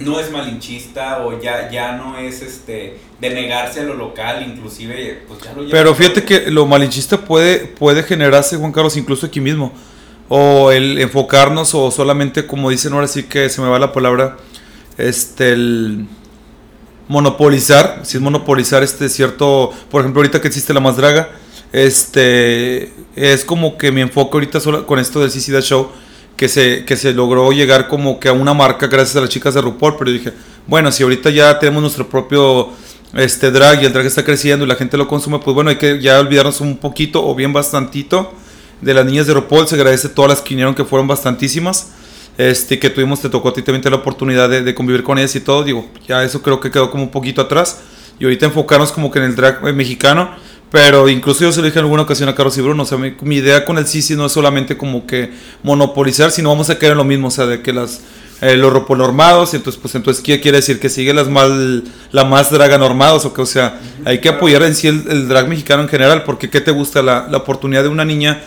no 0.00 0.18
es 0.18 0.30
malinchista 0.30 1.24
o 1.24 1.40
ya, 1.40 1.70
ya 1.70 1.92
no 1.92 2.18
es 2.18 2.40
este 2.40 2.98
de 3.20 3.30
negarse 3.30 3.80
a 3.80 3.82
lo 3.84 3.94
local, 3.94 4.42
inclusive 4.46 5.22
pues 5.28 5.40
ya 5.42 5.52
lo 5.52 5.68
Pero 5.70 5.94
fíjate 5.94 6.24
que 6.24 6.50
lo 6.50 6.66
malinchista 6.66 7.18
puede, 7.18 7.66
puede 7.66 8.02
generarse, 8.02 8.56
Juan 8.56 8.72
Carlos, 8.72 8.96
incluso 8.96 9.26
aquí 9.26 9.40
mismo. 9.40 9.72
O 10.28 10.70
el 10.70 10.98
enfocarnos 10.98 11.74
o 11.74 11.90
solamente, 11.90 12.46
como 12.46 12.70
dicen 12.70 12.92
ahora 12.92 13.08
sí 13.08 13.24
que 13.24 13.48
se 13.50 13.60
me 13.60 13.68
va 13.68 13.78
la 13.78 13.92
palabra, 13.92 14.38
este, 14.96 15.52
el 15.52 16.06
monopolizar, 17.10 18.02
si 18.04 18.18
es 18.18 18.22
monopolizar 18.22 18.84
este 18.84 19.08
cierto, 19.08 19.72
por 19.90 20.00
ejemplo, 20.02 20.20
ahorita 20.20 20.40
que 20.40 20.46
existe 20.46 20.72
la 20.72 20.78
más 20.78 20.96
draga, 20.96 21.28
este, 21.72 22.92
es 23.16 23.44
como 23.44 23.76
que 23.76 23.90
mi 23.90 24.00
enfoque 24.00 24.36
ahorita 24.36 24.60
solo 24.60 24.86
con 24.86 25.00
esto 25.00 25.18
del 25.20 25.28
CCD 25.28 25.60
Show, 25.60 25.90
que 26.36 26.48
se, 26.48 26.84
que 26.84 26.96
se 26.96 27.12
logró 27.12 27.50
llegar 27.50 27.88
como 27.88 28.20
que 28.20 28.28
a 28.28 28.32
una 28.32 28.54
marca 28.54 28.86
gracias 28.86 29.16
a 29.16 29.22
las 29.22 29.28
chicas 29.28 29.54
de 29.54 29.60
RuPaul, 29.60 29.96
pero 29.98 30.12
dije, 30.12 30.32
bueno, 30.68 30.92
si 30.92 31.02
ahorita 31.02 31.30
ya 31.30 31.58
tenemos 31.58 31.82
nuestro 31.82 32.08
propio 32.08 32.70
este 33.12 33.50
drag 33.50 33.82
y 33.82 33.86
el 33.86 33.92
drag 33.92 34.06
está 34.06 34.24
creciendo 34.24 34.64
y 34.64 34.68
la 34.68 34.76
gente 34.76 34.96
lo 34.96 35.08
consume, 35.08 35.40
pues 35.40 35.52
bueno, 35.52 35.70
hay 35.70 35.78
que 35.78 36.00
ya 36.00 36.20
olvidarnos 36.20 36.60
un 36.60 36.76
poquito 36.76 37.26
o 37.26 37.34
bien 37.34 37.52
bastantito 37.52 38.32
de 38.80 38.94
las 38.94 39.04
niñas 39.04 39.26
de 39.26 39.34
RuPaul, 39.34 39.66
se 39.66 39.74
agradece 39.74 40.06
a 40.06 40.14
todas 40.14 40.28
las 40.28 40.40
que 40.42 40.50
vinieron 40.50 40.76
que 40.76 40.84
fueron 40.84 41.08
bastantísimas. 41.08 41.88
Este, 42.40 42.78
que 42.78 42.88
tuvimos, 42.88 43.20
te 43.20 43.28
tocó 43.28 43.50
a 43.50 43.52
ti 43.52 43.60
también 43.60 43.84
la 43.90 43.98
oportunidad 43.98 44.48
de, 44.48 44.62
de, 44.62 44.74
convivir 44.74 45.02
con 45.02 45.18
ellas 45.18 45.36
y 45.36 45.40
todo, 45.40 45.62
digo, 45.62 45.86
ya 46.08 46.24
eso 46.24 46.40
creo 46.40 46.58
que 46.58 46.70
quedó 46.70 46.90
como 46.90 47.02
un 47.02 47.10
poquito 47.10 47.42
atrás 47.42 47.80
y 48.18 48.24
ahorita 48.24 48.46
enfocarnos 48.46 48.92
como 48.92 49.10
que 49.10 49.18
en 49.18 49.26
el 49.26 49.36
drag 49.36 49.60
eh, 49.68 49.74
mexicano, 49.74 50.30
pero 50.70 51.10
incluso 51.10 51.42
yo 51.42 51.52
se 51.52 51.58
lo 51.60 51.66
dije 51.66 51.78
en 51.78 51.84
alguna 51.84 52.04
ocasión 52.04 52.30
a 52.30 52.34
Carlos 52.34 52.56
y 52.56 52.62
Bruno, 52.62 52.84
o 52.84 52.86
sea, 52.86 52.96
mi, 52.96 53.36
idea 53.36 53.66
con 53.66 53.76
el 53.76 53.86
Sisi 53.86 54.16
no 54.16 54.24
es 54.24 54.32
solamente 54.32 54.78
como 54.78 55.06
que 55.06 55.30
monopolizar, 55.62 56.30
sino 56.30 56.48
vamos 56.48 56.70
a 56.70 56.78
caer 56.78 56.92
en 56.92 56.98
lo 56.98 57.04
mismo, 57.04 57.28
o 57.28 57.30
sea, 57.30 57.44
de 57.44 57.60
que 57.60 57.74
las 57.74 58.00
eh, 58.40 58.56
los 58.56 58.72
roponormados, 58.72 59.52
entonces 59.52 59.78
pues 59.78 59.94
entonces 59.94 60.22
¿qué 60.24 60.40
quiere 60.40 60.56
decir? 60.56 60.80
Que 60.80 60.88
sigue 60.88 61.12
las 61.12 61.28
mal, 61.28 61.84
la 62.10 62.24
más 62.24 62.50
draga 62.50 62.78
normados, 62.78 63.26
o 63.26 63.34
que 63.34 63.42
o 63.42 63.46
sea, 63.46 63.78
hay 64.06 64.18
que 64.22 64.30
apoyar 64.30 64.62
en 64.62 64.74
sí 64.74 64.88
el, 64.88 65.28
drag 65.28 65.46
mexicano 65.46 65.82
en 65.82 65.90
general, 65.90 66.24
porque 66.24 66.48
¿qué 66.48 66.62
te 66.62 66.70
gusta? 66.70 67.02
La, 67.02 67.28
la, 67.30 67.36
oportunidad 67.36 67.82
de 67.82 67.90
una 67.90 68.06
niña 68.06 68.40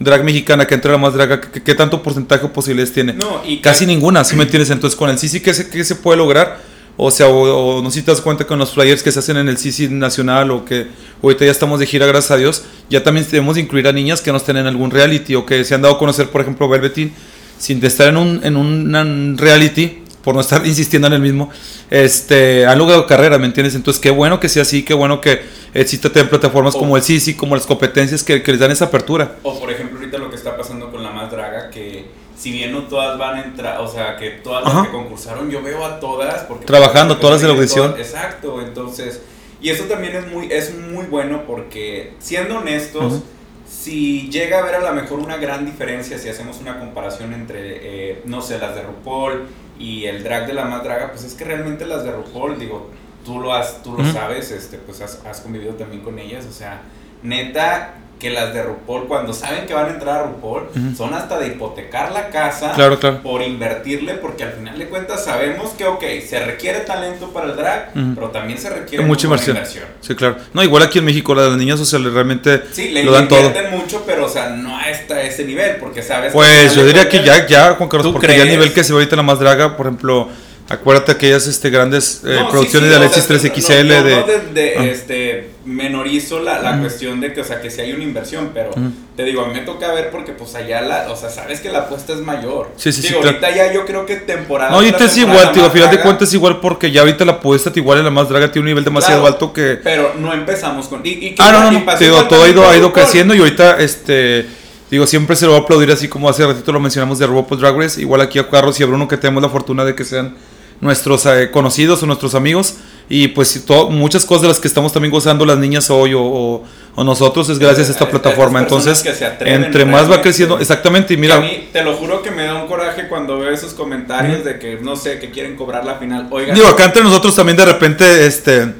drag 0.00 0.24
mexicana 0.24 0.66
que 0.66 0.74
entre 0.74 0.90
la 0.92 0.98
más 0.98 1.14
draga, 1.14 1.40
¿qué, 1.40 1.74
tanto 1.74 2.02
porcentaje 2.02 2.42
de 2.42 2.48
posibilidades 2.48 2.92
tiene? 2.92 3.12
No, 3.14 3.42
y 3.46 3.58
Casi 3.58 3.86
ninguna, 3.86 4.24
¿sí 4.24 4.36
me 4.36 4.44
entiendes? 4.44 4.70
Entonces 4.70 4.96
con 4.96 5.10
el 5.10 5.18
Sisi, 5.18 5.40
¿qué 5.40 5.54
se, 5.54 5.68
qué 5.68 5.84
se 5.84 5.96
puede 5.96 6.18
lograr? 6.18 6.60
O 7.00 7.12
sea, 7.12 7.28
o, 7.28 7.80
no 7.80 7.90
si 7.92 8.02
te 8.02 8.10
das 8.10 8.20
cuenta 8.20 8.44
con 8.44 8.58
los 8.58 8.72
flyers 8.72 9.04
que 9.04 9.12
se 9.12 9.20
hacen 9.20 9.36
en 9.36 9.48
el 9.48 9.56
CC 9.56 9.88
nacional 9.88 10.50
o 10.50 10.64
que 10.64 10.88
ahorita 11.22 11.44
ya 11.44 11.52
estamos 11.52 11.78
de 11.78 11.86
gira, 11.86 12.06
gracias 12.06 12.32
a 12.32 12.36
Dios, 12.36 12.64
ya 12.90 13.04
también 13.04 13.24
debemos 13.30 13.56
incluir 13.56 13.86
a 13.86 13.92
niñas 13.92 14.20
que 14.20 14.32
no 14.32 14.38
estén 14.38 14.56
en 14.56 14.66
algún 14.66 14.90
reality 14.90 15.36
o 15.36 15.46
que 15.46 15.64
se 15.64 15.76
han 15.76 15.82
dado 15.82 15.94
a 15.94 15.98
conocer, 15.98 16.28
por 16.30 16.40
ejemplo, 16.40 16.68
Velveteen, 16.68 17.12
sin 17.56 17.84
estar 17.84 18.08
en 18.08 18.16
un, 18.16 18.40
en 18.42 18.56
un 18.56 19.38
reality, 19.38 20.02
por 20.28 20.34
no 20.34 20.42
estar 20.42 20.66
insistiendo 20.66 21.08
en 21.08 21.14
el 21.14 21.20
mismo, 21.20 21.48
este, 21.88 22.66
han 22.66 22.76
logrado 22.76 23.06
carrera, 23.06 23.38
¿me 23.38 23.46
entiendes? 23.46 23.74
Entonces, 23.74 23.98
qué 23.98 24.10
bueno 24.10 24.38
que 24.38 24.50
sea 24.50 24.60
así, 24.60 24.84
qué 24.84 24.92
bueno 24.92 25.22
que 25.22 25.40
exista 25.72 26.10
plataformas 26.10 26.74
como 26.74 26.98
el 26.98 27.02
CC, 27.02 27.34
como 27.34 27.54
las 27.54 27.64
competencias 27.64 28.22
que, 28.22 28.42
que 28.42 28.50
les 28.52 28.60
dan 28.60 28.70
esa 28.70 28.84
apertura. 28.84 29.36
O, 29.42 29.58
por 29.58 29.70
ejemplo, 29.70 29.98
ahorita 29.98 30.18
lo 30.18 30.28
que 30.28 30.36
está 30.36 30.54
pasando 30.54 30.90
con 30.90 31.02
la 31.02 31.12
más 31.12 31.30
draga, 31.30 31.70
que 31.70 32.10
si 32.36 32.52
bien 32.52 32.72
no 32.72 32.82
todas 32.82 33.18
van 33.18 33.36
a 33.36 33.44
entrar, 33.44 33.80
o 33.80 33.88
sea, 33.88 34.18
que 34.18 34.32
todas 34.32 34.64
las 34.64 34.84
que 34.86 34.92
concursaron, 34.92 35.50
yo 35.50 35.62
veo 35.62 35.82
a 35.82 35.98
todas. 35.98 36.42
Porque 36.42 36.66
Trabajando 36.66 37.16
todas 37.16 37.40
de 37.40 37.48
la 37.48 37.54
audición. 37.54 37.94
exacto, 37.96 38.60
entonces, 38.60 39.22
y 39.62 39.70
eso 39.70 39.84
también 39.84 40.14
es 40.14 40.26
muy, 40.30 40.52
es 40.52 40.76
muy 40.76 41.06
bueno 41.06 41.44
porque, 41.46 42.12
siendo 42.18 42.58
honestos, 42.58 43.22
si 43.66 44.28
llega 44.28 44.58
a 44.58 44.60
haber 44.60 44.74
a 44.74 44.80
lo 44.80 44.92
mejor 44.92 45.20
una 45.20 45.38
gran 45.38 45.64
diferencia, 45.64 46.18
si 46.18 46.28
hacemos 46.28 46.60
una 46.60 46.78
comparación 46.78 47.32
entre, 47.32 48.10
eh, 48.10 48.22
no 48.26 48.42
sé, 48.42 48.58
las 48.58 48.74
de 48.74 48.82
RuPaul 48.82 49.46
y 49.78 50.04
el 50.06 50.24
drag 50.24 50.46
de 50.46 50.54
la 50.54 50.64
más 50.64 50.82
draga, 50.82 51.10
pues 51.12 51.24
es 51.24 51.34
que 51.34 51.44
realmente 51.44 51.86
las 51.86 52.04
de 52.04 52.12
RuPaul, 52.12 52.58
digo, 52.58 52.90
tú 53.24 53.40
lo, 53.40 53.52
has, 53.52 53.82
tú 53.82 53.92
lo 53.92 54.12
sabes, 54.12 54.50
este, 54.50 54.78
pues 54.78 55.00
has, 55.00 55.24
has 55.24 55.40
convivido 55.40 55.74
también 55.74 56.02
con 56.02 56.18
ellas, 56.18 56.46
o 56.46 56.52
sea, 56.52 56.82
neta, 57.22 57.94
que 58.18 58.30
las 58.30 58.52
de 58.52 58.62
RuPaul, 58.62 59.06
cuando 59.06 59.32
saben 59.32 59.66
que 59.66 59.74
van 59.74 59.86
a 59.86 59.90
entrar 59.90 60.20
a 60.20 60.22
RuPaul, 60.24 60.68
son 60.96 61.14
hasta 61.14 61.38
de 61.38 61.48
hipotecar 61.48 62.12
la 62.12 62.28
casa 62.28 62.74
por 63.22 63.42
invertirle, 63.42 64.14
porque 64.14 64.44
al 64.44 64.52
final 64.52 64.78
de 64.78 64.88
cuentas 64.88 65.24
sabemos 65.24 65.70
que, 65.70 65.84
ok, 65.84 66.02
se 66.26 66.44
requiere 66.44 66.80
talento 66.80 67.32
para 67.32 67.46
el 67.46 67.56
drag, 67.56 67.92
pero 68.14 68.30
también 68.30 68.58
se 68.58 68.70
requiere 68.70 69.04
mucha 69.04 69.26
inversión. 69.26 69.58
Sí, 70.00 70.14
claro. 70.14 70.36
No, 70.52 70.62
igual 70.62 70.82
aquí 70.82 70.98
en 70.98 71.04
México 71.04 71.34
las 71.34 71.56
niñas 71.56 71.78
sociales 71.78 72.12
realmente 72.12 72.62
sí, 72.72 72.90
le 72.90 73.04
lo 73.04 73.12
dan 73.12 73.28
todo. 73.28 73.52
mucho, 73.70 74.02
pero 74.06 74.26
o 74.26 74.28
sea, 74.28 74.50
no 74.50 74.76
hasta 74.76 75.22
ese 75.22 75.44
nivel, 75.44 75.76
porque 75.76 76.02
sabes... 76.02 76.32
Pues 76.32 76.74
yo 76.74 76.84
diría 76.84 77.08
que 77.08 77.22
ya, 77.22 77.46
ya, 77.46 77.74
Juan 77.74 77.88
Carlos, 77.88 78.12
porque 78.12 78.36
ya 78.36 78.42
el 78.42 78.48
nivel 78.48 78.72
que 78.72 78.84
se 78.84 78.92
ve 78.92 78.98
ahorita 78.98 79.16
la 79.16 79.22
más 79.22 79.38
draga, 79.38 79.76
por 79.76 79.86
ejemplo 79.86 80.28
Acuérdate 80.70 81.12
aquellas 81.12 81.46
este, 81.46 81.70
grandes 81.70 82.20
eh, 82.26 82.40
producciones 82.50 82.90
de 82.90 82.96
Alexis 82.96 83.26
3XL. 83.26 83.84
No, 83.86 84.26
de, 84.26 84.40
de, 84.52 84.74
ah. 84.76 84.84
este, 84.84 85.50
menorizo 85.64 86.40
la, 86.40 86.60
la 86.60 86.78
cuestión 86.78 87.20
de 87.20 87.32
que, 87.32 87.40
o 87.40 87.44
sea, 87.44 87.62
que 87.62 87.70
si 87.70 87.80
hay 87.80 87.92
una 87.92 88.04
inversión, 88.04 88.50
pero 88.52 88.72
te 89.16 89.24
digo, 89.24 89.42
a 89.42 89.48
mí 89.48 89.54
me 89.54 89.60
toca 89.60 89.90
ver 89.94 90.10
porque, 90.10 90.32
pues 90.32 90.54
allá, 90.56 90.82
la, 90.82 91.10
o 91.10 91.16
sea, 91.16 91.30
sabes 91.30 91.60
que 91.60 91.70
la 91.70 91.80
apuesta 91.80 92.12
es 92.12 92.18
mayor. 92.18 92.70
Sí, 92.76 92.92
sí, 92.92 93.00
digo, 93.00 93.22
sí. 93.22 93.28
Ahorita 93.28 93.50
ya 93.50 93.72
yo 93.72 93.86
creo 93.86 94.04
que 94.04 94.16
temporada. 94.16 94.70
No, 94.70 94.76
ahorita 94.76 95.04
es 95.04 95.16
igual, 95.16 95.52
tío, 95.52 95.64
al 95.64 95.70
final 95.70 95.90
de 95.90 96.00
cuentas 96.00 96.28
es 96.28 96.34
igual 96.34 96.60
porque 96.60 96.90
ya 96.90 97.00
ahorita 97.00 97.24
la 97.24 97.32
apuesta, 97.32 97.72
igual 97.74 98.00
en 98.00 98.04
la 98.04 98.10
más 98.10 98.28
draga, 98.28 98.52
tiene 98.52 98.64
un 98.64 98.68
nivel 98.68 98.84
demasiado 98.84 99.26
alto 99.26 99.54
que. 99.54 99.78
Pero 99.82 100.16
no 100.18 100.34
empezamos 100.34 100.88
con. 100.88 101.00
Y, 101.02 101.10
y 101.10 101.34
ah, 101.38 101.50
no, 101.50 101.80
no, 101.80 101.98
digo, 101.98 102.24
todo 102.24 102.44
ha 102.44 102.48
ido, 102.48 102.68
ha 102.68 102.76
ido 102.76 102.92
creciendo 102.92 103.34
y 103.34 103.38
ahorita, 103.38 103.78
este. 103.78 104.46
Digo, 104.90 105.06
siempre 105.06 105.36
se 105.36 105.44
lo 105.44 105.52
va 105.52 105.58
a 105.58 105.60
aplaudir 105.62 105.90
así 105.90 106.08
como 106.08 106.30
hace 106.30 106.46
ratito 106.46 106.72
lo 106.72 106.80
mencionamos 106.80 107.18
de 107.18 107.26
RuPaul 107.26 107.60
Drag 107.60 107.76
Race. 107.76 108.00
Igual 108.00 108.22
aquí 108.22 108.38
a 108.38 108.48
Carlos 108.48 108.78
y 108.80 108.82
a 108.82 108.86
Bruno 108.86 109.06
que 109.06 109.18
tenemos 109.18 109.42
la 109.42 109.50
fortuna 109.50 109.84
de 109.84 109.94
que 109.94 110.04
sean 110.04 110.34
nuestros 110.80 111.26
eh, 111.26 111.50
conocidos 111.50 112.02
o 112.02 112.06
nuestros 112.06 112.34
amigos. 112.34 112.76
Y 113.10 113.28
pues 113.28 113.64
muchas 113.88 114.26
cosas 114.26 114.42
de 114.42 114.48
las 114.48 114.60
que 114.60 114.68
estamos 114.68 114.92
también 114.92 115.10
gozando 115.10 115.46
las 115.46 115.56
niñas 115.56 115.88
hoy 115.88 116.12
o, 116.14 116.62
nosotros 116.96 117.48
es 117.48 117.58
gracias 117.58 117.88
a 117.88 117.92
esta 117.92 118.10
plataforma. 118.10 118.58
Entonces, 118.58 119.02
entre 119.40 119.84
más 119.86 120.10
va 120.10 120.20
creciendo, 120.20 120.58
exactamente. 120.58 121.14
Y 121.14 121.16
mira, 121.16 121.36
a 121.36 121.40
mí 121.40 121.68
te 121.72 121.82
lo 121.82 121.94
juro 121.94 122.22
que 122.22 122.30
me 122.30 122.44
da 122.44 122.56
un 122.56 122.66
coraje 122.66 123.08
cuando 123.08 123.38
veo 123.38 123.50
esos 123.50 123.72
comentarios 123.72 124.44
de 124.44 124.58
que 124.58 124.78
no 124.82 124.96
sé, 124.96 125.18
que 125.18 125.30
quieren 125.30 125.56
cobrar 125.56 125.84
la 125.84 125.94
final. 125.94 126.26
Oigan, 126.30 126.54
digo, 126.54 126.66
acá 126.66 126.84
entre 126.84 127.02
nosotros 127.02 127.34
también 127.34 127.56
de 127.56 127.64
repente, 127.64 128.26
este, 128.26 128.74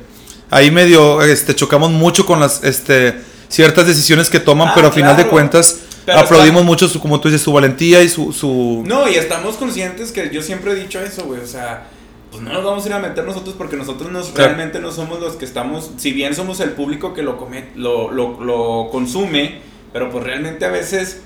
ahí 0.51 0.71
medio, 0.71 1.23
este, 1.23 1.55
chocamos 1.55 1.91
mucho 1.91 2.27
con 2.27 2.41
las, 2.41 2.65
este, 2.65 3.15
ciertas 3.49 3.87
decisiones 3.87 4.29
que 4.29 4.41
toman, 4.41 4.69
ah, 4.69 4.73
pero 4.75 4.89
a 4.89 4.93
final 4.93 5.17
de 5.17 5.27
cuentas. 5.27 5.79
Aplaudimos 6.09 6.65
mucho 6.65 6.89
su, 6.89 7.01
como 7.01 7.21
tú 7.21 7.29
dices, 7.29 7.43
su 7.43 7.53
valentía 7.53 8.03
y 8.03 8.09
su, 8.09 8.33
su... 8.33 8.83
No, 8.87 9.09
y 9.09 9.15
estamos 9.15 9.57
conscientes 9.57 10.13
que 10.13 10.31
yo 10.33 10.43
siempre 10.43 10.73
he 10.73 10.75
dicho 10.75 11.01
eso, 11.01 11.25
güey, 11.25 11.41
o 11.41 11.47
sea, 11.47 11.89
pues 12.31 12.43
no 12.43 12.53
nos 12.53 12.65
vamos 12.65 12.85
a 12.85 12.89
ir 12.89 12.95
a 12.95 12.99
meter 12.99 13.25
nosotros 13.25 13.55
porque 13.57 13.77
nosotros 13.77 14.11
nos, 14.11 14.35
realmente 14.35 14.81
no 14.81 14.93
somos 14.93 15.21
los 15.21 15.37
que 15.37 15.45
estamos, 15.45 15.91
si 15.97 16.13
bien 16.13 16.35
somos 16.35 16.61
el 16.61 16.71
público 16.71 17.15
que 17.15 17.23
lo, 17.23 17.37
come, 17.37 17.67
lo, 17.75 18.11
lo, 18.11 18.43
lo 18.43 18.89
consume, 18.91 19.61
pero 19.93 20.11
pues 20.11 20.25
realmente 20.25 20.65
a 20.65 20.71
veces 20.71 21.23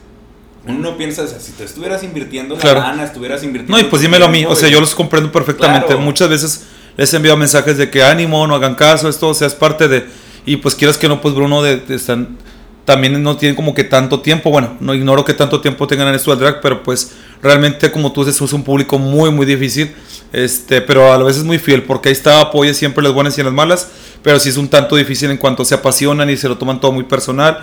uno 0.66 0.97
piensa, 0.97 1.23
o 1.23 1.27
sea, 1.27 1.40
si 1.40 1.53
te 1.53 1.64
estuvieras 1.64 2.05
invirtiendo 2.05 2.57
la 2.57 2.75
lana, 2.75 3.05
estuvieras 3.05 3.42
invirtiendo... 3.42 3.77
No, 3.77 3.81
y 3.81 3.88
pues 3.90 4.03
dímelo 4.03 4.27
a 4.27 4.29
mí, 4.29 4.45
o 4.45 4.55
sea, 4.55 4.68
yo 4.68 4.81
los 4.81 4.95
comprendo 4.95 5.33
perfectamente. 5.33 5.97
Muchas 5.97 6.29
veces 6.29 6.66
les 6.97 7.12
he 7.12 7.16
enviado 7.16 7.37
mensajes 7.37 7.77
de 7.77 7.90
que 7.90 8.05
ánimo, 8.05 8.47
no 8.47 8.55
hagan 8.55 8.77
caso, 8.77 9.09
esto, 9.09 9.29
o 9.29 9.35
sea, 9.35 9.49
es 9.49 9.55
parte 9.55 9.88
de... 9.88 10.07
Y 10.47 10.57
pues 10.57 10.75
quieras 10.75 10.99
que 10.99 11.09
no, 11.09 11.21
pues 11.21 11.35
Bruno 11.35 11.62
de, 11.62 11.83
están, 11.88 12.37
también 12.85 13.23
no 13.23 13.37
tiene 13.37 13.55
como 13.55 13.75
que 13.75 13.85
tanto 13.85 14.21
tiempo, 14.21 14.51
bueno, 14.51 14.77
no 14.81 14.95
ignoro 14.95 15.25
que 15.25 15.35
tanto 15.35 15.61
tiempo 15.61 15.87
tengan 15.87 16.09
en 16.09 16.14
esto 16.14 16.31
del 16.31 16.40
drag, 16.40 16.61
pero 16.61 16.83
pues 16.83 17.12
realmente 17.42 17.90
como 17.90 18.12
tú 18.12 18.25
dices, 18.25 18.40
es 18.40 18.53
un 18.53 18.64
público 18.64 18.99
muy, 18.99 19.31
muy 19.31 19.47
difícil, 19.47 19.95
este, 20.33 20.81
pero 20.81 21.12
a 21.12 21.18
la 21.18 21.25
vez 21.25 21.37
es 21.37 21.45
muy 21.45 21.59
fiel, 21.59 21.83
porque 21.83 22.09
ahí 22.09 22.12
está, 22.12 22.40
apoya 22.40 22.75
siempre 22.75 23.03
las 23.03 23.12
buenas 23.12 23.38
y 23.38 23.42
las 23.42 23.53
malas, 23.53 23.88
pero 24.23 24.40
sí 24.40 24.49
es 24.49 24.57
un 24.57 24.68
tanto 24.68 24.97
difícil 24.97 25.31
en 25.31 25.37
cuanto 25.37 25.64
se 25.64 25.75
apasionan 25.75 26.29
y 26.31 26.37
se 26.37 26.49
lo 26.49 26.59
toman 26.59 26.81
todo 26.81 26.92
muy 26.92 27.05
personal 27.05 27.62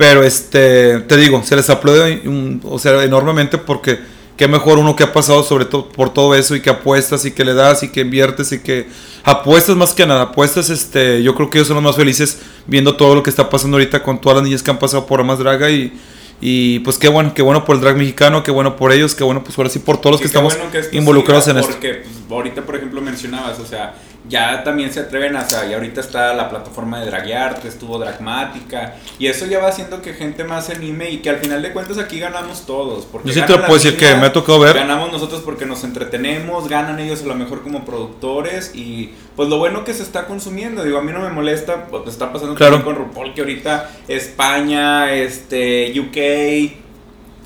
pero 0.00 0.22
este, 0.24 1.00
te 1.00 1.16
digo, 1.18 1.42
se 1.44 1.54
les 1.56 1.68
aplaude 1.68 2.22
o 2.64 2.78
sea, 2.78 3.04
enormemente 3.04 3.58
porque 3.58 3.98
qué 4.40 4.48
mejor 4.48 4.78
uno 4.78 4.96
que 4.96 5.04
ha 5.04 5.12
pasado 5.12 5.42
sobre 5.42 5.66
todo 5.66 5.90
por 5.90 6.14
todo 6.14 6.34
eso 6.34 6.56
y 6.56 6.62
que 6.62 6.70
apuestas 6.70 7.26
y 7.26 7.32
que 7.32 7.44
le 7.44 7.52
das 7.52 7.82
y 7.82 7.90
que 7.90 8.00
inviertes 8.00 8.52
y 8.52 8.60
que 8.60 8.86
apuestas 9.22 9.76
más 9.76 9.92
que 9.92 10.06
nada, 10.06 10.22
apuestas, 10.22 10.70
este, 10.70 11.22
yo 11.22 11.34
creo 11.34 11.50
que 11.50 11.58
ellos 11.58 11.68
son 11.68 11.74
los 11.74 11.84
más 11.84 11.94
felices 11.94 12.40
viendo 12.66 12.96
todo 12.96 13.14
lo 13.14 13.22
que 13.22 13.28
está 13.28 13.50
pasando 13.50 13.76
ahorita 13.76 14.02
con 14.02 14.18
todas 14.18 14.36
las 14.36 14.44
niñas 14.44 14.62
que 14.62 14.70
han 14.70 14.78
pasado 14.78 15.04
por 15.04 15.20
Amas 15.20 15.40
Draga 15.40 15.68
y, 15.68 15.92
y 16.40 16.78
pues 16.78 16.96
qué 16.96 17.10
bueno, 17.10 17.34
qué 17.34 17.42
bueno 17.42 17.66
por 17.66 17.76
el 17.76 17.82
drag 17.82 17.98
mexicano, 17.98 18.42
qué 18.42 18.50
bueno 18.50 18.76
por 18.76 18.92
ellos, 18.92 19.14
qué 19.14 19.24
bueno 19.24 19.44
pues 19.44 19.58
ahora 19.58 19.68
sí 19.68 19.78
por 19.78 19.98
todos 19.98 20.12
los 20.12 20.20
que 20.22 20.28
estamos 20.28 20.56
involucrados 20.92 21.46
en 21.48 21.58
esto. 21.58 21.72
Porque 21.72 21.96
pues, 21.96 22.30
ahorita 22.30 22.62
por 22.62 22.76
ejemplo 22.76 23.02
mencionabas, 23.02 23.60
o 23.60 23.66
sea, 23.66 23.94
ya 24.30 24.62
también 24.62 24.92
se 24.92 25.00
atreven 25.00 25.36
a, 25.36 25.42
o 25.42 25.48
sea, 25.48 25.66
y 25.66 25.74
ahorita 25.74 26.00
está 26.00 26.32
la 26.34 26.48
plataforma 26.48 27.00
de 27.00 27.06
Draguearte, 27.06 27.66
estuvo 27.66 27.98
Dragmática, 27.98 28.94
y 29.18 29.26
eso 29.26 29.44
ya 29.44 29.58
va 29.58 29.68
haciendo 29.68 30.00
que 30.00 30.14
gente 30.14 30.44
más 30.44 30.66
se 30.66 30.74
anime 30.74 31.10
y 31.10 31.18
que 31.18 31.30
al 31.30 31.38
final 31.38 31.60
de 31.60 31.72
cuentas 31.72 31.98
aquí 31.98 32.20
ganamos 32.20 32.64
todos. 32.64 33.04
Porque 33.06 33.28
Yo 33.28 33.34
sí 33.34 33.42
te 33.42 33.58
puedo 33.58 33.74
decir 33.74 33.96
que 33.96 34.14
me 34.14 34.26
ha 34.26 34.32
tocado 34.32 34.60
ver. 34.60 34.76
Ganamos 34.76 35.10
nosotros 35.12 35.42
porque 35.44 35.66
nos 35.66 35.82
entretenemos, 35.82 36.68
ganan 36.68 37.00
ellos 37.00 37.22
a 37.22 37.26
lo 37.26 37.34
mejor 37.34 37.62
como 37.62 37.84
productores, 37.84 38.70
y 38.72 39.12
pues 39.34 39.48
lo 39.48 39.58
bueno 39.58 39.84
que 39.84 39.92
se 39.92 40.04
está 40.04 40.26
consumiendo, 40.26 40.84
digo, 40.84 40.98
a 40.98 41.02
mí 41.02 41.12
no 41.12 41.20
me 41.20 41.30
molesta, 41.30 41.86
pues 41.86 42.06
está 42.06 42.32
pasando 42.32 42.54
claro. 42.54 42.84
con 42.84 42.94
RuPaul, 42.94 43.34
que 43.34 43.40
ahorita 43.40 43.90
España, 44.06 45.12
este, 45.12 45.92
UK, 45.98 46.89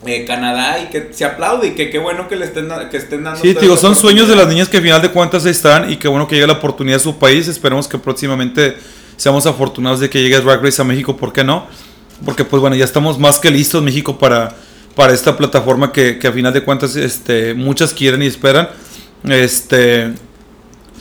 eh, 0.07 0.25
Canadá 0.27 0.81
y 0.81 0.87
que 0.87 1.09
se 1.13 1.25
aplaude 1.25 1.69
y 1.69 1.71
que 1.75 1.91
qué 1.91 1.99
bueno 1.99 2.29
que 2.29 2.37
le 2.37 2.47
estén, 2.47 2.69
que 2.91 2.97
estén 2.97 3.25
dando. 3.25 3.41
Sí, 3.41 3.55
digo, 3.61 3.77
son 3.77 3.97
sueños 3.97 4.29
de 4.29 4.37
las 4.37 4.47
niñas 4.49 4.69
que 4.69 4.79
al 4.79 4.83
final 4.83 5.03
de 5.03 5.11
cuentas 5.11 5.47
están 5.47 5.91
y 5.91 5.97
qué 5.97 6.09
bueno 6.09 6.27
que 6.27 6.35
llegue 6.35 6.47
la 6.47 6.55
oportunidad 6.55 6.97
a 6.97 7.03
su 7.03 7.19
país. 7.19 7.49
Esperemos 7.49 7.89
que 7.89 7.99
próximamente 7.99 8.77
seamos 9.17 9.47
afortunados 9.47 10.01
de 10.01 10.11
que 10.11 10.23
llegue 10.23 10.41
Drag 10.41 10.63
Race 10.63 10.81
a 10.81 10.85
México, 10.85 11.17
¿por 11.17 11.33
qué 11.33 11.45
no? 11.45 11.67
Porque 12.25 12.45
pues 12.45 12.61
bueno, 12.61 12.77
ya 12.77 12.85
estamos 12.85 13.19
más 13.19 13.39
que 13.39 13.51
listos 13.51 13.83
México 13.83 14.19
para, 14.19 14.55
para 14.95 15.13
esta 15.13 15.37
plataforma 15.37 15.93
que, 15.93 16.19
que 16.19 16.29
a 16.29 16.33
final 16.33 16.53
de 16.53 16.63
cuentas 16.63 16.97
este, 16.97 17.55
muchas 17.55 17.93
quieren 17.93 18.23
y 18.23 18.27
esperan. 18.27 18.69
Este, 19.25 20.13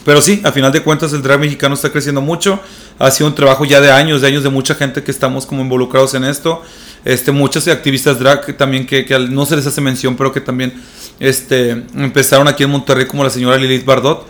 pero 0.04 0.20
sí, 0.20 0.40
a 0.44 0.52
final 0.52 0.72
de 0.72 0.82
cuentas 0.82 1.12
el 1.12 1.22
drag 1.22 1.40
mexicano 1.40 1.74
está 1.74 1.90
creciendo 1.90 2.20
mucho. 2.20 2.60
Ha 2.98 3.10
sido 3.10 3.28
un 3.28 3.34
trabajo 3.34 3.64
ya 3.64 3.80
de 3.80 3.90
años, 3.90 4.20
de 4.20 4.28
años 4.28 4.42
de 4.42 4.50
mucha 4.50 4.74
gente 4.74 5.02
que 5.02 5.10
estamos 5.10 5.46
como 5.46 5.62
involucrados 5.62 6.14
en 6.14 6.24
esto 6.24 6.62
este, 7.04 7.32
muchas 7.32 7.68
activistas 7.68 8.18
drag 8.18 8.56
también 8.56 8.86
que, 8.86 9.04
que, 9.04 9.18
no 9.18 9.46
se 9.46 9.56
les 9.56 9.66
hace 9.66 9.80
mención, 9.80 10.16
pero 10.16 10.32
que 10.32 10.40
también 10.40 10.72
este, 11.20 11.70
empezaron 11.94 12.48
aquí 12.48 12.64
en 12.64 12.70
Monterrey, 12.70 13.06
como 13.06 13.24
la 13.24 13.30
señora 13.30 13.56
Lilith 13.56 13.84
Bardot, 13.84 14.26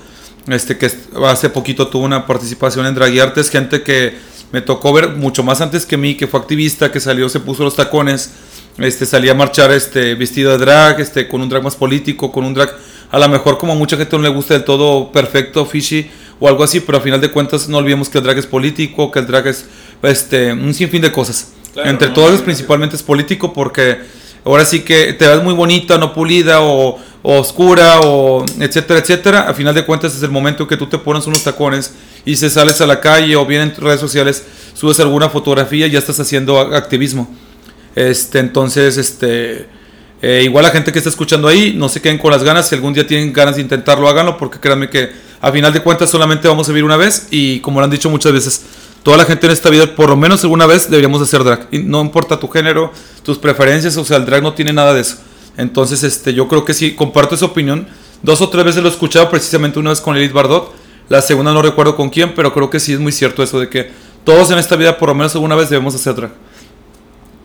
este, 0.48 0.76
que 0.76 0.90
hace 1.26 1.50
poquito 1.50 1.88
tuvo 1.88 2.04
una 2.04 2.26
participación 2.26 2.86
en 2.86 2.94
Drag 2.94 3.12
y 3.14 3.20
Artes, 3.20 3.48
gente 3.50 3.82
que 3.82 4.14
me 4.52 4.60
tocó 4.60 4.92
ver 4.92 5.10
mucho 5.10 5.42
más 5.42 5.60
antes 5.60 5.86
que 5.86 5.96
mí, 5.96 6.16
que 6.16 6.26
fue 6.26 6.40
activista, 6.40 6.92
que 6.92 7.00
salió, 7.00 7.28
se 7.28 7.40
puso 7.40 7.64
los 7.64 7.76
tacones, 7.76 8.30
este, 8.78 9.06
salía 9.06 9.32
a 9.32 9.34
marchar 9.34 9.72
este, 9.72 10.14
vestido 10.14 10.52
de 10.52 10.58
drag, 10.58 11.00
este, 11.00 11.28
con 11.28 11.40
un 11.40 11.48
drag 11.48 11.62
más 11.62 11.76
político, 11.76 12.30
con 12.30 12.44
un 12.44 12.54
drag 12.54 12.74
a 13.10 13.18
lo 13.18 13.28
mejor 13.28 13.58
como 13.58 13.72
a 13.72 13.76
mucha 13.76 13.96
gente 13.96 14.16
no 14.16 14.22
le 14.22 14.28
gusta 14.28 14.54
del 14.54 14.64
todo 14.64 15.12
perfecto, 15.12 15.64
fishy 15.66 16.10
o 16.40 16.48
algo 16.48 16.64
así, 16.64 16.80
pero 16.80 16.98
a 16.98 17.00
final 17.00 17.20
de 17.20 17.30
cuentas 17.30 17.68
no 17.68 17.78
olvidemos 17.78 18.08
que 18.08 18.18
el 18.18 18.24
drag 18.24 18.38
es 18.38 18.46
político, 18.46 19.10
que 19.12 19.20
el 19.20 19.26
drag 19.26 19.46
es 19.46 19.66
este, 20.02 20.52
un 20.52 20.74
sinfín 20.74 21.02
de 21.02 21.12
cosas. 21.12 21.52
Entre 21.76 22.08
todos 22.08 22.40
principalmente 22.42 22.96
es 22.96 23.02
político 23.02 23.52
porque 23.52 23.98
ahora 24.44 24.64
sí 24.64 24.80
que 24.80 25.12
te 25.14 25.26
ves 25.26 25.42
muy 25.42 25.54
bonita, 25.54 25.98
no 25.98 26.12
pulida 26.12 26.60
o, 26.62 26.98
oscura 27.22 28.00
o 28.00 28.44
etcétera, 28.60 29.00
etcétera. 29.00 29.48
A 29.48 29.54
final 29.54 29.74
de 29.74 29.84
cuentas 29.84 30.14
es 30.14 30.22
el 30.22 30.30
momento 30.30 30.68
que 30.68 30.76
tú 30.76 30.86
te 30.86 30.98
pones 30.98 31.26
unos 31.26 31.42
tacones 31.42 31.94
y 32.24 32.36
se 32.36 32.50
sales 32.50 32.80
a 32.80 32.86
la 32.86 33.00
calle 33.00 33.34
o 33.36 33.46
bien 33.46 33.62
en 33.62 33.74
redes 33.76 34.00
sociales 34.00 34.44
subes 34.74 35.00
alguna 35.00 35.28
fotografía 35.28 35.86
y 35.86 35.90
ya 35.90 35.98
estás 35.98 36.20
haciendo 36.20 36.58
activismo. 36.58 37.28
Este, 37.94 38.40
entonces, 38.40 38.96
este, 38.96 39.66
eh, 40.20 40.42
igual 40.44 40.64
la 40.64 40.70
gente 40.70 40.92
que 40.92 40.98
está 40.98 41.10
escuchando 41.10 41.48
ahí, 41.48 41.74
no 41.76 41.88
se 41.88 42.00
queden 42.00 42.18
con 42.18 42.30
las 42.30 42.42
ganas. 42.42 42.68
Si 42.68 42.74
algún 42.74 42.92
día 42.92 43.06
tienen 43.06 43.32
ganas 43.32 43.56
de 43.56 43.62
intentarlo, 43.62 44.08
háganlo 44.08 44.36
porque 44.36 44.58
créanme 44.58 44.90
que 44.90 45.10
a 45.40 45.52
final 45.52 45.72
de 45.72 45.80
cuentas 45.80 46.10
solamente 46.10 46.48
vamos 46.48 46.68
a 46.68 46.72
vivir 46.72 46.84
una 46.84 46.96
vez 46.96 47.28
y 47.30 47.60
como 47.60 47.80
lo 47.80 47.84
han 47.84 47.90
dicho 47.90 48.08
muchas 48.10 48.32
veces, 48.32 48.62
toda 49.04 49.18
la 49.18 49.24
gente 49.26 49.46
en 49.46 49.52
esta 49.52 49.70
vida, 49.70 49.94
por 49.94 50.08
lo 50.08 50.16
menos 50.16 50.42
alguna 50.42 50.66
vez, 50.66 50.90
deberíamos 50.90 51.22
hacer 51.22 51.44
drag. 51.44 51.68
Y 51.70 51.78
no 51.78 52.00
importa 52.00 52.40
tu 52.40 52.48
género, 52.48 52.90
tus 53.22 53.38
preferencias, 53.38 53.96
o 53.98 54.04
sea, 54.04 54.16
el 54.16 54.24
drag 54.24 54.42
no 54.42 54.54
tiene 54.54 54.72
nada 54.72 54.94
de 54.94 55.02
eso. 55.02 55.18
Entonces, 55.56 56.02
este, 56.02 56.32
yo 56.32 56.48
creo 56.48 56.64
que 56.64 56.74
sí, 56.74 56.94
comparto 56.94 57.34
esa 57.36 57.44
opinión. 57.44 57.86
Dos 58.22 58.40
o 58.40 58.48
tres 58.48 58.64
veces 58.64 58.82
lo 58.82 58.88
he 58.88 58.92
escuchado, 58.92 59.30
precisamente 59.30 59.78
una 59.78 59.90
vez 59.90 60.00
con 60.00 60.16
Elite 60.16 60.32
Bardot. 60.32 60.72
La 61.10 61.20
segunda 61.20 61.52
no 61.52 61.60
recuerdo 61.60 61.94
con 61.96 62.08
quién, 62.08 62.34
pero 62.34 62.54
creo 62.54 62.70
que 62.70 62.80
sí 62.80 62.94
es 62.94 62.98
muy 62.98 63.12
cierto 63.12 63.42
eso 63.42 63.60
de 63.60 63.68
que 63.68 63.90
todos 64.24 64.50
en 64.50 64.58
esta 64.58 64.74
vida, 64.74 64.96
por 64.96 65.10
lo 65.10 65.14
menos 65.14 65.34
alguna 65.34 65.54
vez, 65.54 65.68
debemos 65.68 65.94
hacer 65.94 66.14
drag. 66.14 66.30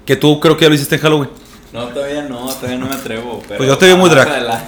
Que 0.06 0.16
tú 0.16 0.40
creo 0.40 0.56
que 0.56 0.64
ya 0.64 0.70
lo 0.70 0.76
hiciste 0.76 0.96
en 0.96 1.02
Halloween. 1.02 1.30
No, 1.74 1.90
todavía 1.90 2.22
no, 2.24 2.48
todavía 2.48 2.78
no 2.78 2.88
me 2.88 2.96
atrevo. 2.96 3.44
pues 3.46 3.68
yo 3.68 3.78
te 3.78 3.88
veo 3.88 3.98
muy 3.98 4.10
drag. 4.10 4.66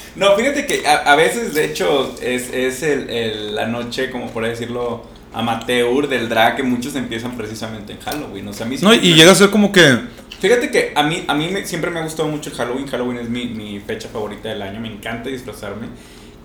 no, 0.16 0.34
fíjate 0.36 0.66
que 0.66 0.86
a, 0.86 1.14
veces, 1.16 1.52
de 1.52 1.66
hecho, 1.66 2.14
es, 2.22 2.50
es 2.50 2.82
el, 2.82 3.54
la 3.54 3.66
noche, 3.66 4.10
como 4.10 4.30
por 4.30 4.46
decirlo, 4.46 5.04
amateur 5.32 6.08
del 6.08 6.28
drag 6.28 6.56
que 6.56 6.62
muchos 6.62 6.94
empiezan 6.96 7.36
precisamente 7.36 7.92
en 7.92 8.00
Halloween. 8.00 8.48
O 8.48 8.52
sea, 8.52 8.66
a 8.66 8.68
mí 8.68 8.76
no, 8.80 8.94
y 8.94 9.14
llega 9.14 9.32
a 9.32 9.34
ser 9.34 9.50
como 9.50 9.72
que... 9.72 9.98
Fíjate 10.40 10.70
que 10.70 10.92
a 10.94 11.02
mí, 11.02 11.24
a 11.26 11.34
mí 11.34 11.50
siempre 11.64 11.90
me 11.90 11.98
ha 11.98 12.04
gustado 12.04 12.28
mucho 12.28 12.50
el 12.50 12.56
Halloween. 12.56 12.86
Halloween 12.86 13.18
es 13.18 13.28
mi, 13.28 13.46
mi 13.46 13.80
fecha 13.80 14.08
favorita 14.08 14.48
del 14.48 14.62
año. 14.62 14.80
Me 14.80 14.88
encanta 14.88 15.28
disfrazarme. 15.28 15.88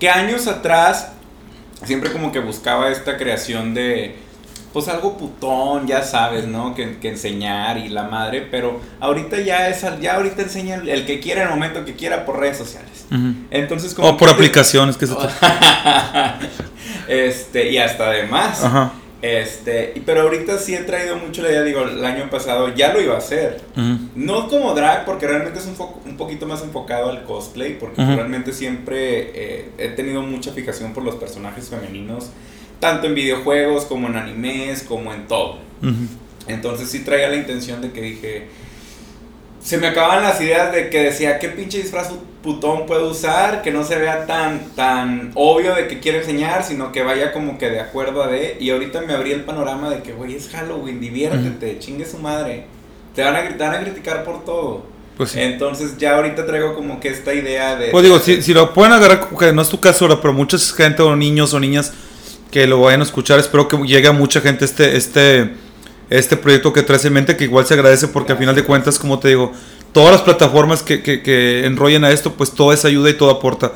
Que 0.00 0.08
años 0.08 0.48
atrás 0.48 1.12
siempre 1.84 2.10
como 2.10 2.32
que 2.32 2.40
buscaba 2.40 2.90
esta 2.90 3.16
creación 3.16 3.74
de 3.74 4.16
pues 4.74 4.88
algo 4.88 5.16
putón, 5.16 5.86
ya 5.86 6.02
sabes, 6.02 6.48
¿no? 6.48 6.74
Que, 6.74 6.98
que, 6.98 7.10
enseñar 7.10 7.78
y 7.78 7.88
la 7.88 8.02
madre, 8.02 8.44
pero 8.50 8.80
ahorita 8.98 9.40
ya 9.40 9.68
es, 9.68 9.86
ya 10.00 10.16
ahorita 10.16 10.42
enseña 10.42 10.74
el, 10.74 11.06
que 11.06 11.20
quiera 11.20 11.42
en 11.42 11.48
el 11.48 11.54
momento 11.54 11.84
que 11.84 11.94
quiera 11.94 12.26
por 12.26 12.40
redes 12.40 12.58
sociales. 12.58 13.06
Entonces 13.52 13.94
como... 13.94 14.08
O 14.08 14.16
por 14.16 14.28
aplicaciones, 14.28 14.96
que 14.96 15.06
se 15.06 15.14
Este, 17.08 17.70
y 17.70 17.78
hasta 17.78 18.08
además. 18.08 18.64
Ajá. 18.64 18.92
Este, 19.22 20.02
pero 20.04 20.22
ahorita 20.22 20.58
sí 20.58 20.74
he 20.74 20.80
traído 20.80 21.16
mucho 21.16 21.42
la 21.42 21.50
idea, 21.50 21.62
digo, 21.62 21.82
el 21.82 22.04
año 22.04 22.28
pasado 22.28 22.74
ya 22.74 22.92
lo 22.92 23.00
iba 23.00 23.14
a 23.14 23.18
hacer. 23.18 23.60
No 24.16 24.48
como 24.48 24.74
drag, 24.74 25.04
porque 25.04 25.28
realmente 25.28 25.60
es 25.60 25.66
un, 25.66 25.76
un 26.04 26.16
poquito 26.16 26.46
más 26.46 26.62
enfocado 26.62 27.10
al 27.10 27.22
cosplay, 27.22 27.78
porque 27.78 28.04
realmente 28.04 28.52
siempre 28.52 29.30
eh, 29.34 29.70
he 29.78 29.88
tenido 29.90 30.20
mucha 30.20 30.50
fijación 30.50 30.92
por 30.92 31.04
los 31.04 31.14
personajes 31.14 31.70
femeninos 31.70 32.30
tanto 32.84 33.06
en 33.06 33.14
videojuegos 33.14 33.86
como 33.86 34.08
en 34.08 34.16
animes, 34.16 34.82
como 34.82 35.14
en 35.14 35.26
todo. 35.26 35.56
Entonces 36.46 36.90
sí 36.90 36.98
traía 36.98 37.30
la 37.30 37.36
intención 37.36 37.80
de 37.80 37.92
que 37.92 38.02
dije, 38.02 38.48
se 39.58 39.78
me 39.78 39.86
acaban 39.86 40.22
las 40.22 40.38
ideas 40.42 40.70
de 40.70 40.90
que 40.90 41.04
decía, 41.04 41.38
¿qué 41.38 41.48
pinche 41.48 41.78
disfraz 41.78 42.10
putón 42.42 42.84
puedo 42.84 43.08
usar? 43.10 43.62
Que 43.62 43.70
no 43.70 43.84
se 43.84 43.96
vea 43.96 44.26
tan, 44.26 44.68
tan 44.76 45.30
obvio 45.34 45.74
de 45.74 45.88
que 45.88 45.98
quiero 45.98 46.18
enseñar, 46.18 46.62
sino 46.62 46.92
que 46.92 47.02
vaya 47.02 47.32
como 47.32 47.56
que 47.56 47.70
de 47.70 47.80
acuerdo 47.80 48.22
a 48.22 48.26
de... 48.26 48.58
Y 48.60 48.68
ahorita 48.68 49.00
me 49.00 49.14
abrí 49.14 49.32
el 49.32 49.44
panorama 49.44 49.88
de 49.88 50.02
que, 50.02 50.12
güey, 50.12 50.34
es 50.34 50.50
Halloween, 50.50 51.00
diviértete, 51.00 51.78
chingue 51.78 52.04
su 52.04 52.18
madre. 52.18 52.66
Te 53.14 53.22
van 53.22 53.34
a, 53.34 53.48
te 53.48 53.64
van 53.64 53.76
a 53.76 53.80
criticar 53.80 54.24
por 54.24 54.44
todo. 54.44 54.84
Pues 55.16 55.34
Entonces 55.36 55.96
ya 55.96 56.16
ahorita 56.16 56.44
traigo 56.44 56.74
como 56.74 57.00
que 57.00 57.08
esta 57.08 57.32
idea 57.32 57.76
de... 57.76 57.88
Pues 57.92 58.04
digo, 58.04 58.18
si, 58.18 58.42
si 58.42 58.52
lo 58.52 58.74
pueden 58.74 58.92
agarrar, 58.92 59.30
que 59.38 59.54
no 59.54 59.62
es 59.62 59.70
tu 59.70 59.80
caso 59.80 60.04
ahora, 60.04 60.20
pero 60.20 60.34
mucha 60.34 60.58
gente 60.58 61.00
o 61.00 61.16
niños 61.16 61.54
o 61.54 61.60
niñas 61.60 61.94
que 62.54 62.68
lo 62.68 62.80
vayan 62.80 63.00
a 63.00 63.02
escuchar. 63.02 63.40
Espero 63.40 63.66
que 63.66 63.76
llegue 63.78 64.06
a 64.06 64.12
mucha 64.12 64.40
gente 64.40 64.64
este, 64.64 64.96
este, 64.96 65.54
este 66.08 66.36
proyecto 66.36 66.72
que 66.72 66.84
traes 66.84 67.04
en 67.04 67.12
mente, 67.12 67.36
que 67.36 67.42
igual 67.42 67.66
se 67.66 67.74
agradece 67.74 68.06
porque 68.06 68.30
al 68.30 68.38
final 68.38 68.54
de 68.54 68.62
cuentas, 68.62 68.96
como 68.96 69.18
te 69.18 69.26
digo, 69.26 69.50
todas 69.90 70.12
las 70.12 70.22
plataformas 70.22 70.80
que, 70.84 71.02
que, 71.02 71.20
que 71.20 71.66
enrollen 71.66 72.04
a 72.04 72.12
esto, 72.12 72.34
pues 72.34 72.52
todo 72.52 72.72
es 72.72 72.84
ayuda 72.84 73.10
y 73.10 73.14
todo 73.14 73.30
aporta. 73.30 73.72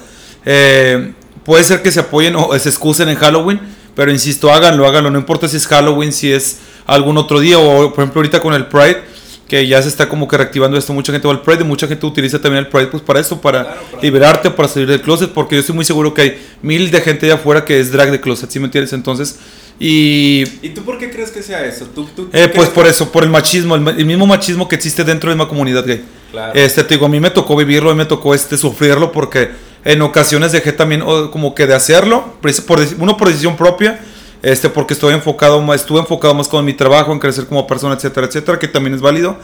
Eh, 0.46 1.12
puede 1.44 1.64
ser 1.64 1.82
que 1.82 1.90
se 1.90 1.98
apoyen 1.98 2.36
o 2.36 2.56
se 2.56 2.68
excusen 2.68 3.08
en 3.08 3.16
Halloween, 3.16 3.60
pero 3.96 4.12
insisto, 4.12 4.52
háganlo, 4.52 4.86
háganlo. 4.86 5.10
No 5.10 5.18
importa 5.18 5.48
si 5.48 5.56
es 5.56 5.66
Halloween, 5.66 6.12
si 6.12 6.32
es 6.32 6.58
algún 6.86 7.18
otro 7.18 7.40
día 7.40 7.58
o, 7.58 7.92
por 7.92 8.04
ejemplo, 8.04 8.20
ahorita 8.20 8.38
con 8.38 8.54
el 8.54 8.66
Pride, 8.66 9.02
que 9.48 9.66
ya 9.66 9.80
se 9.82 9.88
está 9.88 10.08
como 10.08 10.28
que 10.28 10.36
reactivando 10.36 10.76
esto. 10.76 10.92
Mucha 10.92 11.10
gente 11.10 11.26
va 11.26 11.32
al 11.34 11.40
Pride 11.42 11.62
y 11.62 11.64
mucha 11.64 11.88
gente 11.88 12.04
utiliza 12.06 12.38
también 12.38 12.64
el 12.64 12.70
Pride 12.70 12.88
pues 12.88 13.02
para 13.02 13.18
esto, 13.18 13.40
para 13.40 13.64
Claro, 13.64 13.80
liberarte, 14.02 14.50
para 14.50 14.68
salir 14.68 14.86
del 14.88 15.00
closet, 15.00 15.30
porque 15.30 15.56
yo 15.56 15.60
estoy 15.60 15.74
muy 15.74 15.84
seguro 15.86 16.12
que 16.14 16.22
hay 16.22 16.46
mil 16.62 16.90
de 16.90 17.00
gente 17.00 17.26
allá 17.26 17.36
afuera 17.36 17.64
que 17.64 17.80
es 17.80 17.90
drag 17.90 18.10
de 18.10 18.20
closet, 18.20 18.50
¿sí 18.50 18.60
me 18.60 18.66
entiendes? 18.66 18.92
Entonces, 18.92 19.38
y 19.80 20.44
¿Y 20.60 20.70
tú 20.70 20.82
por 20.82 20.98
qué 20.98 21.08
crees 21.10 21.30
que 21.30 21.42
sea 21.42 21.64
eso? 21.64 21.86
¿Tú, 21.94 22.06
tú 22.14 22.28
eh, 22.32 22.50
pues 22.54 22.68
por 22.68 22.84
que- 22.84 22.90
eso, 22.90 23.10
por 23.10 23.22
el 23.24 23.30
machismo, 23.30 23.74
el, 23.76 23.86
el 23.88 24.04
mismo 24.06 24.26
machismo 24.26 24.68
que 24.68 24.76
existe 24.76 25.02
dentro 25.04 25.30
de 25.30 25.36
la 25.36 25.46
comunidad 25.48 25.86
gay. 25.86 26.04
Claro. 26.30 26.52
Este, 26.54 26.84
te 26.84 26.94
digo, 26.94 27.06
a 27.06 27.08
mí 27.08 27.20
me 27.20 27.30
tocó 27.30 27.56
vivirlo, 27.56 27.90
a 27.90 27.94
mí 27.94 27.98
me 27.98 28.04
tocó 28.04 28.34
este, 28.34 28.58
sufrirlo 28.58 29.12
porque 29.12 29.48
en 29.84 30.02
ocasiones 30.02 30.52
dejé 30.52 30.72
también 30.72 31.00
como 31.30 31.54
que 31.54 31.66
de 31.66 31.74
hacerlo, 31.74 32.34
por, 32.66 32.80
uno 32.98 33.16
por 33.16 33.28
decisión 33.28 33.56
propia, 33.56 34.00
este, 34.42 34.68
porque 34.68 34.94
estoy 34.94 35.14
enfocado 35.14 35.60
más, 35.60 35.80
estuve 35.80 36.00
enfocado 36.00 36.34
más 36.34 36.48
con 36.48 36.64
mi 36.64 36.74
trabajo, 36.74 37.12
en 37.12 37.18
crecer 37.18 37.46
como 37.46 37.66
persona, 37.66 37.94
etcétera, 37.94 38.26
etcétera, 38.26 38.58
que 38.58 38.68
también 38.68 38.94
es 38.94 39.00
válido. 39.00 39.36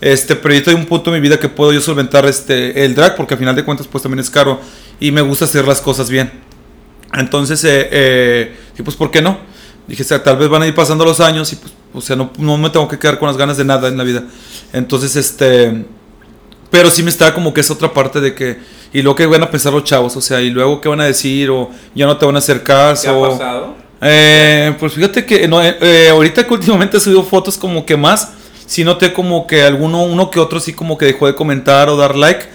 Este, 0.00 0.34
pero 0.34 0.54
yo 0.54 0.58
estoy 0.58 0.74
en 0.74 0.80
un 0.80 0.86
punto 0.86 1.10
de 1.10 1.18
mi 1.18 1.22
vida 1.22 1.38
que 1.38 1.48
puedo 1.48 1.72
yo 1.72 1.80
solventar 1.80 2.24
este, 2.26 2.84
el 2.84 2.94
drag, 2.94 3.16
porque 3.16 3.34
al 3.34 3.38
final 3.38 3.54
de 3.54 3.64
cuentas 3.64 3.86
pues 3.86 4.02
también 4.02 4.20
es 4.20 4.30
caro 4.30 4.58
y 4.98 5.12
me 5.12 5.20
gusta 5.20 5.44
hacer 5.44 5.66
las 5.68 5.80
cosas 5.80 6.08
bien. 6.08 6.30
Entonces, 7.12 7.62
eh, 7.64 7.88
eh, 7.90 8.56
y 8.78 8.82
pues, 8.82 8.96
¿por 8.96 9.10
qué 9.10 9.20
no? 9.20 9.38
Dije, 9.86 10.02
o 10.02 10.06
sea, 10.06 10.22
tal 10.22 10.36
vez 10.36 10.48
van 10.48 10.62
a 10.62 10.66
ir 10.66 10.74
pasando 10.74 11.04
los 11.04 11.20
años 11.20 11.52
y 11.52 11.56
pues, 11.56 11.72
o 11.92 12.00
sea, 12.00 12.16
no, 12.16 12.30
no 12.38 12.56
me 12.56 12.70
tengo 12.70 12.86
que 12.88 12.98
quedar 12.98 13.18
con 13.18 13.26
las 13.26 13.36
ganas 13.36 13.56
de 13.56 13.64
nada 13.64 13.88
en 13.88 13.98
la 13.98 14.04
vida. 14.04 14.24
Entonces, 14.72 15.16
este, 15.16 15.84
pero 16.70 16.90
sí 16.90 17.02
me 17.02 17.10
está 17.10 17.34
como 17.34 17.52
que 17.52 17.60
es 17.60 17.70
otra 17.70 17.92
parte 17.92 18.20
de 18.20 18.34
que, 18.34 18.58
y 18.92 19.02
luego 19.02 19.16
que 19.16 19.26
van 19.26 19.42
a 19.42 19.50
pensar 19.50 19.72
los 19.72 19.84
chavos, 19.84 20.16
o 20.16 20.20
sea, 20.20 20.40
y 20.40 20.50
luego 20.50 20.80
qué 20.80 20.88
van 20.88 21.00
a 21.00 21.04
decir, 21.04 21.50
o 21.50 21.70
ya 21.94 22.06
no 22.06 22.16
te 22.16 22.24
van 22.24 22.36
a 22.36 22.38
hacer 22.38 22.62
¿Qué 22.62 22.72
ha 22.72 22.90
caso. 22.90 23.22
pasado? 23.22 23.89
Eh, 24.02 24.74
pues 24.78 24.94
fíjate 24.94 25.26
que 25.26 25.46
no, 25.46 25.62
eh, 25.62 25.76
eh, 25.80 26.08
ahorita 26.10 26.46
que 26.46 26.54
últimamente 26.54 26.96
he 26.96 27.00
subido 27.00 27.22
fotos 27.22 27.58
como 27.58 27.84
que 27.84 27.96
más, 27.96 28.32
sí 28.66 28.84
noté 28.84 29.12
como 29.12 29.46
que 29.46 29.62
alguno, 29.62 30.02
uno 30.04 30.30
que 30.30 30.40
otro 30.40 30.60
sí 30.60 30.72
como 30.72 30.96
que 30.96 31.06
dejó 31.06 31.26
de 31.26 31.34
comentar 31.34 31.88
o 31.88 31.96
dar 31.96 32.16
like, 32.16 32.46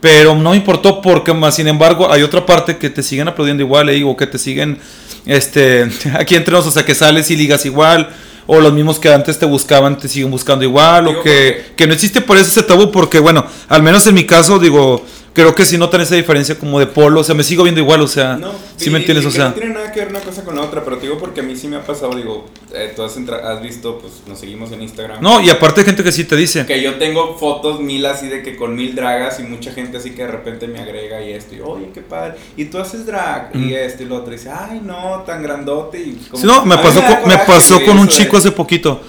pero 0.00 0.34
no 0.34 0.50
me 0.50 0.56
importó 0.56 1.00
porque 1.00 1.32
más 1.32 1.56
sin 1.56 1.68
embargo 1.68 2.12
hay 2.12 2.22
otra 2.22 2.44
parte 2.44 2.76
que 2.76 2.90
te 2.90 3.02
siguen 3.02 3.28
aplaudiendo 3.28 3.62
igual, 3.62 3.88
eh, 3.88 4.04
o 4.04 4.16
que 4.16 4.26
te 4.26 4.38
siguen, 4.38 4.78
este, 5.26 5.88
aquí 6.14 6.34
entre 6.34 6.52
nos, 6.52 6.66
o 6.66 6.70
sea, 6.70 6.84
que 6.84 6.94
sales 6.94 7.30
y 7.30 7.36
ligas 7.36 7.64
igual, 7.66 8.10
o 8.46 8.60
los 8.60 8.72
mismos 8.72 8.98
que 8.98 9.12
antes 9.12 9.38
te 9.38 9.46
buscaban 9.46 9.96
te 9.98 10.08
siguen 10.08 10.30
buscando 10.30 10.64
igual, 10.64 11.06
Digo, 11.06 11.20
o 11.20 11.22
que, 11.22 11.66
que 11.76 11.86
no 11.86 11.94
existe 11.94 12.20
por 12.20 12.36
eso 12.36 12.48
ese 12.48 12.62
tabú, 12.62 12.92
porque 12.92 13.18
bueno, 13.18 13.46
al 13.68 13.82
menos 13.82 14.06
en 14.06 14.14
mi 14.14 14.24
caso, 14.24 14.58
digo, 14.58 15.04
creo 15.34 15.54
que 15.54 15.64
sí 15.64 15.78
notan 15.78 16.00
esa 16.02 16.14
diferencia 16.14 16.58
como 16.58 16.78
de 16.78 16.86
polo, 16.86 17.20
o 17.20 17.24
sea, 17.24 17.34
me 17.34 17.42
sigo 17.42 17.62
viendo 17.62 17.80
igual, 17.80 18.00
o 18.02 18.06
sea, 18.08 18.36
No, 18.36 18.52
si 18.76 18.88
y- 18.88 18.92
me 18.92 18.98
entiendes, 18.98 19.24
y 19.24 19.28
o 19.28 19.30
sea. 19.30 19.48
No 19.48 19.54
tiene 19.54 19.72
nada 19.74 19.90
que 19.92 20.00
ver 20.00 20.08
una 20.10 20.20
cosa 20.20 20.44
con 20.44 20.54
la 20.56 20.62
otra, 20.62 20.84
pero 20.84 20.96
te 20.98 21.06
digo 21.06 21.18
porque 21.18 21.40
a 21.40 21.42
mí 21.42 21.56
sí 21.56 21.68
me 21.68 21.76
ha 21.76 21.84
pasado, 21.86 22.14
digo, 22.14 22.46
eh, 22.74 22.92
tú 22.94 23.02
has, 23.02 23.16
has 23.16 23.62
visto, 23.62 23.98
pues 23.98 24.12
nos 24.28 24.38
seguimos 24.38 24.70
en 24.72 24.82
Instagram. 24.82 25.22
No, 25.22 25.40
y 25.40 25.48
aparte 25.50 25.80
hay 25.80 25.86
gente 25.86 26.04
que 26.04 26.12
sí 26.12 26.24
te 26.24 26.36
dice. 26.36 26.66
Que 26.66 26.82
yo 26.82 26.96
tengo 26.96 27.36
fotos 27.38 27.80
mil 27.80 28.04
así 28.06 28.28
de 28.28 28.42
que 28.42 28.56
con 28.56 28.74
mil 28.74 28.94
dragas 28.94 29.40
y 29.40 29.44
mucha 29.44 29.72
gente 29.72 29.96
así 29.98 30.10
que 30.10 30.22
de 30.22 30.28
repente 30.32 30.68
me 30.68 30.80
agrega 30.80 31.22
y 31.22 31.32
esto, 31.32 31.54
y 31.54 31.60
oye, 31.60 31.88
qué 31.94 32.02
padre, 32.02 32.34
y 32.56 32.66
tú 32.66 32.78
haces 32.78 33.06
drag, 33.06 33.56
Mm. 33.56 33.68
y 33.70 33.74
esto 33.74 34.02
y 34.02 34.06
lo 34.06 34.16
otro, 34.16 34.32
y 34.32 34.36
dice, 34.36 34.50
ay, 34.50 34.80
no, 34.84 35.22
tan 35.26 35.42
grandote, 35.42 35.98
y 35.98 36.12
como- 36.30 36.40
Sí, 36.42 36.46
no, 36.46 36.64
me 36.66 36.76
pasó, 36.76 37.00
da 37.00 37.20
con, 37.20 37.28
me 37.30 37.38
pasó 37.38 37.82
con 37.84 37.98
un 37.98 38.06
de- 38.06 38.12
chico 38.12 38.36
hace 38.36 38.50
poquito. 38.52 39.00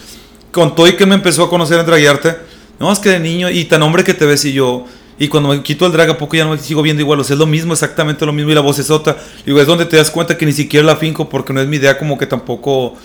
Con 0.52 0.76
todo 0.76 0.88
y 0.88 0.94
que 0.96 1.06
me 1.08 1.16
empezó 1.16 1.44
a 1.46 1.50
conocer 1.50 1.80
en 1.80 1.86
draguearte. 1.88 2.36
No, 2.80 2.92
es 2.92 3.00
que 3.00 3.10
de 3.10 3.20
niño 3.20 3.50
y 3.50 3.66
tan 3.66 3.82
hombre 3.82 4.04
que 4.04 4.14
te 4.14 4.26
ves 4.26 4.46
y 4.46 4.54
yo. 4.54 4.86
Y 5.20 5.28
cuando 5.28 5.50
me 5.50 5.62
quito 5.62 5.86
el 5.86 5.92
drag, 5.92 6.10
¿a 6.10 6.18
poco 6.18 6.36
ya 6.36 6.46
no 6.46 6.52
me 6.52 6.58
sigo 6.58 6.82
viendo 6.82 7.02
igual? 7.02 7.20
O 7.20 7.24
sea, 7.24 7.36
es 7.36 7.40
lo 7.40 7.46
mismo, 7.46 7.74
exactamente 7.74 8.26
lo 8.26 8.34
mismo. 8.34 8.52
Y 8.52 8.56
la 8.56 8.62
voz 8.62 8.80
es 8.80 8.90
otra. 8.90 9.18
Digo, 9.46 9.60
es 9.60 9.68
donde 9.68 9.86
te 9.86 9.98
das 9.98 10.10
cuenta 10.10 10.38
que 10.38 10.46
ni 10.46 10.54
siquiera 10.54 10.86
la 10.86 10.96
finco 10.96 11.30
porque 11.30 11.54
no 11.54 11.62
es 11.62 11.68
mi 11.68 11.78
idea 11.78 11.98
como 11.98 12.18
que 12.18 12.26
tampoco 12.26 12.96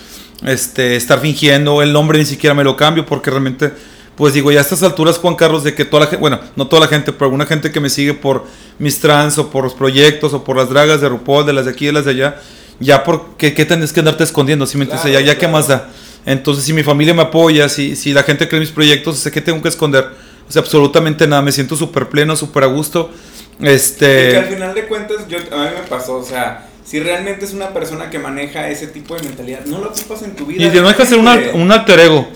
este, 0.43 0.95
estar 0.95 1.19
fingiendo. 1.19 1.81
El 1.81 1.93
nombre 1.93 2.17
ni 2.17 2.25
siquiera 2.25 2.53
me 2.53 2.63
lo 2.63 2.75
cambio 2.75 3.05
porque 3.05 3.29
realmente, 3.29 3.71
pues 4.15 4.33
digo, 4.33 4.51
ya 4.51 4.59
a 4.59 4.61
estas 4.61 4.81
alturas, 4.81 5.17
Juan 5.17 5.35
Carlos, 5.35 5.63
de 5.63 5.75
que 5.75 5.85
toda 5.85 6.01
la 6.01 6.07
gente, 6.07 6.19
bueno, 6.19 6.39
no 6.55 6.67
toda 6.67 6.81
la 6.81 6.87
gente, 6.87 7.13
pero 7.13 7.25
alguna 7.25 7.45
gente 7.45 7.71
que 7.71 7.79
me 7.79 7.89
sigue 7.89 8.15
por 8.15 8.45
mis 8.79 8.99
trans 8.99 9.37
o 9.37 9.49
por 9.51 9.63
los 9.63 9.73
proyectos 9.73 10.33
o 10.33 10.43
por 10.43 10.57
las 10.57 10.69
dragas 10.69 11.01
de 11.01 11.09
RuPaul, 11.09 11.45
de 11.45 11.53
las 11.53 11.65
de 11.65 11.71
aquí 11.71 11.85
de 11.85 11.91
las 11.91 12.05
de 12.05 12.11
allá, 12.11 12.41
ya 12.79 13.03
porque 13.03 13.53
qué 13.53 13.65
tenés 13.65 13.93
que 13.93 13.99
andarte 13.99 14.23
escondiendo, 14.23 14.65
¿sí 14.65 14.77
me 14.77 14.85
entiendes? 14.85 15.09
Claro, 15.09 15.19
ya, 15.19 15.33
ya 15.33 15.37
qué 15.37 15.47
más 15.47 15.67
da. 15.67 15.89
Entonces, 16.25 16.65
si 16.65 16.73
mi 16.73 16.83
familia 16.83 17.13
me 17.13 17.21
apoya, 17.21 17.69
si, 17.69 17.95
si 17.95 18.13
la 18.13 18.23
gente 18.23 18.47
cree 18.47 18.57
en 18.57 18.63
mis 18.63 18.71
proyectos, 18.71 19.17
sé 19.19 19.31
que 19.31 19.41
tengo 19.41 19.61
que 19.61 19.69
esconder. 19.69 20.09
O 20.49 20.51
sea, 20.51 20.61
absolutamente 20.63 21.27
nada. 21.27 21.41
Me 21.43 21.51
siento 21.51 21.75
súper 21.75 22.09
pleno, 22.09 22.35
súper 22.35 22.63
a 22.63 22.67
gusto. 22.67 23.11
Y 23.59 23.63
que 23.63 23.67
al 23.69 23.75
Este. 23.75 24.43
final 24.51 24.73
de 24.73 24.87
cuentas, 24.87 25.17
yo, 25.27 25.37
a 25.37 25.63
mí 25.65 25.69
me 25.81 25.87
pasó, 25.87 26.15
o 26.17 26.23
sea, 26.23 26.67
si 26.83 26.99
realmente 26.99 27.45
es 27.45 27.53
una 27.53 27.69
persona 27.69 28.09
que 28.09 28.17
maneja 28.19 28.67
ese 28.69 28.87
tipo 28.87 29.15
de 29.15 29.23
mentalidad, 29.23 29.65
no 29.65 29.77
lo 29.79 29.89
ocupas 29.89 30.23
en 30.23 30.35
tu 30.35 30.45
vida. 30.45 30.63
Y 30.63 30.69
no 30.79 30.87
deja 30.87 31.03
de 31.03 31.09
ser 31.09 31.19
un, 31.19 31.71
alter 31.71 31.99
ego. 31.99 32.27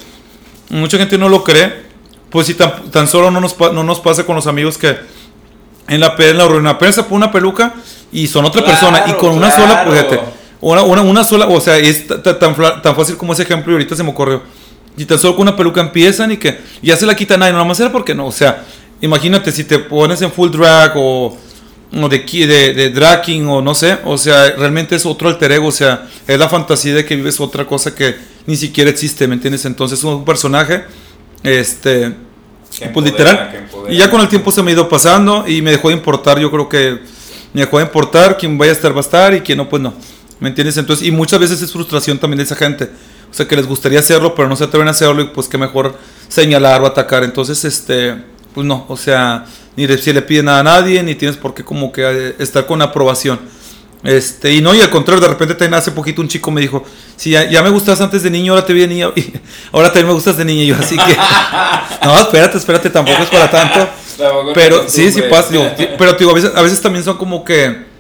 Mucha 0.70 0.98
gente 0.98 1.18
no 1.18 1.28
lo 1.30 1.44
cree. 1.44 1.92
Pues 2.30 2.48
si 2.48 2.54
tan, 2.56 2.90
tan 2.92 3.08
solo 3.08 3.30
no 3.32 3.40
nos, 3.40 3.58
no 3.60 3.84
nos 3.84 4.00
pasa 4.00 4.26
con 4.26 4.36
los 4.36 4.48
amigos 4.48 4.78
que 4.78 4.96
en 5.88 6.00
la, 6.00 6.16
en 6.18 6.38
la 6.38 6.46
reunión 6.48 6.68
apenas 6.68 6.96
se 6.96 7.04
pone 7.04 7.18
una 7.18 7.32
peluca 7.32 7.74
y 8.12 8.28
son 8.28 8.46
otra 8.46 8.64
Claro, 8.64 8.80
persona. 8.80 9.04
Y 9.08 9.14
con 9.14 9.34
una 9.34 9.52
sola, 9.52 9.86
pues, 9.86 10.00
fíjate, 10.00 10.20
una, 10.62 10.82
una, 10.84 11.02
una 11.04 11.24
sola, 11.24 11.48
o 11.48 11.62
sea, 11.62 11.78
es 11.78 12.08
ta- 12.08 12.22
ta- 12.24 12.40
tan, 12.40 12.56
tan 12.82 12.96
fácil 12.96 13.18
como 13.18 13.34
ese 13.34 13.44
ejemplo 13.44 13.72
y 13.72 13.76
ahorita 13.76 13.96
se 13.96 14.04
me 14.04 14.10
ocurrió. 14.10 14.42
Y 14.98 15.06
tan 15.06 15.18
solo 15.18 15.36
con 15.36 15.48
una 15.48 15.56
peluca 15.56 15.82
empiezan 15.82 16.32
y 16.32 16.38
que 16.38 16.60
ya 16.82 16.96
se 16.96 17.06
la 17.06 17.16
quitan 17.16 17.40
nadie, 17.40 17.54
nada 17.54 17.66
más 17.66 17.80
era 17.80 17.92
porque 17.92 18.14
no, 18.14 18.28
o 18.28 18.32
sea, 18.32 18.64
imagínate 19.02 19.52
si 19.52 19.64
te 19.64 19.80
pones 19.80 20.22
en 20.22 20.32
full 20.32 20.52
drag 20.52 20.94
o, 20.96 21.36
o 21.96 22.10
de, 22.10 22.20
de, 22.20 22.74
de 22.74 22.90
drag 22.92 23.22
king 23.24 23.46
o 23.48 23.62
no 23.62 23.74
sé, 23.74 23.98
o 24.06 24.18
sea, 24.18 24.52
realmente 24.52 24.96
es 24.96 25.06
otro 25.06 25.30
alter 25.30 25.52
ego, 25.52 25.68
o 25.68 25.72
sea, 25.72 26.08
es 26.28 26.38
la 26.38 26.48
fantasía 26.48 26.94
de 26.94 27.06
que 27.06 27.16
vives 27.16 27.40
otra 27.40 27.66
cosa 27.66 27.96
que 27.96 28.16
ni 28.46 28.56
siquiera 28.56 28.90
existe, 28.90 29.28
¿me 29.28 29.36
entiendes? 29.36 29.66
Entonces 29.66 29.98
es 30.00 30.06
un 30.06 30.24
personaje, 30.24 30.84
este, 31.42 32.14
Que 32.78 32.88
pues 32.90 33.06
empodera, 33.08 33.12
literal. 33.52 33.68
que. 33.88 33.94
Y 33.94 33.98
ya 33.98 34.10
con 34.10 34.22
el 34.22 34.28
tiempo 34.28 34.52
se 34.52 34.62
me 34.62 34.72
ha 34.72 34.74
ido 34.74 34.88
pasando 34.90 35.46
y 35.48 35.62
me 35.62 35.72
dejó 35.72 35.90
de 35.90 35.96
importar, 35.96 36.40
yo 36.40 36.52
creo 36.52 36.70
que 36.70 37.00
me 37.54 37.62
dejó 37.62 37.78
de 37.78 37.86
importar, 37.86 38.38
quien 38.38 38.58
vaya 38.58 38.72
a 38.72 38.76
estar 38.76 38.94
va 38.94 38.98
a 38.98 39.02
estar 39.02 39.34
y 39.34 39.42
quien 39.42 39.58
no, 39.58 39.70
pues 39.70 39.82
no. 39.82 39.94
¿Me 40.40 40.50
entiendes? 40.50 40.76
Entonces, 40.78 41.08
y 41.08 41.12
muchas 41.12 41.40
veces 41.40 41.62
es 41.62 41.72
frustración 41.72 42.18
también 42.18 42.40
de 42.40 42.44
esa 42.44 42.56
gente. 42.56 42.90
O 43.34 43.36
sea, 43.36 43.48
que 43.48 43.56
les 43.56 43.66
gustaría 43.66 44.00
hacerlo, 44.00 44.36
pero 44.36 44.48
no 44.48 44.56
se 44.56 44.64
atreven 44.64 44.88
a 44.88 44.92
hacerlo 44.92 45.24
y 45.24 45.26
pues 45.26 45.48
que 45.48 45.58
mejor 45.58 45.98
señalar 46.28 46.84
o 46.84 46.86
atacar. 46.86 47.24
Entonces, 47.24 47.66
este, 47.66 48.16
pues 48.54 48.64
no, 48.64 48.86
o 48.88 48.96
sea, 48.96 49.46
ni 49.76 49.88
si 49.98 50.14
le 50.14 50.22
pide 50.22 50.44
nada 50.44 50.60
a 50.60 50.64
nadie, 50.64 51.02
ni 51.02 51.16
tienes 51.16 51.36
por 51.36 51.56
qué 51.56 51.64
como 51.64 51.92
que 51.92 52.04
eh, 52.04 52.36
estar 52.38 52.68
con 52.68 52.80
aprobación. 52.84 53.40
Este, 54.04 54.54
y 54.54 54.62
no, 54.62 54.76
y 54.76 54.82
al 54.82 54.92
contrario, 54.92 55.20
de 55.20 55.30
repente 55.30 55.56
también 55.56 55.74
hace 55.74 55.90
poquito 55.90 56.22
un 56.22 56.28
chico 56.28 56.52
me 56.52 56.62
dijo, 56.62 56.84
si 57.16 57.32
ya, 57.32 57.50
ya 57.50 57.64
me 57.64 57.72
gustas 57.72 58.00
antes 58.02 58.22
de 58.22 58.30
niño, 58.30 58.54
ahora 58.54 58.68
te 58.68 58.74
vi 58.74 58.82
de 58.82 58.88
niña, 58.88 59.10
y 59.16 59.34
ahora 59.72 59.88
también 59.88 60.10
me 60.10 60.14
gustas 60.14 60.38
de 60.38 60.46
niña, 60.46 60.62
y 60.62 60.68
yo 60.68 60.76
así 60.76 60.96
que, 60.96 61.18
no, 62.06 62.20
espérate, 62.20 62.60
espérate, 62.60 62.92
tampoco 62.92 63.24
es 63.24 63.30
para 63.30 63.50
tanto. 63.50 63.90
Tampoco 64.16 64.54
Pero 64.54 64.88
sí, 64.88 65.12
sí 65.12 65.24
pasa, 65.24 65.50
digo, 65.50 65.68
pero 65.98 66.14
digo, 66.14 66.30
a 66.30 66.34
veces, 66.36 66.52
a 66.54 66.62
veces 66.62 66.80
también 66.82 67.04
son 67.04 67.18
como 67.18 67.44
que 67.44 67.93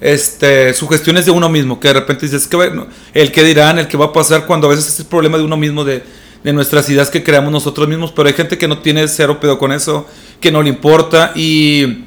este 0.00 0.74
sugestiones 0.74 1.26
de 1.26 1.32
uno 1.32 1.48
mismo, 1.48 1.80
que 1.80 1.88
de 1.88 1.94
repente 1.94 2.26
dices, 2.26 2.46
que 2.46 2.56
bueno, 2.56 2.86
el 3.14 3.32
que 3.32 3.42
dirán, 3.42 3.78
el 3.78 3.88
que 3.88 3.96
va 3.96 4.06
a 4.06 4.12
pasar, 4.12 4.46
cuando 4.46 4.66
a 4.68 4.70
veces 4.70 4.88
es 4.88 5.00
el 5.00 5.06
problema 5.06 5.38
de 5.38 5.44
uno 5.44 5.56
mismo, 5.56 5.84
de, 5.84 6.02
de 6.44 6.52
nuestras 6.52 6.88
ideas 6.88 7.10
que 7.10 7.22
creamos 7.24 7.52
nosotros 7.52 7.88
mismos, 7.88 8.12
pero 8.12 8.28
hay 8.28 8.34
gente 8.34 8.58
que 8.58 8.68
no 8.68 8.78
tiene 8.78 9.06
cero 9.08 9.40
pedo 9.40 9.58
con 9.58 9.72
eso, 9.72 10.06
que 10.40 10.52
no 10.52 10.62
le 10.62 10.68
importa 10.68 11.32
y 11.34 12.04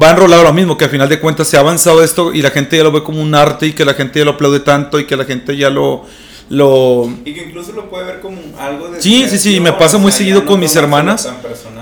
va 0.00 0.08
a 0.08 0.10
enrolar 0.10 0.42
lo 0.44 0.52
mismo, 0.52 0.76
que 0.76 0.84
al 0.84 0.90
final 0.90 1.08
de 1.08 1.20
cuentas 1.20 1.48
se 1.48 1.56
ha 1.56 1.60
avanzado 1.60 2.02
esto 2.02 2.32
y 2.32 2.42
la 2.42 2.50
gente 2.50 2.76
ya 2.76 2.84
lo 2.84 2.92
ve 2.92 3.02
como 3.02 3.20
un 3.20 3.34
arte 3.34 3.66
y 3.66 3.72
que 3.72 3.84
la 3.84 3.94
gente 3.94 4.18
ya 4.18 4.24
lo 4.24 4.32
aplaude 4.32 4.60
tanto 4.60 4.98
y 4.98 5.04
que 5.04 5.16
la 5.16 5.24
gente 5.24 5.56
ya 5.56 5.68
lo... 5.68 6.04
lo 6.48 7.10
Y 7.24 7.34
que 7.34 7.44
incluso 7.44 7.72
lo 7.72 7.90
puede 7.90 8.06
ver 8.06 8.20
como 8.20 8.38
algo 8.58 8.88
de. 8.88 9.02
Sí, 9.02 9.26
sí, 9.28 9.38
sí, 9.38 9.60
me 9.60 9.72
pasa 9.72 9.98
muy 9.98 10.12
seguido 10.12 10.44
con 10.44 10.60
mis 10.60 10.74
hermanas. 10.76 11.28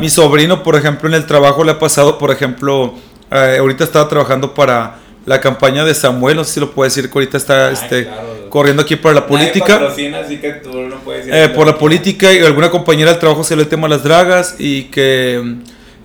Mi 0.01 0.09
sobrino, 0.09 0.63
por 0.63 0.77
ejemplo, 0.77 1.09
en 1.09 1.15
el 1.15 1.27
trabajo 1.27 1.65
le 1.65 1.73
ha 1.73 1.79
pasado, 1.79 2.19
por 2.19 2.31
ejemplo, 2.31 2.95
eh, 3.31 3.57
ahorita 3.59 3.85
estaba 3.85 4.09
trabajando 4.09 4.55
para 4.55 4.97
la 5.27 5.41
campaña 5.41 5.85
de 5.85 5.95
Samuel, 5.95 6.37
no 6.37 6.45
sé 6.45 6.55
si 6.55 6.61
lo 6.61 6.71
puedo 6.71 6.85
decir, 6.89 7.11
que 7.11 7.19
ahorita 7.19 7.37
está 7.37 7.69
Ay, 7.69 7.75
este, 7.75 8.05
claro. 8.05 8.49
corriendo 8.49 8.83
aquí 8.83 8.97
para 8.97 9.15
la 9.17 9.27
política. 9.27 9.79
Patrocina, 9.79 10.21
así 10.21 10.39
que 10.39 10.53
tú 10.53 10.73
no 10.73 10.97
puedes 11.01 11.27
ir 11.27 11.35
Eh, 11.35 11.49
por 11.51 11.67
la 11.67 11.77
política 11.77 12.33
y 12.33 12.39
alguna 12.39 12.71
compañera 12.71 13.11
del 13.11 13.21
trabajo 13.21 13.45
se 13.45 13.55
le 13.55 13.63
el 13.63 13.69
tema 13.69 13.89
de 13.89 13.95
las 13.95 14.03
dragas 14.05 14.55
y 14.59 14.85
que 14.85 15.57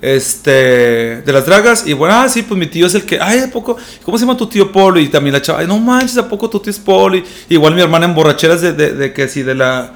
este 0.02 1.22
de 1.22 1.32
las 1.32 1.46
dragas 1.46 1.88
y 1.88 1.94
bueno, 1.94 2.14
ah, 2.16 2.28
sí, 2.28 2.44
pues 2.44 2.60
mi 2.60 2.66
tío 2.68 2.86
es 2.88 2.96
el 2.96 3.04
que, 3.06 3.20
ay, 3.22 3.40
¿a 3.40 3.50
poco? 3.50 3.78
¿Cómo 4.04 4.18
se 4.18 4.26
llama 4.26 4.38
tu 4.38 4.48
tío 4.48 4.70
Polo? 4.70 5.00
Y 5.00 5.08
también 5.08 5.32
la 5.34 5.42
chava, 5.42 5.60
ay, 5.60 5.68
no 5.68 5.80
manches, 5.80 6.18
¿a 6.18 6.28
poco 6.28 6.50
tu 6.50 6.60
tío 6.60 6.72
es 6.72 6.80
Polo? 6.80 7.16
Y 7.16 7.24
igual 7.48 7.74
mi 7.74 7.82
hermana 7.82 8.06
en 8.06 8.14
borracheras 8.14 8.60
de, 8.60 8.74
de, 8.74 8.92
de 8.94 9.14
que 9.14 9.30
si 9.30 9.44
de 9.44 9.56
la 9.56 9.94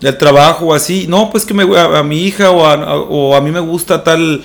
del 0.00 0.16
trabajo 0.16 0.68
o 0.68 0.74
así, 0.74 1.04
no, 1.06 1.28
pues 1.30 1.44
que 1.44 1.52
me, 1.52 1.64
a, 1.78 1.98
a 1.98 2.02
mi 2.02 2.22
hija 2.24 2.50
o 2.50 2.64
a, 2.64 2.72
a- 2.72 2.96
o 2.96 3.36
a 3.36 3.40
mí 3.42 3.50
me 3.50 3.60
gusta 3.60 4.02
tal 4.02 4.42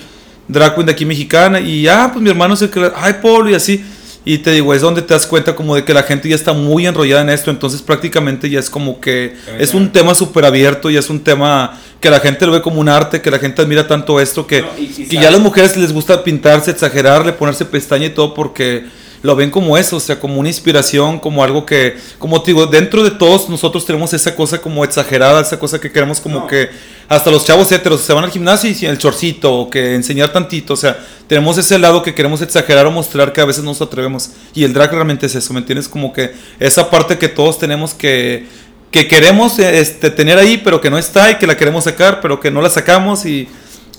drag 0.47 0.73
queen 0.75 0.85
de 0.85 0.91
aquí 0.91 1.05
mexicana 1.05 1.59
y 1.59 1.87
ah, 1.87 2.09
pues 2.11 2.21
mi 2.23 2.29
hermano 2.29 2.53
es 2.53 2.61
el 2.61 2.69
que, 2.69 2.91
ay, 2.95 3.15
Polo 3.21 3.49
y 3.49 3.55
así. 3.55 3.83
Y 4.27 4.39
te 4.39 4.49
digo, 4.51 4.73
es 4.73 4.81
donde 4.81 5.03
te 5.03 5.13
das 5.13 5.27
cuenta 5.27 5.55
como 5.55 5.75
de 5.75 5.83
que 5.85 5.93
la 5.93 6.01
gente 6.01 6.27
ya 6.27 6.35
está 6.35 6.51
muy 6.51 6.87
enrollada 6.87 7.21
en 7.21 7.29
esto, 7.29 7.51
entonces 7.51 7.83
prácticamente 7.83 8.49
ya 8.49 8.59
es 8.59 8.71
como 8.71 8.99
que 8.99 9.35
es 9.59 9.75
un 9.75 9.91
tema 9.91 10.15
súper 10.15 10.45
abierto 10.45 10.89
y 10.89 10.97
es 10.97 11.11
un 11.11 11.19
tema 11.19 11.79
que 11.99 12.09
la 12.09 12.19
gente 12.19 12.47
lo 12.47 12.51
ve 12.51 12.61
como 12.63 12.79
un 12.81 12.89
arte, 12.89 13.21
que 13.21 13.29
la 13.29 13.37
gente 13.37 13.61
admira 13.61 13.87
tanto 13.87 14.19
esto, 14.19 14.47
que, 14.47 14.61
No, 14.63 14.67
y- 14.79 14.91
y 15.03 15.07
que 15.07 15.17
ya 15.17 15.27
a 15.27 15.31
las 15.31 15.41
mujeres 15.41 15.77
les 15.77 15.93
gusta 15.93 16.23
pintarse, 16.23 16.71
exagerarle, 16.71 17.33
ponerse 17.33 17.65
pestaña 17.65 18.07
y 18.07 18.09
todo 18.09 18.33
porque 18.33 18.85
lo 19.25 19.35
ven 19.35 19.49
como 19.49 19.75
eso, 19.75 19.97
o 19.97 19.99
sea, 19.99 20.19
como 20.19 20.39
una 20.39 20.49
inspiración, 20.49 21.19
como 21.19 21.43
algo 21.43 21.65
que, 21.65 21.97
como 22.19 22.41
te 22.43 22.51
digo, 22.51 22.67
dentro 22.67 23.03
de 23.03 23.09
todos 23.09 23.49
nosotros 23.49 23.83
tenemos 23.83 24.13
esa 24.13 24.35
cosa 24.35 24.59
como 24.59 24.83
exagerada, 24.83 25.41
esa 25.41 25.57
cosa 25.57 25.81
que 25.81 25.91
queremos 25.91 26.19
como 26.19 26.45
que 26.45 26.69
hasta 27.09 27.31
los 27.31 27.43
chavos 27.43 27.71
heteros 27.71 28.01
se 28.01 28.13
van 28.13 28.23
al 28.23 28.29
gimnasio 28.29 28.69
y 28.69 28.85
el 28.85 28.99
chorcito, 28.99 29.51
o 29.51 29.69
que 29.69 29.95
enseñar 29.95 30.31
tantito, 30.31 30.73
o 30.73 30.77
sea, 30.77 31.03
tenemos 31.27 31.57
ese 31.57 31.79
lado 31.79 32.03
que 32.03 32.13
queremos 32.13 32.43
exagerar 32.43 32.85
o 32.85 32.91
mostrar 32.91 33.33
que 33.33 33.41
a 33.41 33.45
veces 33.45 33.63
no 33.63 33.71
nos 33.71 33.81
atrevemos. 33.81 34.29
Y 34.53 34.63
el 34.63 34.73
drag 34.73 34.91
realmente 34.91 35.25
es 35.25 35.33
eso, 35.33 35.53
¿me 35.53 35.59
entiendes? 35.59 35.89
Como 35.89 36.13
que 36.13 36.31
esa 36.59 36.91
parte 36.91 37.17
que 37.17 37.27
todos 37.27 37.57
tenemos 37.57 37.95
que, 37.95 38.45
que 38.91 39.07
queremos 39.07 39.57
este, 39.57 40.11
tener 40.11 40.37
ahí, 40.37 40.61
pero 40.63 40.79
que 40.79 40.91
no 40.91 40.99
está 40.99 41.31
y 41.31 41.35
que 41.35 41.47
la 41.47 41.57
queremos 41.57 41.85
sacar, 41.85 42.21
pero 42.21 42.39
que 42.39 42.51
no 42.51 42.61
la 42.61 42.69
sacamos 42.69 43.25
y 43.25 43.47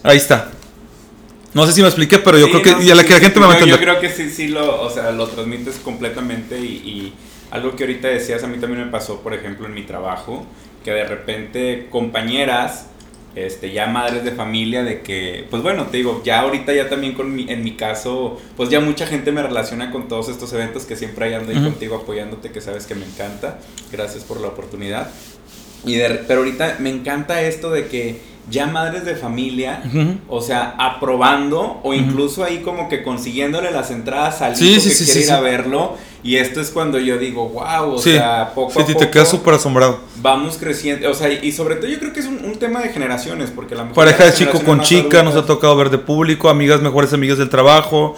ahí 0.05 0.19
está. 0.19 0.51
No 1.57 1.67
sé 1.67 1.73
si 1.73 1.81
me 1.81 1.89
expliqué, 1.89 2.19
pero 2.19 2.39
yo 2.39 2.51
creo 2.51 2.61
que, 2.61 2.85
y 2.85 2.93
la, 2.93 3.03
que 3.03 3.15
la 3.15 3.19
gente 3.19 3.41
me 3.41 3.47
va 3.47 3.53
a 3.53 3.55
entender. 3.55 3.81
Yo 3.81 3.83
creo 3.83 3.99
que 3.99 4.11
sí, 4.11 4.29
sí 4.29 4.49
lo, 4.49 4.83
o 4.83 4.91
sea, 4.91 5.11
lo 5.11 5.27
transmites 5.27 5.77
completamente 5.77 6.61
y, 6.61 6.65
y 6.65 7.15
algo 7.51 7.75
que 7.75 7.85
ahorita 7.85 8.09
decías 8.09 8.45
a 8.45 8.47
mí 8.47 8.59
también 8.59 8.85
me 8.85 8.91
pasó, 8.91 9.23
por 9.23 9.33
ejemplo, 9.33 9.67
en 9.67 9.73
mi 9.73 9.83
trabajo, 9.85 10.45
que 10.85 10.91
de 10.91 11.05
repente 11.05 11.87
compañeras 11.89 12.89
este, 13.37 13.73
ya 13.73 13.87
madres 13.87 14.23
de 14.23 14.33
familia, 14.33 14.83
de 14.83 15.01
que, 15.01 15.47
pues 15.51 15.63
bueno, 15.63 15.87
te 15.87 15.97
digo, 15.97 16.21
ya 16.23 16.41
ahorita 16.41 16.75
ya 16.75 16.91
también 16.91 17.15
con 17.15 17.35
mi, 17.35 17.51
en 17.51 17.65
mi 17.65 17.73
caso, 17.73 18.39
pues 18.59 18.69
ya 18.69 18.81
mucha 18.81 19.07
gente 19.07 19.33
me 19.33 19.43
relaciona 19.43 19.91
con 19.91 20.09
todos 20.09 20.29
estos 20.29 20.53
eventos 20.53 20.85
que 20.85 20.95
siempre 20.95 21.25
hay 21.25 21.35
ando 21.35 21.53
ahí 21.53 21.63
contigo 21.63 21.97
apoyándote, 21.97 22.51
que 22.51 22.61
sabes 22.61 22.85
que 22.85 22.95
me 22.95 23.07
encanta. 23.07 23.61
Gracias 23.91 24.25
por 24.25 24.43
la 24.43 24.49
oportunidad. 24.49 25.11
Y 25.87 25.95
de, 25.95 26.23
pero 26.29 26.41
ahorita 26.41 26.77
me 26.81 26.91
encanta 26.91 27.41
esto 27.41 27.71
de 27.71 27.87
que 27.87 28.36
ya 28.49 28.67
madres 28.67 29.05
de 29.05 29.17
familia, 29.17 29.83
o 30.29 30.41
sea, 30.41 30.75
aprobando 30.79 31.81
o 31.83 31.95
incluso 31.95 32.45
ahí 32.45 32.59
como 32.59 32.89
que 32.89 33.03
consiguiéndole 33.03 33.71
las 33.71 33.91
entradas 33.91 34.43
al 34.43 34.53
hijo 34.53 34.83
que 34.83 35.05
quiere 35.05 35.21
ir 35.21 35.33
a 35.33 35.41
verlo. 35.41 35.97
Y 36.23 36.37
esto 36.37 36.61
es 36.61 36.71
cuando 36.71 36.99
yo 36.99 37.19
digo, 37.19 37.49
wow, 37.51 37.95
o 37.95 37.99
sea, 37.99 38.51
poco 38.53 38.81
a 38.81 38.85
poco. 38.85 38.99
te 38.99 39.11
quedas 39.11 39.31
súper 39.31 39.55
asombrado. 39.55 40.01
Vamos 40.21 40.57
creciendo, 40.59 41.09
o 41.09 41.15
sea, 41.15 41.31
y 41.31 41.53
sobre 41.53 41.77
todo 41.77 41.87
yo 41.87 42.01
creo 42.01 42.13
que 42.13 42.19
es 42.19 42.27
un, 42.27 42.57
tema 42.59 42.81
de 42.81 42.89
generaciones, 42.89 43.51
porque 43.51 43.77
la 43.77 43.89
Pareja 43.91 44.25
de 44.25 44.33
chico 44.33 44.61
con 44.65 44.81
chica, 44.81 45.23
nos 45.23 45.37
ha 45.37 45.47
tocado 45.47 45.77
ver 45.77 45.91
de 45.91 45.99
público, 45.99 46.49
amigas, 46.49 46.81
mejores 46.81 47.13
amigas 47.13 47.39
del 47.39 47.49
trabajo 47.49 48.17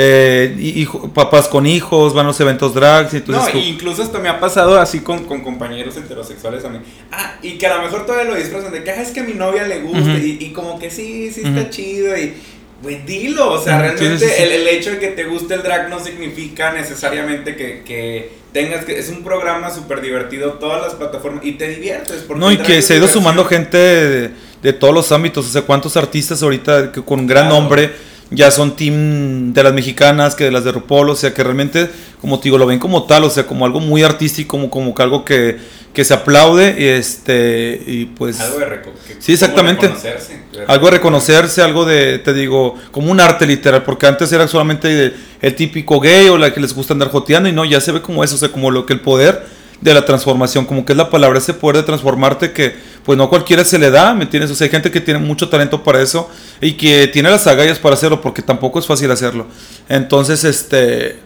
eh, 0.00 0.86
papás 1.12 1.48
con 1.48 1.66
hijos, 1.66 2.14
van 2.14 2.26
a 2.26 2.28
los 2.28 2.40
eventos 2.40 2.72
drags. 2.72 3.14
Y 3.14 3.24
no, 3.26 3.42
incluso 3.58 4.04
hasta 4.04 4.20
me 4.20 4.28
ha 4.28 4.38
pasado 4.38 4.78
así 4.80 5.00
con, 5.00 5.24
con, 5.24 5.40
compañeros 5.40 5.96
heterosexuales 5.96 6.62
también. 6.62 6.84
Ah, 7.10 7.34
y 7.42 7.58
que 7.58 7.66
a 7.66 7.76
lo 7.76 7.82
mejor 7.82 8.06
todavía 8.06 8.30
lo 8.30 8.36
disfrazan 8.36 8.70
de 8.70 8.84
que 8.84 8.92
ah, 8.92 9.02
es 9.02 9.10
que 9.10 9.20
a 9.20 9.24
mi 9.24 9.32
novia 9.32 9.66
le 9.66 9.80
gusta 9.80 10.16
y, 10.18 10.52
como 10.54 10.78
que 10.78 10.90
sí, 10.90 11.32
sí 11.32 11.42
está 11.44 11.68
chido 11.68 12.16
y... 12.16 12.34
Pues 12.80 13.04
dilo, 13.04 13.54
o 13.54 13.60
sea, 13.60 13.80
realmente 13.80 14.44
El, 14.44 14.52
el, 14.52 14.68
hecho 14.68 14.92
de 14.92 15.00
que 15.00 15.08
te 15.08 15.24
guste 15.24 15.54
el 15.54 15.64
drag 15.64 15.90
no 15.90 15.98
significa 15.98 16.72
necesariamente 16.72 17.56
que, 17.56 17.82
que 17.82 18.30
tengas 18.52 18.84
que... 18.84 19.00
Es 19.00 19.08
un 19.08 19.24
programa 19.24 19.68
súper 19.74 20.00
divertido, 20.00 20.52
todas 20.52 20.80
las 20.80 20.94
plataformas, 20.94 21.44
y 21.44 21.54
te 21.54 21.68
diviertes. 21.70 22.24
no, 22.36 22.52
y 22.52 22.58
que 22.58 22.80
se 22.82 22.94
ha 22.94 22.96
ido 22.98 23.08
sumando 23.08 23.44
gente 23.46 24.30
de, 24.62 24.72
todos 24.74 24.94
los 24.94 25.10
ámbitos, 25.10 25.44
o 25.44 25.48
sea, 25.50 25.62
cuántos 25.62 25.96
artistas 25.96 26.40
ahorita 26.40 26.92
con 26.92 27.26
gran 27.26 27.48
nombre 27.48 27.90
ya 28.30 28.50
son 28.50 28.76
team 28.76 29.52
de 29.54 29.62
las 29.62 29.72
mexicanas 29.72 30.34
que 30.34 30.44
de 30.44 30.50
las 30.50 30.64
de 30.64 30.72
RuPaul, 30.72 31.10
o 31.10 31.16
sea 31.16 31.32
que 31.32 31.42
realmente, 31.42 31.88
como 32.20 32.38
te 32.38 32.44
digo, 32.44 32.58
lo 32.58 32.66
ven 32.66 32.78
como 32.78 33.04
tal, 33.04 33.24
o 33.24 33.30
sea, 33.30 33.46
como 33.46 33.64
algo 33.64 33.80
muy 33.80 34.02
artístico, 34.02 34.50
como, 34.50 34.70
como 34.70 34.94
algo 34.98 35.24
que, 35.24 35.56
que 35.94 36.04
se 36.04 36.12
aplaude, 36.12 36.76
y 36.78 36.84
este, 36.84 37.82
y 37.86 38.06
pues... 38.06 38.40
Algo 38.40 38.58
de 38.58 38.80
Sí, 39.18 39.32
exactamente. 39.32 39.88
Reconocerse, 39.88 40.42
algo 40.66 40.86
de 40.86 40.90
reconocerse, 40.92 41.62
algo 41.62 41.84
de, 41.84 42.18
te 42.18 42.34
digo, 42.34 42.74
como 42.90 43.10
un 43.10 43.20
arte 43.20 43.46
literal, 43.46 43.82
porque 43.82 44.06
antes 44.06 44.30
era 44.30 44.46
solamente 44.46 45.14
el 45.40 45.54
típico 45.54 45.98
gay 45.98 46.28
o 46.28 46.36
la 46.36 46.52
que 46.52 46.60
les 46.60 46.74
gusta 46.74 46.92
andar 46.92 47.10
joteando, 47.10 47.48
y 47.48 47.52
no, 47.52 47.64
ya 47.64 47.80
se 47.80 47.92
ve 47.92 48.02
como 48.02 48.22
eso, 48.22 48.34
o 48.34 48.38
sea, 48.38 48.50
como 48.50 48.70
lo 48.70 48.84
que 48.84 48.92
el 48.92 49.00
poder 49.00 49.58
de 49.80 49.94
la 49.94 50.04
transformación, 50.04 50.66
como 50.66 50.84
que 50.84 50.92
es 50.92 50.96
la 50.96 51.08
palabra, 51.08 51.38
ese 51.38 51.54
poder 51.54 51.78
de 51.78 51.82
transformarte 51.84 52.52
que 52.52 52.74
pues 53.08 53.16
no 53.16 53.30
cualquiera 53.30 53.64
se 53.64 53.78
le 53.78 53.90
da, 53.90 54.12
¿me 54.12 54.24
entiendes? 54.24 54.50
O 54.50 54.54
sea, 54.54 54.66
hay 54.66 54.70
gente 54.70 54.90
que 54.90 55.00
tiene 55.00 55.18
mucho 55.18 55.48
talento 55.48 55.82
para 55.82 56.02
eso 56.02 56.28
y 56.60 56.72
que 56.72 57.06
tiene 57.06 57.30
las 57.30 57.46
agallas 57.46 57.78
para 57.78 57.94
hacerlo 57.94 58.20
porque 58.20 58.42
tampoco 58.42 58.78
es 58.78 58.86
fácil 58.86 59.10
hacerlo. 59.10 59.46
Entonces, 59.88 60.44
este, 60.44 61.18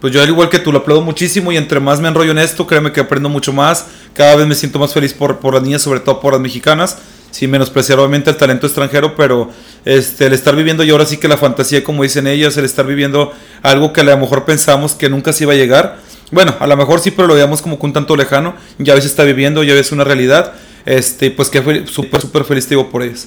pues 0.00 0.14
yo 0.14 0.22
al 0.22 0.28
igual 0.30 0.48
que 0.48 0.58
tú 0.58 0.72
lo 0.72 0.78
aplaudo 0.78 1.02
muchísimo 1.02 1.52
y 1.52 1.58
entre 1.58 1.78
más 1.78 2.00
me 2.00 2.08
enrollo 2.08 2.30
en 2.30 2.38
esto, 2.38 2.66
créeme 2.66 2.90
que 2.90 3.00
aprendo 3.00 3.28
mucho 3.28 3.52
más, 3.52 3.84
cada 4.14 4.34
vez 4.34 4.46
me 4.46 4.54
siento 4.54 4.78
más 4.78 4.94
feliz 4.94 5.12
por, 5.12 5.38
por 5.38 5.52
las 5.52 5.62
niñas, 5.62 5.82
sobre 5.82 6.00
todo 6.00 6.20
por 6.20 6.32
las 6.32 6.40
mexicanas, 6.40 6.96
sin 7.30 7.50
menospreciar 7.50 7.98
obviamente 7.98 8.30
el 8.30 8.38
talento 8.38 8.66
extranjero, 8.66 9.14
pero 9.14 9.50
este, 9.84 10.28
el 10.28 10.32
estar 10.32 10.56
viviendo 10.56 10.84
y 10.84 10.90
ahora 10.90 11.04
sí 11.04 11.18
que 11.18 11.28
la 11.28 11.36
fantasía, 11.36 11.84
como 11.84 12.02
dicen 12.02 12.26
ellas, 12.28 12.56
el 12.56 12.64
estar 12.64 12.86
viviendo 12.86 13.30
algo 13.60 13.92
que 13.92 14.00
a 14.00 14.04
lo 14.04 14.16
mejor 14.16 14.46
pensamos 14.46 14.94
que 14.94 15.10
nunca 15.10 15.34
se 15.34 15.44
iba 15.44 15.52
a 15.52 15.56
llegar, 15.56 15.98
bueno, 16.30 16.54
a 16.58 16.66
lo 16.66 16.76
mejor 16.76 17.00
sí, 17.00 17.10
pero 17.10 17.28
lo 17.28 17.34
veíamos 17.34 17.62
como 17.62 17.78
que 17.78 17.86
un 17.86 17.92
tanto 17.92 18.16
lejano. 18.16 18.54
Ya 18.78 18.94
ves 18.94 19.04
está 19.04 19.22
viviendo, 19.22 19.62
ya 19.62 19.74
ves 19.74 19.92
una 19.92 20.02
realidad. 20.02 20.54
Este, 20.86 21.30
pues 21.30 21.50
que 21.50 21.60
fue 21.60 21.86
súper, 21.86 22.20
súper 22.20 22.44
feliz, 22.44 22.68
digo, 22.68 22.88
por 22.88 23.02
ellos. 23.02 23.26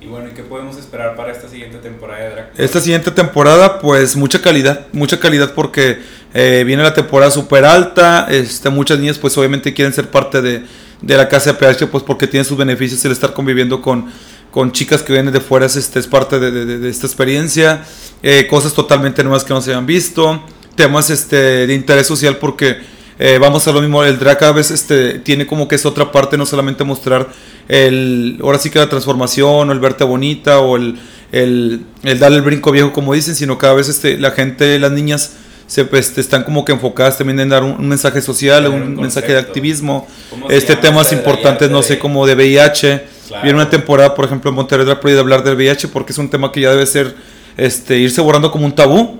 Y 0.00 0.06
bueno, 0.06 0.28
¿y 0.30 0.34
qué 0.34 0.42
podemos 0.42 0.76
esperar 0.76 1.16
para 1.16 1.32
esta 1.32 1.48
siguiente 1.48 1.78
temporada 1.78 2.22
de 2.22 2.30
Drag 2.30 2.50
Esta 2.56 2.80
siguiente 2.80 3.10
temporada, 3.10 3.80
pues 3.80 4.16
mucha 4.16 4.40
calidad, 4.40 4.86
mucha 4.92 5.18
calidad 5.18 5.52
porque 5.52 5.98
eh, 6.32 6.62
viene 6.64 6.82
la 6.82 6.94
temporada 6.94 7.30
súper 7.30 7.64
alta. 7.64 8.28
Este, 8.30 8.70
muchas 8.70 8.98
niñas, 8.98 9.18
pues 9.18 9.36
obviamente 9.36 9.74
quieren 9.74 9.92
ser 9.92 10.10
parte 10.10 10.40
de, 10.40 10.62
de 11.02 11.16
la 11.16 11.28
casa 11.28 11.52
de 11.52 11.58
PH, 11.58 11.88
pues 11.88 12.04
porque 12.04 12.26
tiene 12.26 12.44
sus 12.44 12.56
beneficios 12.56 13.04
el 13.04 13.12
estar 13.12 13.32
conviviendo 13.32 13.82
con, 13.82 14.10
con 14.50 14.72
chicas 14.72 15.02
que 15.02 15.12
vienen 15.12 15.32
de 15.32 15.40
fuera, 15.40 15.66
este, 15.66 15.98
es 15.98 16.06
parte 16.06 16.38
de, 16.38 16.50
de, 16.50 16.78
de 16.78 16.88
esta 16.88 17.06
experiencia. 17.06 17.82
Eh, 18.22 18.46
cosas 18.48 18.74
totalmente 18.74 19.24
nuevas 19.24 19.42
que 19.42 19.52
no 19.52 19.60
se 19.60 19.70
habían 19.70 19.86
visto 19.86 20.42
temas 20.74 21.10
este, 21.10 21.66
de 21.66 21.74
interés 21.74 22.06
social 22.06 22.36
porque 22.36 22.78
eh, 23.18 23.38
vamos 23.40 23.66
a 23.68 23.72
lo 23.72 23.80
mismo, 23.80 24.02
el 24.02 24.18
drag 24.18 24.42
a 24.44 24.52
veces 24.52 24.80
este, 24.80 25.20
tiene 25.20 25.46
como 25.46 25.68
que 25.68 25.76
es 25.76 25.86
otra 25.86 26.10
parte, 26.10 26.36
no 26.36 26.46
solamente 26.46 26.82
mostrar 26.82 27.28
el, 27.68 28.38
ahora 28.42 28.58
sí 28.58 28.70
que 28.70 28.78
la 28.78 28.88
transformación 28.88 29.68
o 29.68 29.72
el 29.72 29.78
verte 29.78 30.04
bonita 30.04 30.58
o 30.60 30.76
el, 30.76 30.98
el, 31.30 31.82
el 32.02 32.18
darle 32.18 32.38
el 32.38 32.42
brinco 32.42 32.72
viejo 32.72 32.92
como 32.92 33.14
dicen, 33.14 33.34
sino 33.34 33.56
cada 33.56 33.74
vez 33.74 33.88
este, 33.88 34.18
la 34.18 34.32
gente, 34.32 34.78
las 34.78 34.90
niñas 34.90 35.36
se 35.66 35.84
pues, 35.84 36.16
están 36.18 36.42
como 36.44 36.64
que 36.64 36.72
enfocadas 36.72 37.16
también 37.16 37.40
en 37.40 37.48
dar 37.48 37.62
un, 37.62 37.88
mensaje 37.88 38.20
social, 38.20 38.66
un, 38.66 38.96
mensaje 38.96 39.32
de 39.32 39.38
activismo, 39.38 40.06
este 40.50 40.76
temas 40.76 41.12
importantes, 41.12 41.70
no 41.70 41.82
sé, 41.82 41.98
como 41.98 42.26
de 42.26 42.34
VIH. 42.34 43.14
Viene 43.42 43.54
una 43.54 43.70
temporada, 43.70 44.14
por 44.14 44.26
ejemplo, 44.26 44.50
en 44.50 44.56
Monterrey 44.56 44.84
Drag 44.84 45.02
de 45.02 45.18
hablar 45.18 45.42
del 45.42 45.56
VIH 45.56 45.88
porque 45.88 46.12
es 46.12 46.18
un 46.18 46.28
tema 46.28 46.52
que 46.52 46.60
ya 46.60 46.70
debe 46.70 46.84
ser, 46.84 47.14
este, 47.56 47.96
irse 47.96 48.20
borrando 48.20 48.50
como 48.50 48.66
un 48.66 48.74
tabú 48.74 49.18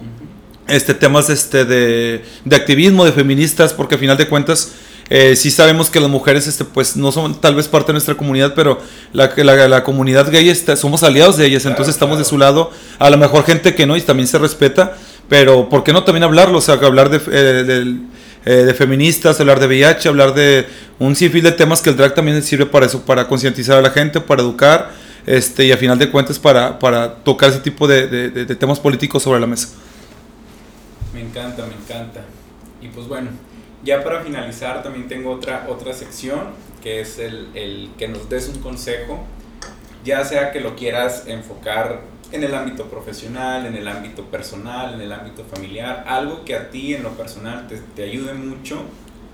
este, 0.69 0.95
temas 0.95 1.31
este, 1.31 1.65
de, 1.65 2.25
de, 2.45 2.57
activismo, 2.57 3.05
de 3.05 3.13
feministas, 3.13 3.73
porque 3.73 3.97
al 3.97 4.01
final 4.01 4.17
de 4.17 4.29
cuentas 4.29 4.73
eh, 5.11 5.37
sí 5.37 5.51
sabemos 5.51 5.91
que 5.91 6.01
las 6.01 6.09
mujeres 6.09 6.47
este, 6.47 6.65
pues, 6.65 6.97
no 6.97 7.13
son 7.13 7.41
tal 7.41 7.55
vez 7.55 7.69
parte 7.69 7.89
de 7.89 7.95
nuestra 7.95 8.15
comunidad, 8.15 8.55
pero 8.55 8.81
la, 9.13 9.33
la, 9.37 9.69
la 9.69 9.85
comunidad 9.85 10.31
gay 10.31 10.49
está, 10.49 10.77
somos 10.77 11.03
aliados 11.03 11.37
de 11.37 11.47
ellas, 11.47 11.67
entonces 11.67 11.95
estamos 11.95 12.19
de 12.19 12.25
su 12.25 12.39
lado. 12.39 12.71
A 12.99 13.11
lo 13.11 13.19
mejor 13.19 13.45
gente 13.45 13.75
que 13.75 13.87
no 13.87 13.97
y 13.97 14.01
también 14.01 14.27
se 14.27 14.39
respeta, 14.39 14.97
pero 15.29 15.69
¿por 15.69 15.85
qué 15.85 15.93
no 15.93 16.05
también 16.05 16.25
hablarlo? 16.25 16.59
O 16.59 16.63
sea, 16.63 16.75
hablar 16.75 17.11
de, 17.11 17.21
eh, 17.31 17.97
eh, 18.47 18.51
de 18.51 18.75
feministas, 18.75 19.39
hablar 19.41 19.61
de 19.61 19.67
VIH, 19.67 20.09
hablar 20.09 20.35
de 20.35 20.67
un 20.99 21.15
sinfín 21.15 21.45
de 21.45 21.53
temas 21.53 21.83
que 21.83 21.91
el 21.91 21.97
drag 21.97 22.15
también 22.15 22.43
sirve 22.43 22.67
para 22.67 22.87
eso, 22.87 23.03
para 23.03 23.29
concientizar 23.29 23.79
a 23.79 23.83
la 23.83 23.91
gente, 23.91 24.21
para 24.21 24.43
educar 24.43 24.93
este, 25.27 25.67
y 25.67 25.73
a 25.73 25.77
final 25.77 25.99
de 25.99 26.11
cuentas 26.11 26.39
para, 26.39 26.79
para 26.79 27.17
tocar 27.17 27.51
ese 27.51 27.61
tipo 27.61 27.87
de, 27.87 28.07
de 28.07 28.57
temas 28.57 28.81
políticos 28.81 29.23
sobre 29.23 29.41
la 29.41 29.47
mesa. 29.47 29.69
Me 31.15 31.21
encanta, 31.21 31.65
me 31.65 31.75
encanta. 31.75 32.23
Y 32.83 32.89
pues 32.89 33.09
bueno, 33.09 33.31
ya 33.85 34.03
para 34.03 34.21
finalizar 34.21 34.83
también 34.83 35.09
tengo 35.09 35.31
otra, 35.31 35.67
otra 35.69 35.95
sección 35.95 36.49
que 36.83 37.01
es 37.01 37.19
el, 37.19 37.49
el 37.55 37.91
que 37.97 38.09
nos 38.09 38.29
des 38.29 38.49
un 38.49 38.61
consejo, 38.61 39.25
ya 40.05 40.23
sea 40.23 40.53
que 40.53 40.61
lo 40.61 40.77
quieras 40.77 41.25
enfocar 41.27 42.03
en 42.31 42.45
el 42.45 42.55
ámbito 42.55 42.87
profesional, 42.87 43.65
en 43.65 43.75
el 43.75 43.89
ámbito 43.89 44.25
personal, 44.25 44.95
en 44.95 45.01
el 45.01 45.13
ámbito 45.13 45.45
familiar, 45.45 46.05
algo 46.07 46.45
que 46.45 46.55
a 46.55 46.71
ti 46.71 46.95
en 46.95 47.03
lo 47.03 47.11
personal 47.13 47.67
te, 47.69 47.79
te, 47.79 48.03
ayude 48.03 48.35
mucho 48.35 48.83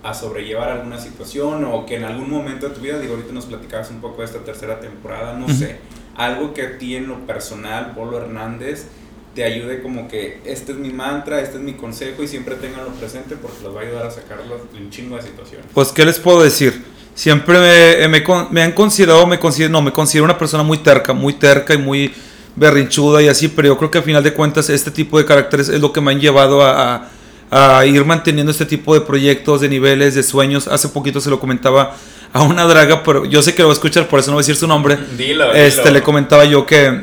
a 0.03 0.15
sobrellevar 0.15 0.69
alguna 0.69 0.99
situación 0.99 1.65
o 1.65 1.87
que 1.87 1.97
en 1.97 2.05
algún 2.05 2.31
momento 2.31 2.69
de 2.69 2.75
tu 2.75 2.81
vida, 2.81 2.99
digo, 2.99 3.15
ahorita 3.15 3.33
nos 3.33 3.47
platicabas 3.47 3.91
un 3.91 4.01
poco 4.01 4.19
de 4.19 4.27
esta 4.27 4.45
tercera 4.45 4.79
temporada, 4.81 5.35
no 5.35 5.49
sé, 5.49 5.79
algo 6.17 6.55
que 6.55 6.63
a 6.63 6.79
ti 6.79 6.95
en 6.95 7.09
lo 7.09 7.27
personal, 7.27 7.93
Polo 7.95 8.19
Hernández, 8.19 8.87
te 9.35 9.45
ayude 9.45 9.81
como 9.81 10.09
que 10.09 10.41
este 10.45 10.73
es 10.73 10.79
mi 10.79 10.91
mantra, 10.91 11.41
este 11.41 11.57
es 11.59 11.63
mi 11.63 11.75
consejo 11.75 12.23
y 12.23 12.29
siempre 12.29 12.57
tenganlo 12.57 12.91
presente 12.93 13.37
porque 13.37 13.63
los 13.63 13.75
va 13.75 13.81
a 13.81 13.85
ayudar 13.85 14.07
a 14.07 14.11
sacarlos 14.11 14.61
de 14.73 14.79
un 14.79 14.91
chingo 14.91 15.17
de 15.17 15.23
situaciones. 15.23 15.67
Pues, 15.73 15.89
¿qué 15.93 16.05
les 16.05 16.19
puedo 16.19 16.43
decir? 16.43 16.83
Siempre 17.15 17.59
me, 17.59 18.09
me, 18.09 18.25
me, 18.51 18.63
han 18.63 18.73
considerado, 18.73 19.27
me 19.27 19.39
considero, 19.39 19.71
no, 19.71 19.83
me 19.83 19.93
considero 19.93 20.25
una 20.25 20.39
persona 20.39 20.63
muy 20.63 20.79
terca, 20.79 21.13
muy 21.13 21.35
terca 21.35 21.75
y 21.75 21.79
muy 21.79 22.13
berrinchuda 22.57 23.23
y 23.23 23.29
así, 23.29 23.49
pero 23.49 23.69
yo 23.69 23.79
creo 23.79 23.91
que 23.91 23.99
a 23.99 24.03
final 24.03 24.23
de 24.23 24.33
cuentas 24.33 24.69
este 24.71 24.91
tipo 24.91 25.19
de 25.19 25.25
caracteres 25.25 25.69
es 25.69 25.81
lo 25.81 25.93
que 25.93 26.01
me 26.01 26.13
han 26.13 26.21
llevado 26.21 26.63
a, 26.63 27.09
a, 27.51 27.87
ir 27.87 28.05
manteniendo 28.05 28.51
este 28.51 28.65
tipo 28.65 28.95
de 28.95 29.03
proyectos, 29.03 29.61
de 29.61 29.69
niveles, 29.69 30.15
de 30.15 30.23
sueños. 30.23 30.67
Hace 30.67 30.89
poquito 30.89 31.21
se 31.21 31.31
lo 31.31 31.39
comentaba 31.39 31.95
a 32.33 32.43
una 32.43 32.65
draga, 32.65 33.03
pero 33.03 33.25
yo 33.27 33.43
sé 33.43 33.55
que 33.55 33.63
lo 33.63 33.69
va 33.69 33.75
a 33.75 33.77
escuchar, 33.77 34.09
por 34.09 34.19
eso 34.19 34.31
no 34.31 34.37
voy 34.37 34.41
a 34.41 34.45
decir 34.45 34.57
su 34.57 34.67
nombre. 34.67 34.99
Dilo, 35.17 35.53
este, 35.53 35.91
Le 35.91 36.03
comentaba 36.03 36.45
yo 36.45 36.67
que... 36.67 37.01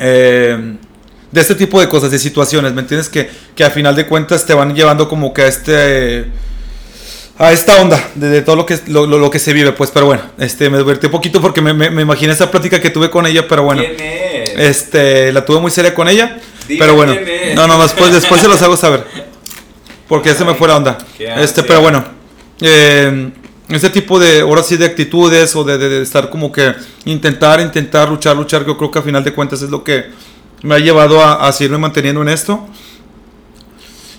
Eh, 0.00 0.76
de 1.30 1.40
este 1.40 1.54
tipo 1.54 1.80
de 1.80 1.88
cosas, 1.88 2.10
de 2.10 2.18
situaciones, 2.18 2.72
¿me 2.72 2.80
entiendes? 2.80 3.08
Que, 3.08 3.28
que 3.54 3.64
a 3.64 3.70
final 3.70 3.94
de 3.94 4.06
cuentas 4.06 4.46
te 4.46 4.54
van 4.54 4.74
llevando 4.74 5.08
como 5.08 5.32
que 5.34 5.42
a 5.42 5.46
este... 5.48 6.26
a 7.38 7.52
esta 7.52 7.80
onda 7.80 8.02
de, 8.14 8.42
todo 8.42 8.56
lo 8.56 8.66
que, 8.66 8.78
lo, 8.88 9.06
lo, 9.06 9.30
que 9.30 9.38
se 9.38 9.52
vive, 9.52 9.72
pues, 9.72 9.90
pero 9.90 10.06
bueno, 10.06 10.22
este, 10.38 10.70
me 10.70 10.78
divertí 10.78 11.06
un 11.06 11.12
poquito 11.12 11.40
porque 11.40 11.60
me, 11.60 11.72
me, 11.74 11.90
me, 11.90 12.02
imaginé 12.02 12.32
esa 12.32 12.50
plática 12.50 12.80
que 12.80 12.90
tuve 12.90 13.10
con 13.10 13.26
ella, 13.26 13.46
pero 13.46 13.62
bueno. 13.62 13.82
¿Quién 13.82 13.96
es? 14.00 14.50
Este, 14.58 15.32
la 15.32 15.44
tuve 15.44 15.60
muy 15.60 15.70
seria 15.70 15.94
con 15.94 16.08
ella, 16.08 16.38
Dime 16.66 16.80
pero 16.80 16.94
bueno. 16.94 17.14
quién 17.14 17.28
es. 17.28 17.54
No, 17.54 17.66
no, 17.68 17.80
después, 17.82 18.12
después 18.12 18.40
se 18.40 18.48
los 18.48 18.60
hago 18.62 18.76
saber. 18.76 19.04
Porque 20.08 20.30
ya 20.30 20.34
se 20.34 20.44
me 20.44 20.54
fue 20.54 20.66
la 20.68 20.76
onda. 20.78 20.98
Este, 21.18 21.62
pero 21.62 21.80
bueno. 21.82 22.02
Eh, 22.60 23.30
este 23.68 23.90
tipo 23.90 24.18
de, 24.18 24.40
ahora 24.40 24.62
sí, 24.62 24.78
de 24.78 24.86
actitudes 24.86 25.54
o 25.54 25.62
de, 25.62 25.76
de- 25.76 25.88
de 25.90 26.02
estar 26.02 26.30
como 26.30 26.50
que 26.50 26.74
intentar, 27.04 27.60
intentar, 27.60 28.08
luchar, 28.08 28.34
luchar, 28.34 28.64
yo 28.66 28.76
creo 28.78 28.90
que 28.90 28.98
a 28.98 29.02
final 29.02 29.22
de 29.22 29.32
cuentas 29.34 29.60
es 29.60 29.68
lo 29.68 29.84
que 29.84 30.06
me 30.62 30.74
ha 30.74 30.78
llevado 30.78 31.20
a, 31.22 31.46
a 31.46 31.52
seguirme 31.52 31.78
manteniendo 31.78 32.22
en 32.22 32.28
esto. 32.28 32.66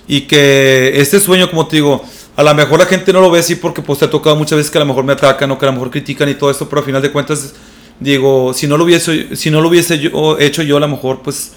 Y 0.06 0.22
que 0.22 0.92
este 0.96 1.20
sueño, 1.20 1.48
como 1.50 1.66
te 1.68 1.76
digo, 1.76 2.02
a 2.36 2.42
lo 2.42 2.54
mejor 2.54 2.78
la 2.80 2.86
gente 2.86 3.12
no 3.12 3.20
lo 3.20 3.30
ve 3.30 3.40
así 3.40 3.54
porque 3.56 3.82
pues 3.82 3.98
te 4.00 4.06
ha 4.06 4.10
tocado 4.10 4.34
muchas 4.36 4.56
veces 4.56 4.70
que 4.70 4.78
a 4.78 4.80
lo 4.80 4.86
mejor 4.86 5.04
me 5.04 5.12
atacan 5.12 5.50
o 5.50 5.58
que 5.58 5.66
a 5.66 5.68
lo 5.68 5.74
mejor 5.74 5.90
critican 5.90 6.28
y 6.28 6.34
todo 6.34 6.50
esto, 6.50 6.68
pero 6.68 6.82
a 6.82 6.84
final 6.84 7.00
de 7.02 7.12
cuentas, 7.12 7.54
digo, 8.00 8.52
si 8.54 8.66
no 8.66 8.76
lo 8.76 8.84
hubiese, 8.84 9.36
si 9.36 9.50
no 9.50 9.60
lo 9.60 9.68
hubiese 9.68 9.98
yo, 9.98 10.38
hecho 10.38 10.62
yo, 10.62 10.78
a 10.78 10.80
lo 10.80 10.88
mejor 10.88 11.22
pues 11.22 11.52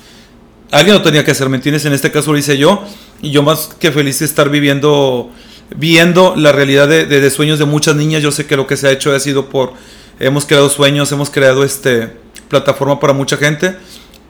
alguien 0.71 0.95
lo 0.95 1.01
tenía 1.01 1.23
que 1.23 1.31
hacer, 1.31 1.49
¿me? 1.49 1.57
En 1.63 1.75
este 1.93 2.11
caso 2.11 2.31
lo 2.31 2.37
hice 2.37 2.57
yo 2.57 2.83
y 3.21 3.31
yo 3.31 3.41
más 3.41 3.69
que 3.79 3.91
feliz 3.91 4.19
de 4.19 4.25
estar 4.25 4.49
viviendo, 4.49 5.31
viendo 5.75 6.35
la 6.35 6.51
realidad 6.51 6.87
de, 6.87 7.05
de- 7.05 7.21
de 7.21 7.29
sueños 7.31 7.57
de 7.59 7.65
muchas 7.65 7.95
niñas. 7.95 8.21
Yo 8.21 8.31
sé 8.31 8.45
que 8.45 8.55
lo 8.57 8.67
que 8.67 8.75
se 8.77 8.87
ha 8.87 8.91
hecho 8.91 9.15
ha 9.15 9.19
sido 9.19 9.49
por, 9.49 9.73
hemos 10.19 10.45
creado 10.45 10.69
sueños, 10.69 11.11
hemos 11.11 11.29
creado 11.29 11.63
este 11.63 12.11
plataforma 12.49 12.99
para 12.99 13.13
mucha 13.13 13.37
gente, 13.37 13.77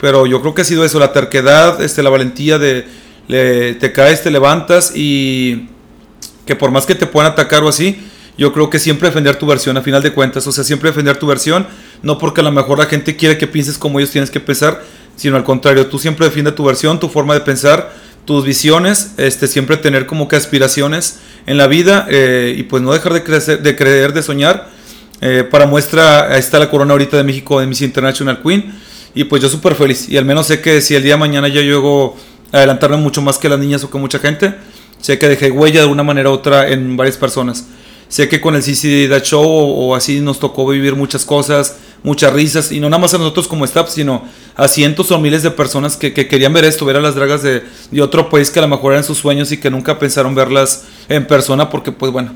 pero 0.04 0.26
yo 0.26 0.38
creo 0.42 0.52
que 0.52 0.60
ha 0.60 0.64
sido 0.66 0.84
eso, 0.84 0.98
la 0.98 1.14
terquedad, 1.14 1.80
este, 1.80 2.02
la 2.02 2.10
valentía 2.10 2.58
de, 2.58 2.84
te 3.26 3.92
caes, 3.92 4.22
te 4.22 4.30
levantas 4.30 4.92
y 4.94 5.70
que 6.44 6.54
por 6.56 6.70
más 6.70 6.84
que 6.84 6.94
te 6.94 7.06
puedan 7.06 7.32
atacar 7.32 7.62
o 7.62 7.70
así, 7.70 7.96
yo 8.36 8.52
creo 8.52 8.68
que 8.68 8.78
siempre 8.78 9.08
defender 9.08 9.36
tu 9.36 9.46
versión 9.46 9.78
a 9.78 9.80
final 9.80 10.02
de 10.02 10.12
cuentas, 10.12 10.46
o 10.46 10.52
sea, 10.52 10.62
siempre 10.62 10.90
defender 10.90 11.16
tu 11.16 11.26
versión, 11.26 11.66
no 12.02 12.18
porque 12.18 12.42
a 12.42 12.44
lo 12.44 12.52
mejor 12.52 12.80
la 12.80 12.84
gente 12.84 13.16
quiere 13.16 13.38
que 13.38 13.46
pienses 13.46 13.78
como 13.78 13.98
ellos 13.98 14.10
tienes 14.10 14.30
que 14.30 14.40
pensar, 14.40 14.82
sino 15.16 15.36
al 15.36 15.44
contrario, 15.44 15.86
tú 15.86 15.98
siempre 15.98 16.26
defiende 16.26 16.52
tu 16.52 16.64
versión, 16.64 17.00
tu 17.00 17.08
forma 17.08 17.32
de 17.32 17.40
pensar, 17.40 17.90
tus 18.26 18.44
visiones, 18.44 19.14
este, 19.16 19.46
siempre 19.46 19.78
tener 19.78 20.04
como 20.04 20.28
que 20.28 20.36
aspiraciones 20.36 21.20
en 21.46 21.56
la 21.56 21.66
vida 21.66 22.06
eh, 22.10 22.54
y 22.58 22.64
pues 22.64 22.82
no 22.82 22.92
dejar 22.92 23.14
de 23.14 23.24
creer, 23.24 24.12
de 24.12 24.22
soñar. 24.22 24.68
Eh, 25.22 25.48
para 25.50 25.64
muestra, 25.66 26.30
ahí 26.30 26.40
está 26.40 26.58
la 26.58 26.68
corona 26.68 26.92
ahorita 26.92 27.16
de 27.16 27.24
México 27.24 27.58
de 27.58 27.66
Miss 27.66 27.80
International 27.80 28.42
Queen 28.42 28.83
y 29.14 29.24
pues 29.24 29.42
yo 29.42 29.48
súper 29.48 29.74
feliz 29.74 30.08
y 30.08 30.16
al 30.16 30.24
menos 30.24 30.46
sé 30.46 30.60
que 30.60 30.80
si 30.80 30.94
el 30.94 31.02
día 31.02 31.14
de 31.14 31.18
mañana 31.18 31.48
yo 31.48 31.60
llego 31.60 32.16
a 32.52 32.58
adelantarme 32.58 32.96
mucho 32.96 33.22
más 33.22 33.38
que 33.38 33.48
las 33.48 33.58
niñas 33.58 33.84
o 33.84 33.90
que 33.90 33.98
mucha 33.98 34.18
gente, 34.18 34.54
sé 35.00 35.18
que 35.18 35.28
dejé 35.28 35.50
huella 35.50 35.82
de 35.82 35.86
una 35.86 36.02
manera 36.02 36.30
u 36.30 36.32
otra 36.32 36.68
en 36.68 36.96
varias 36.96 37.16
personas. 37.16 37.66
Sé 38.08 38.28
que 38.28 38.40
con 38.40 38.54
el 38.54 38.62
CC 38.62 39.08
That 39.08 39.24
Show 39.24 39.42
o, 39.42 39.88
o 39.88 39.94
así 39.94 40.20
nos 40.20 40.38
tocó 40.38 40.66
vivir 40.68 40.94
muchas 40.94 41.24
cosas, 41.24 41.78
muchas 42.02 42.32
risas, 42.32 42.70
y 42.70 42.78
no 42.78 42.88
nada 42.88 43.00
más 43.00 43.14
a 43.14 43.18
nosotros 43.18 43.48
como 43.48 43.64
staff, 43.64 43.88
sino 43.88 44.24
a 44.54 44.68
cientos 44.68 45.10
o 45.10 45.18
miles 45.18 45.42
de 45.42 45.50
personas 45.50 45.96
que, 45.96 46.12
que 46.12 46.28
querían 46.28 46.52
ver 46.52 46.64
esto, 46.64 46.84
ver 46.84 46.96
a 46.96 47.00
las 47.00 47.14
dragas 47.14 47.42
de, 47.42 47.64
de 47.90 48.02
otro 48.02 48.28
país 48.28 48.50
que 48.50 48.58
a 48.60 48.62
lo 48.62 48.68
mejor 48.68 48.92
eran 48.92 49.04
sus 49.04 49.18
sueños 49.18 49.50
y 49.52 49.56
que 49.56 49.70
nunca 49.70 49.98
pensaron 49.98 50.34
verlas 50.34 50.84
en 51.08 51.26
persona, 51.26 51.70
porque 51.70 51.92
pues 51.92 52.12
bueno, 52.12 52.34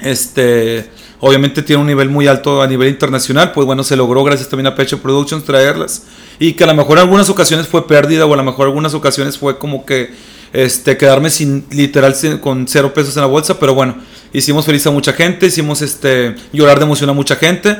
este, 0.00 0.90
obviamente 1.24 1.62
tiene 1.62 1.80
un 1.80 1.86
nivel 1.86 2.08
muy 2.08 2.26
alto 2.26 2.62
a 2.62 2.66
nivel 2.66 2.88
internacional, 2.88 3.52
pues 3.52 3.64
bueno, 3.64 3.84
se 3.84 3.94
logró 3.94 4.24
gracias 4.24 4.48
también 4.48 4.66
a 4.66 4.74
Pecho 4.74 5.00
Productions 5.00 5.44
traerlas 5.44 6.02
y 6.40 6.54
que 6.54 6.64
a 6.64 6.66
lo 6.66 6.74
mejor 6.74 6.98
en 6.98 7.04
algunas 7.04 7.30
ocasiones 7.30 7.68
fue 7.68 7.86
pérdida 7.86 8.26
o 8.26 8.34
a 8.34 8.36
lo 8.36 8.42
mejor 8.42 8.62
en 8.62 8.70
algunas 8.70 8.92
ocasiones 8.92 9.38
fue 9.38 9.56
como 9.56 9.86
que 9.86 10.10
este 10.52 10.96
quedarme 10.96 11.30
sin 11.30 11.64
literal 11.70 12.12
con 12.40 12.66
cero 12.66 12.92
pesos 12.92 13.16
en 13.16 13.20
la 13.20 13.28
bolsa, 13.28 13.60
pero 13.60 13.72
bueno, 13.72 13.98
hicimos 14.32 14.66
feliz 14.66 14.84
a 14.88 14.90
mucha 14.90 15.12
gente, 15.12 15.46
hicimos 15.46 15.80
este 15.80 16.34
llorar 16.52 16.80
de 16.80 16.86
emoción 16.86 17.08
a 17.08 17.12
mucha 17.12 17.36
gente. 17.36 17.78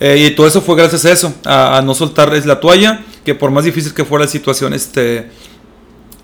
eh, 0.00 0.26
y 0.26 0.34
todo 0.34 0.48
eso 0.48 0.60
fue 0.60 0.74
gracias 0.74 1.04
a 1.04 1.12
eso, 1.12 1.32
a, 1.44 1.78
a 1.78 1.82
no 1.82 1.94
soltar 1.94 2.34
es 2.34 2.44
la 2.44 2.58
toalla, 2.58 3.04
que 3.24 3.36
por 3.36 3.52
más 3.52 3.64
difícil 3.64 3.94
que 3.94 4.04
fuera 4.04 4.24
la 4.24 4.30
situación, 4.30 4.74
este, 4.74 5.30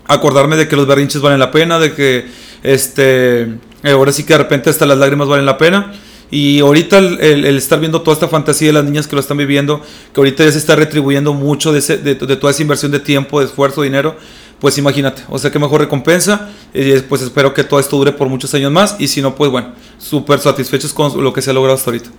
acordarme 0.05 0.57
de 0.57 0.67
que 0.67 0.75
los 0.75 0.85
berrinches 0.85 1.21
valen 1.21 1.39
la 1.39 1.49
pena, 1.49 1.79
de 1.79 1.93
que 1.93 2.25
este 2.61 3.43
eh, 3.83 3.91
ahora 3.91 4.11
sí 4.11 4.23
que 4.23 4.33
de 4.33 4.39
repente 4.39 4.69
hasta 4.69 4.85
las 4.85 4.97
lágrimas 4.97 5.29
valen 5.29 5.45
la 5.45 5.57
pena. 5.57 5.93
Y 6.29 6.59
ahorita 6.59 6.97
el, 6.97 7.45
estar 7.45 7.79
viendo 7.79 8.01
toda 8.01 8.13
esta 8.15 8.27
fantasía 8.27 8.67
de 8.67 8.73
las 8.73 8.83
niñas 8.83 9.07
que 9.07 9.15
lo 9.15 9.21
están 9.21 9.37
viviendo, 9.37 9.81
que 10.13 10.19
ahorita 10.19 10.43
ya 10.43 10.51
se 10.51 10.57
está 10.57 10.75
retribuyendo 10.75 11.33
mucho 11.33 11.71
de, 11.71 11.79
ese- 11.79 11.97
de 11.97 12.15
toda 12.15 12.51
esa 12.51 12.61
inversión 12.61 12.91
de 12.91 12.99
tiempo, 12.99 13.39
de 13.39 13.45
esfuerzo, 13.45 13.81
dinero, 13.81 14.15
pues 14.59 14.77
imagínate, 14.77 15.21
o 15.29 15.37
sea, 15.37 15.51
qué 15.51 15.59
mejor 15.59 15.81
recompensa. 15.81 16.49
Y 16.73 16.99
pues 17.01 17.21
espero 17.21 17.53
que 17.53 17.63
todo 17.63 17.79
esto 17.79 17.95
dure 17.97 18.11
por 18.11 18.27
muchos 18.27 18.53
años 18.55 18.71
más. 18.71 18.95
Y 18.99 19.07
si 19.07 19.21
no, 19.21 19.35
pues 19.35 19.51
bueno, 19.51 19.73
súper 19.99 20.39
satisfechos 20.39 20.93
con 20.93 21.23
lo 21.23 21.31
que 21.31 21.41
se 21.41 21.51
ha 21.51 21.53
logrado 21.53 21.75
hasta 21.77 21.91
ahorita. 21.91 22.09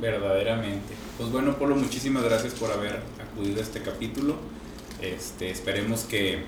Verdaderamente. 0.00 0.94
Pues 1.16 1.30
bueno, 1.30 1.56
Polo, 1.56 1.74
muchísimas 1.76 2.22
gracias 2.24 2.52
por 2.54 2.70
haber 2.70 3.00
acudido 3.22 3.60
a 3.60 3.62
este 3.62 3.80
capítulo. 3.80 4.36
Este, 5.00 5.50
esperemos 5.50 6.00
que 6.02 6.42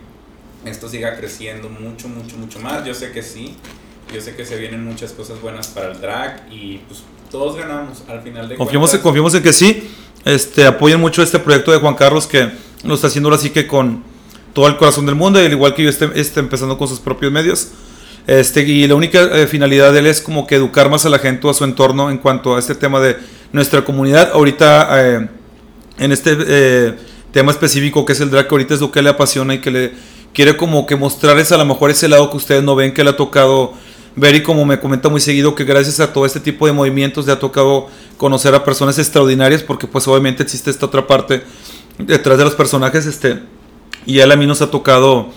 esto 0.65 0.89
siga 0.89 1.17
creciendo 1.17 1.69
mucho, 1.69 2.09
mucho, 2.09 2.37
mucho 2.37 2.59
más. 2.61 2.85
Yo 2.85 2.93
sé 2.95 3.11
que 3.13 3.23
sí. 3.23 3.55
Yo 4.13 4.21
sé 4.21 4.35
que 4.35 4.45
se 4.45 4.57
vienen 4.57 4.85
muchas 4.85 5.13
cosas 5.13 5.41
buenas 5.41 5.69
para 5.69 5.93
el 5.93 6.01
drag 6.01 6.47
y 6.51 6.79
pues 6.89 7.03
todos 7.31 7.57
ganamos 7.57 8.03
al 8.09 8.23
final 8.23 8.49
de 8.49 8.57
Confiamos, 8.57 8.93
en, 8.93 9.01
confiamos 9.01 9.35
en 9.35 9.43
que 9.43 9.53
sí. 9.53 9.89
Este, 10.25 10.67
apoyen 10.67 11.01
mucho 11.01 11.23
este 11.23 11.39
proyecto 11.39 11.71
de 11.71 11.79
Juan 11.79 11.95
Carlos 11.95 12.27
que 12.27 12.51
lo 12.83 12.95
está 12.95 13.07
haciendo 13.07 13.29
ahora 13.29 13.41
sí 13.41 13.51
que 13.51 13.67
con 13.67 14.03
todo 14.53 14.67
el 14.67 14.77
corazón 14.77 15.07
del 15.07 15.15
mundo, 15.15 15.41
y 15.41 15.47
al 15.47 15.53
igual 15.53 15.75
que 15.75 15.85
yo 15.85 15.91
esté, 15.91 16.11
esté 16.15 16.41
empezando 16.41 16.77
con 16.77 16.89
sus 16.89 16.99
propios 16.99 17.31
medios. 17.31 17.69
Este, 18.27 18.63
y 18.63 18.87
la 18.87 18.95
única 18.95 19.23
eh, 19.23 19.47
finalidad 19.47 19.93
de 19.93 20.01
él 20.01 20.07
es 20.07 20.21
como 20.21 20.47
que 20.47 20.57
educar 20.57 20.91
más 20.91 21.07
a 21.07 21.09
la 21.09 21.19
gente 21.19 21.47
o 21.47 21.51
a 21.51 21.55
su 21.55 21.65
entorno 21.65 22.11
en 22.11 22.19
cuanto 22.19 22.57
a 22.57 22.59
este 22.59 22.75
tema 22.75 23.01
de 23.01 23.17
nuestra 23.53 23.85
comunidad. 23.85 24.31
Ahorita, 24.33 24.89
eh, 24.93 25.29
en 25.99 26.13
este 26.13 26.37
eh, 26.47 26.95
tema 27.33 27.53
específico 27.53 28.05
que 28.05 28.13
es 28.13 28.21
el 28.21 28.31
drag, 28.31 28.49
que 28.49 28.55
ahorita 28.55 28.75
es 28.75 28.81
lo 28.81 28.91
que 28.91 29.03
le 29.03 29.11
apasiona 29.11 29.55
y 29.55 29.61
que 29.61 29.71
le 29.71 29.93
quiere 30.33 30.57
como 30.57 30.87
que 30.87 30.97
mostrarles 30.97 31.51
a 31.53 31.57
lo 31.57 31.65
mejor 31.65 31.91
ese 31.91 32.09
lado 32.09 32.31
que 32.31 32.37
ustedes 32.37 32.63
no 32.63 32.75
ven, 32.75 32.93
que 32.93 33.05
le 33.05 33.11
ha 33.11 33.17
tocado 33.17 33.73
ver 34.17 34.35
y 34.35 34.43
como 34.43 34.65
me 34.65 34.81
comenta 34.81 35.09
muy 35.09 35.21
seguido 35.21 35.55
que 35.55 35.65
gracias 35.65 36.01
a 36.01 36.13
todo 36.13 36.27
este 36.27 36.41
tipo 36.41 36.67
de 36.67 36.73
movimientos 36.73 37.27
le 37.27 37.33
ha 37.33 37.39
tocado 37.39 37.89
conocer 38.17 38.55
a 38.55 38.65
personas 38.65 38.99
extraordinarias 38.99 39.63
porque 39.63 39.87
pues 39.87 40.07
obviamente 40.09 40.43
existe 40.43 40.71
esta 40.71 40.87
otra 40.87 41.07
parte 41.07 41.43
detrás 41.99 42.39
de 42.39 42.45
los 42.45 42.55
personajes 42.55 43.07
este 43.07 43.41
y 44.07 44.19
él 44.19 44.33
a 44.33 44.37
mí 44.37 44.47
nos 44.47 44.63
ha 44.63 44.71
tocado 44.71 45.29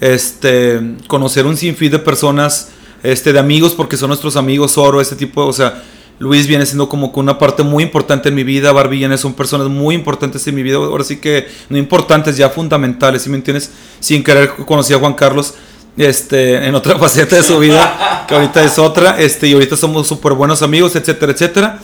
este 0.00 0.80
conocer 1.08 1.46
un 1.46 1.56
sinfín 1.56 1.90
de 1.90 1.98
personas 1.98 2.70
este 3.02 3.32
de 3.32 3.38
amigos 3.38 3.74
porque 3.74 3.96
son 3.96 4.08
nuestros 4.08 4.36
amigos 4.36 4.78
oro 4.78 5.00
este 5.00 5.16
tipo 5.16 5.44
o 5.44 5.52
sea 5.52 5.82
Luis 6.20 6.46
viene 6.46 6.66
siendo 6.66 6.86
como 6.86 7.14
que 7.14 7.18
una 7.18 7.38
parte 7.38 7.62
muy 7.62 7.82
importante 7.82 8.28
en 8.28 8.34
mi 8.34 8.44
vida, 8.44 8.72
Barbie 8.72 9.16
son 9.16 9.32
personas 9.32 9.68
muy 9.68 9.94
importantes 9.94 10.46
en 10.46 10.54
mi 10.54 10.62
vida, 10.62 10.76
ahora 10.76 11.02
sí 11.02 11.16
que 11.16 11.48
no 11.70 11.78
importantes, 11.78 12.36
ya 12.36 12.50
fundamentales, 12.50 13.22
¿sí 13.22 13.30
me 13.30 13.36
entiendes? 13.36 13.72
Sin 14.00 14.22
querer 14.22 14.50
conocí 14.66 14.92
a 14.92 14.98
Juan 14.98 15.14
Carlos 15.14 15.54
este, 15.96 16.66
en 16.66 16.74
otra 16.74 16.98
faceta 16.98 17.36
de 17.36 17.42
su 17.42 17.58
vida, 17.58 18.24
que 18.28 18.34
ahorita 18.34 18.62
es 18.64 18.78
otra, 18.78 19.20
este, 19.20 19.48
y 19.48 19.52
ahorita 19.52 19.76
somos 19.76 20.06
súper 20.06 20.32
buenos 20.34 20.62
amigos, 20.62 20.96
etcétera, 20.96 21.32
etcétera. 21.32 21.78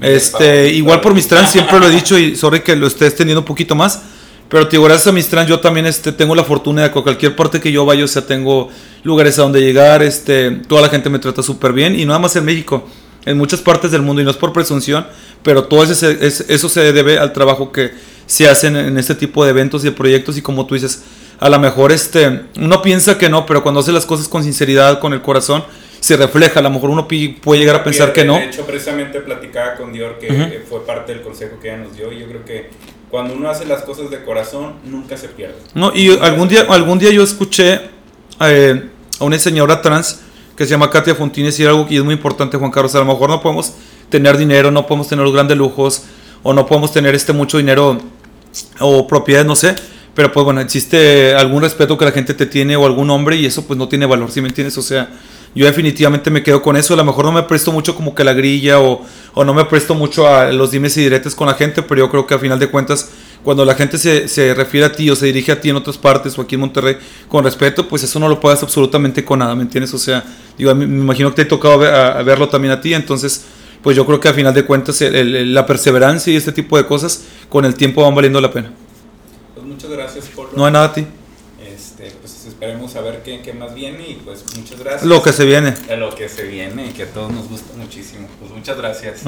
Este, 0.00 0.68
igual 0.72 1.00
por 1.00 1.12
mis 1.14 1.28
trans, 1.28 1.50
siempre 1.50 1.78
lo 1.78 1.86
he 1.86 1.90
dicho 1.90 2.18
y 2.18 2.34
sorry 2.34 2.60
que 2.60 2.74
lo 2.74 2.86
estés 2.86 3.14
teniendo 3.16 3.40
un 3.40 3.44
poquito 3.44 3.74
más, 3.74 4.00
pero 4.48 4.66
te 4.66 4.72
digo, 4.72 4.84
gracias 4.84 5.06
a 5.08 5.12
mis 5.12 5.28
trans 5.28 5.48
yo 5.48 5.60
también 5.60 5.84
este, 5.86 6.10
tengo 6.12 6.34
la 6.34 6.42
fortuna 6.42 6.82
de 6.84 6.90
que 6.90 6.98
a 6.98 7.02
cualquier 7.02 7.36
parte 7.36 7.60
que 7.60 7.70
yo 7.70 7.84
vaya, 7.84 8.04
o 8.04 8.08
sea, 8.08 8.26
tengo 8.26 8.70
lugares 9.04 9.38
a 9.38 9.42
donde 9.42 9.60
llegar, 9.60 10.02
este, 10.02 10.50
toda 10.68 10.80
la 10.82 10.88
gente 10.88 11.10
me 11.10 11.18
trata 11.18 11.42
súper 11.42 11.72
bien 11.74 11.98
y 11.98 12.04
nada 12.06 12.18
más 12.18 12.34
en 12.36 12.46
México, 12.46 12.88
en 13.26 13.36
muchas 13.36 13.60
partes 13.60 13.90
del 13.90 14.00
mundo 14.02 14.22
y 14.22 14.24
no 14.24 14.30
es 14.30 14.36
por 14.38 14.52
presunción, 14.54 15.06
pero 15.42 15.64
todo 15.64 15.84
ese, 15.84 16.16
es- 16.26 16.46
eso 16.48 16.68
se 16.70 16.92
debe 16.92 17.18
al 17.18 17.32
trabajo 17.34 17.70
que 17.70 17.92
se 18.26 18.48
hacen 18.48 18.76
en 18.76 18.96
este 18.96 19.14
tipo 19.14 19.44
de 19.44 19.50
eventos 19.50 19.82
y 19.82 19.86
de 19.86 19.92
proyectos 19.92 20.38
y 20.38 20.42
como 20.42 20.64
tú 20.66 20.74
dices, 20.74 21.02
a 21.40 21.48
lo 21.48 21.58
mejor 21.58 21.90
este, 21.90 22.42
uno 22.58 22.82
piensa 22.82 23.16
que 23.16 23.30
no, 23.30 23.46
pero 23.46 23.62
cuando 23.62 23.80
hace 23.80 23.92
las 23.92 24.04
cosas 24.04 24.28
con 24.28 24.44
sinceridad, 24.44 25.00
con 25.00 25.14
el 25.14 25.22
corazón, 25.22 25.64
se 25.98 26.16
refleja, 26.16 26.60
a 26.60 26.62
lo 26.62 26.70
mejor 26.70 26.90
uno 26.90 27.08
puede 27.08 27.58
llegar 27.58 27.76
a 27.76 27.84
pensar 27.84 28.12
que 28.12 28.24
no. 28.24 28.34
De 28.34 28.44
hecho, 28.46 28.66
precisamente 28.66 29.20
platicaba 29.20 29.74
con 29.76 29.92
Dior 29.92 30.18
que 30.18 30.62
fue 30.68 30.84
parte 30.86 31.12
del 31.12 31.22
consejo 31.22 31.58
que 31.60 31.68
ella 31.68 31.78
nos 31.78 31.96
dio. 31.96 32.12
Y 32.12 32.20
yo 32.20 32.26
creo 32.26 32.44
que 32.44 32.70
cuando 33.10 33.34
uno 33.34 33.50
hace 33.50 33.64
las 33.64 33.82
cosas 33.82 34.10
de 34.10 34.22
corazón, 34.22 34.74
nunca 34.84 35.16
se 35.16 35.28
pierde. 35.28 35.56
No, 35.74 35.92
y 35.94 36.10
algún 36.18 36.48
día, 36.48 36.66
algún 36.68 36.98
día 36.98 37.10
yo 37.10 37.22
escuché 37.22 37.80
eh, 38.40 38.88
a 39.18 39.24
una 39.24 39.38
señora 39.38 39.82
trans 39.82 40.20
que 40.56 40.64
se 40.64 40.70
llama 40.70 40.90
Katia 40.90 41.14
Fontines 41.14 41.58
y 41.58 41.64
algo 41.64 41.86
que 41.86 41.96
es 41.96 42.04
muy 42.04 42.14
importante, 42.14 42.56
Juan 42.56 42.70
Carlos. 42.70 42.94
A 42.94 42.98
lo 42.98 43.06
mejor 43.06 43.30
no 43.30 43.40
podemos 43.40 43.74
tener 44.10 44.36
dinero, 44.36 44.70
no 44.70 44.86
podemos 44.86 45.08
tener 45.08 45.24
los 45.24 45.32
grandes 45.32 45.56
lujos, 45.56 46.04
o 46.42 46.52
no 46.52 46.66
podemos 46.66 46.92
tener 46.92 47.14
este 47.14 47.32
mucho 47.32 47.58
dinero 47.58 47.98
o 48.78 49.06
propiedades, 49.06 49.46
no 49.46 49.56
sé. 49.56 49.74
Pero 50.14 50.32
pues 50.32 50.44
bueno, 50.44 50.60
existe 50.60 51.34
algún 51.34 51.62
respeto 51.62 51.96
que 51.96 52.04
la 52.04 52.12
gente 52.12 52.34
te 52.34 52.46
tiene 52.46 52.76
o 52.76 52.84
algún 52.84 53.10
hombre 53.10 53.36
y 53.36 53.46
eso 53.46 53.66
pues 53.66 53.78
no 53.78 53.88
tiene 53.88 54.06
valor, 54.06 54.30
¿sí 54.30 54.40
me 54.40 54.48
entiendes? 54.48 54.76
O 54.76 54.82
sea, 54.82 55.08
yo 55.54 55.66
definitivamente 55.66 56.30
me 56.30 56.42
quedo 56.42 56.62
con 56.62 56.76
eso. 56.76 56.94
A 56.94 56.96
lo 56.96 57.04
mejor 57.04 57.24
no 57.24 57.32
me 57.32 57.42
presto 57.42 57.72
mucho 57.72 57.94
como 57.94 58.14
que 58.14 58.22
la 58.22 58.32
grilla 58.32 58.80
o, 58.80 59.04
o 59.34 59.44
no 59.44 59.54
me 59.54 59.64
presto 59.64 59.94
mucho 59.94 60.28
a 60.28 60.52
los 60.52 60.70
dimes 60.70 60.96
y 60.96 61.02
diretes 61.02 61.34
con 61.34 61.46
la 61.48 61.54
gente, 61.54 61.82
pero 61.82 62.00
yo 62.00 62.10
creo 62.10 62.26
que 62.26 62.34
a 62.34 62.38
final 62.38 62.58
de 62.58 62.68
cuentas, 62.68 63.10
cuando 63.42 63.64
la 63.64 63.74
gente 63.74 63.98
se, 63.98 64.28
se, 64.28 64.54
refiere 64.54 64.86
a 64.86 64.92
ti 64.92 65.10
o 65.10 65.16
se 65.16 65.26
dirige 65.26 65.50
a 65.52 65.60
ti 65.60 65.70
en 65.70 65.76
otras 65.76 65.98
partes 65.98 66.38
o 66.38 66.42
aquí 66.42 66.54
en 66.54 66.60
Monterrey 66.60 66.96
con 67.28 67.42
respeto, 67.42 67.88
pues 67.88 68.02
eso 68.02 68.20
no 68.20 68.28
lo 68.28 68.38
puedes 68.38 68.62
absolutamente 68.62 69.24
con 69.24 69.38
nada, 69.38 69.54
¿me 69.54 69.62
entiendes? 69.62 69.92
O 69.94 69.98
sea, 69.98 70.22
digo, 70.56 70.74
me 70.74 70.84
imagino 70.84 71.30
que 71.30 71.36
te 71.36 71.42
ha 71.42 71.48
tocado 71.48 71.78
verlo 71.78 72.48
también 72.48 72.72
a 72.72 72.80
ti, 72.80 72.94
entonces, 72.94 73.44
pues 73.82 73.96
yo 73.96 74.04
creo 74.04 74.20
que 74.20 74.28
a 74.28 74.34
final 74.34 74.52
de 74.52 74.64
cuentas 74.64 75.00
la 75.00 75.66
perseverancia 75.66 76.32
y 76.32 76.36
este 76.36 76.52
tipo 76.52 76.76
de 76.76 76.84
cosas 76.84 77.24
con 77.48 77.64
el 77.64 77.74
tiempo 77.74 78.02
van 78.02 78.14
valiendo 78.14 78.40
la 78.40 78.52
pena. 78.52 78.72
Muchas 79.82 79.96
gracias, 79.96 80.26
por 80.26 80.54
No 80.54 80.66
hay 80.66 80.72
nada 80.72 80.84
a 80.84 80.92
ti. 80.92 81.06
Este, 81.66 82.10
pues 82.20 82.44
esperemos 82.44 82.96
a 82.96 83.00
ver 83.00 83.22
qué, 83.22 83.40
qué, 83.40 83.54
más 83.54 83.72
viene 83.72 84.06
y 84.10 84.14
pues 84.22 84.44
muchas 84.54 84.78
gracias. 84.78 85.04
Lo 85.04 85.22
que 85.22 85.32
se 85.32 85.46
viene. 85.46 85.74
lo 85.96 86.14
que 86.14 86.28
se 86.28 86.42
viene 86.42 86.88
y 86.88 86.90
que 86.90 87.04
a 87.04 87.06
todos 87.06 87.32
nos 87.32 87.48
gusta 87.48 87.74
muchísimo. 87.78 88.28
Pues 88.38 88.52
muchas 88.52 88.76
gracias. 88.76 89.22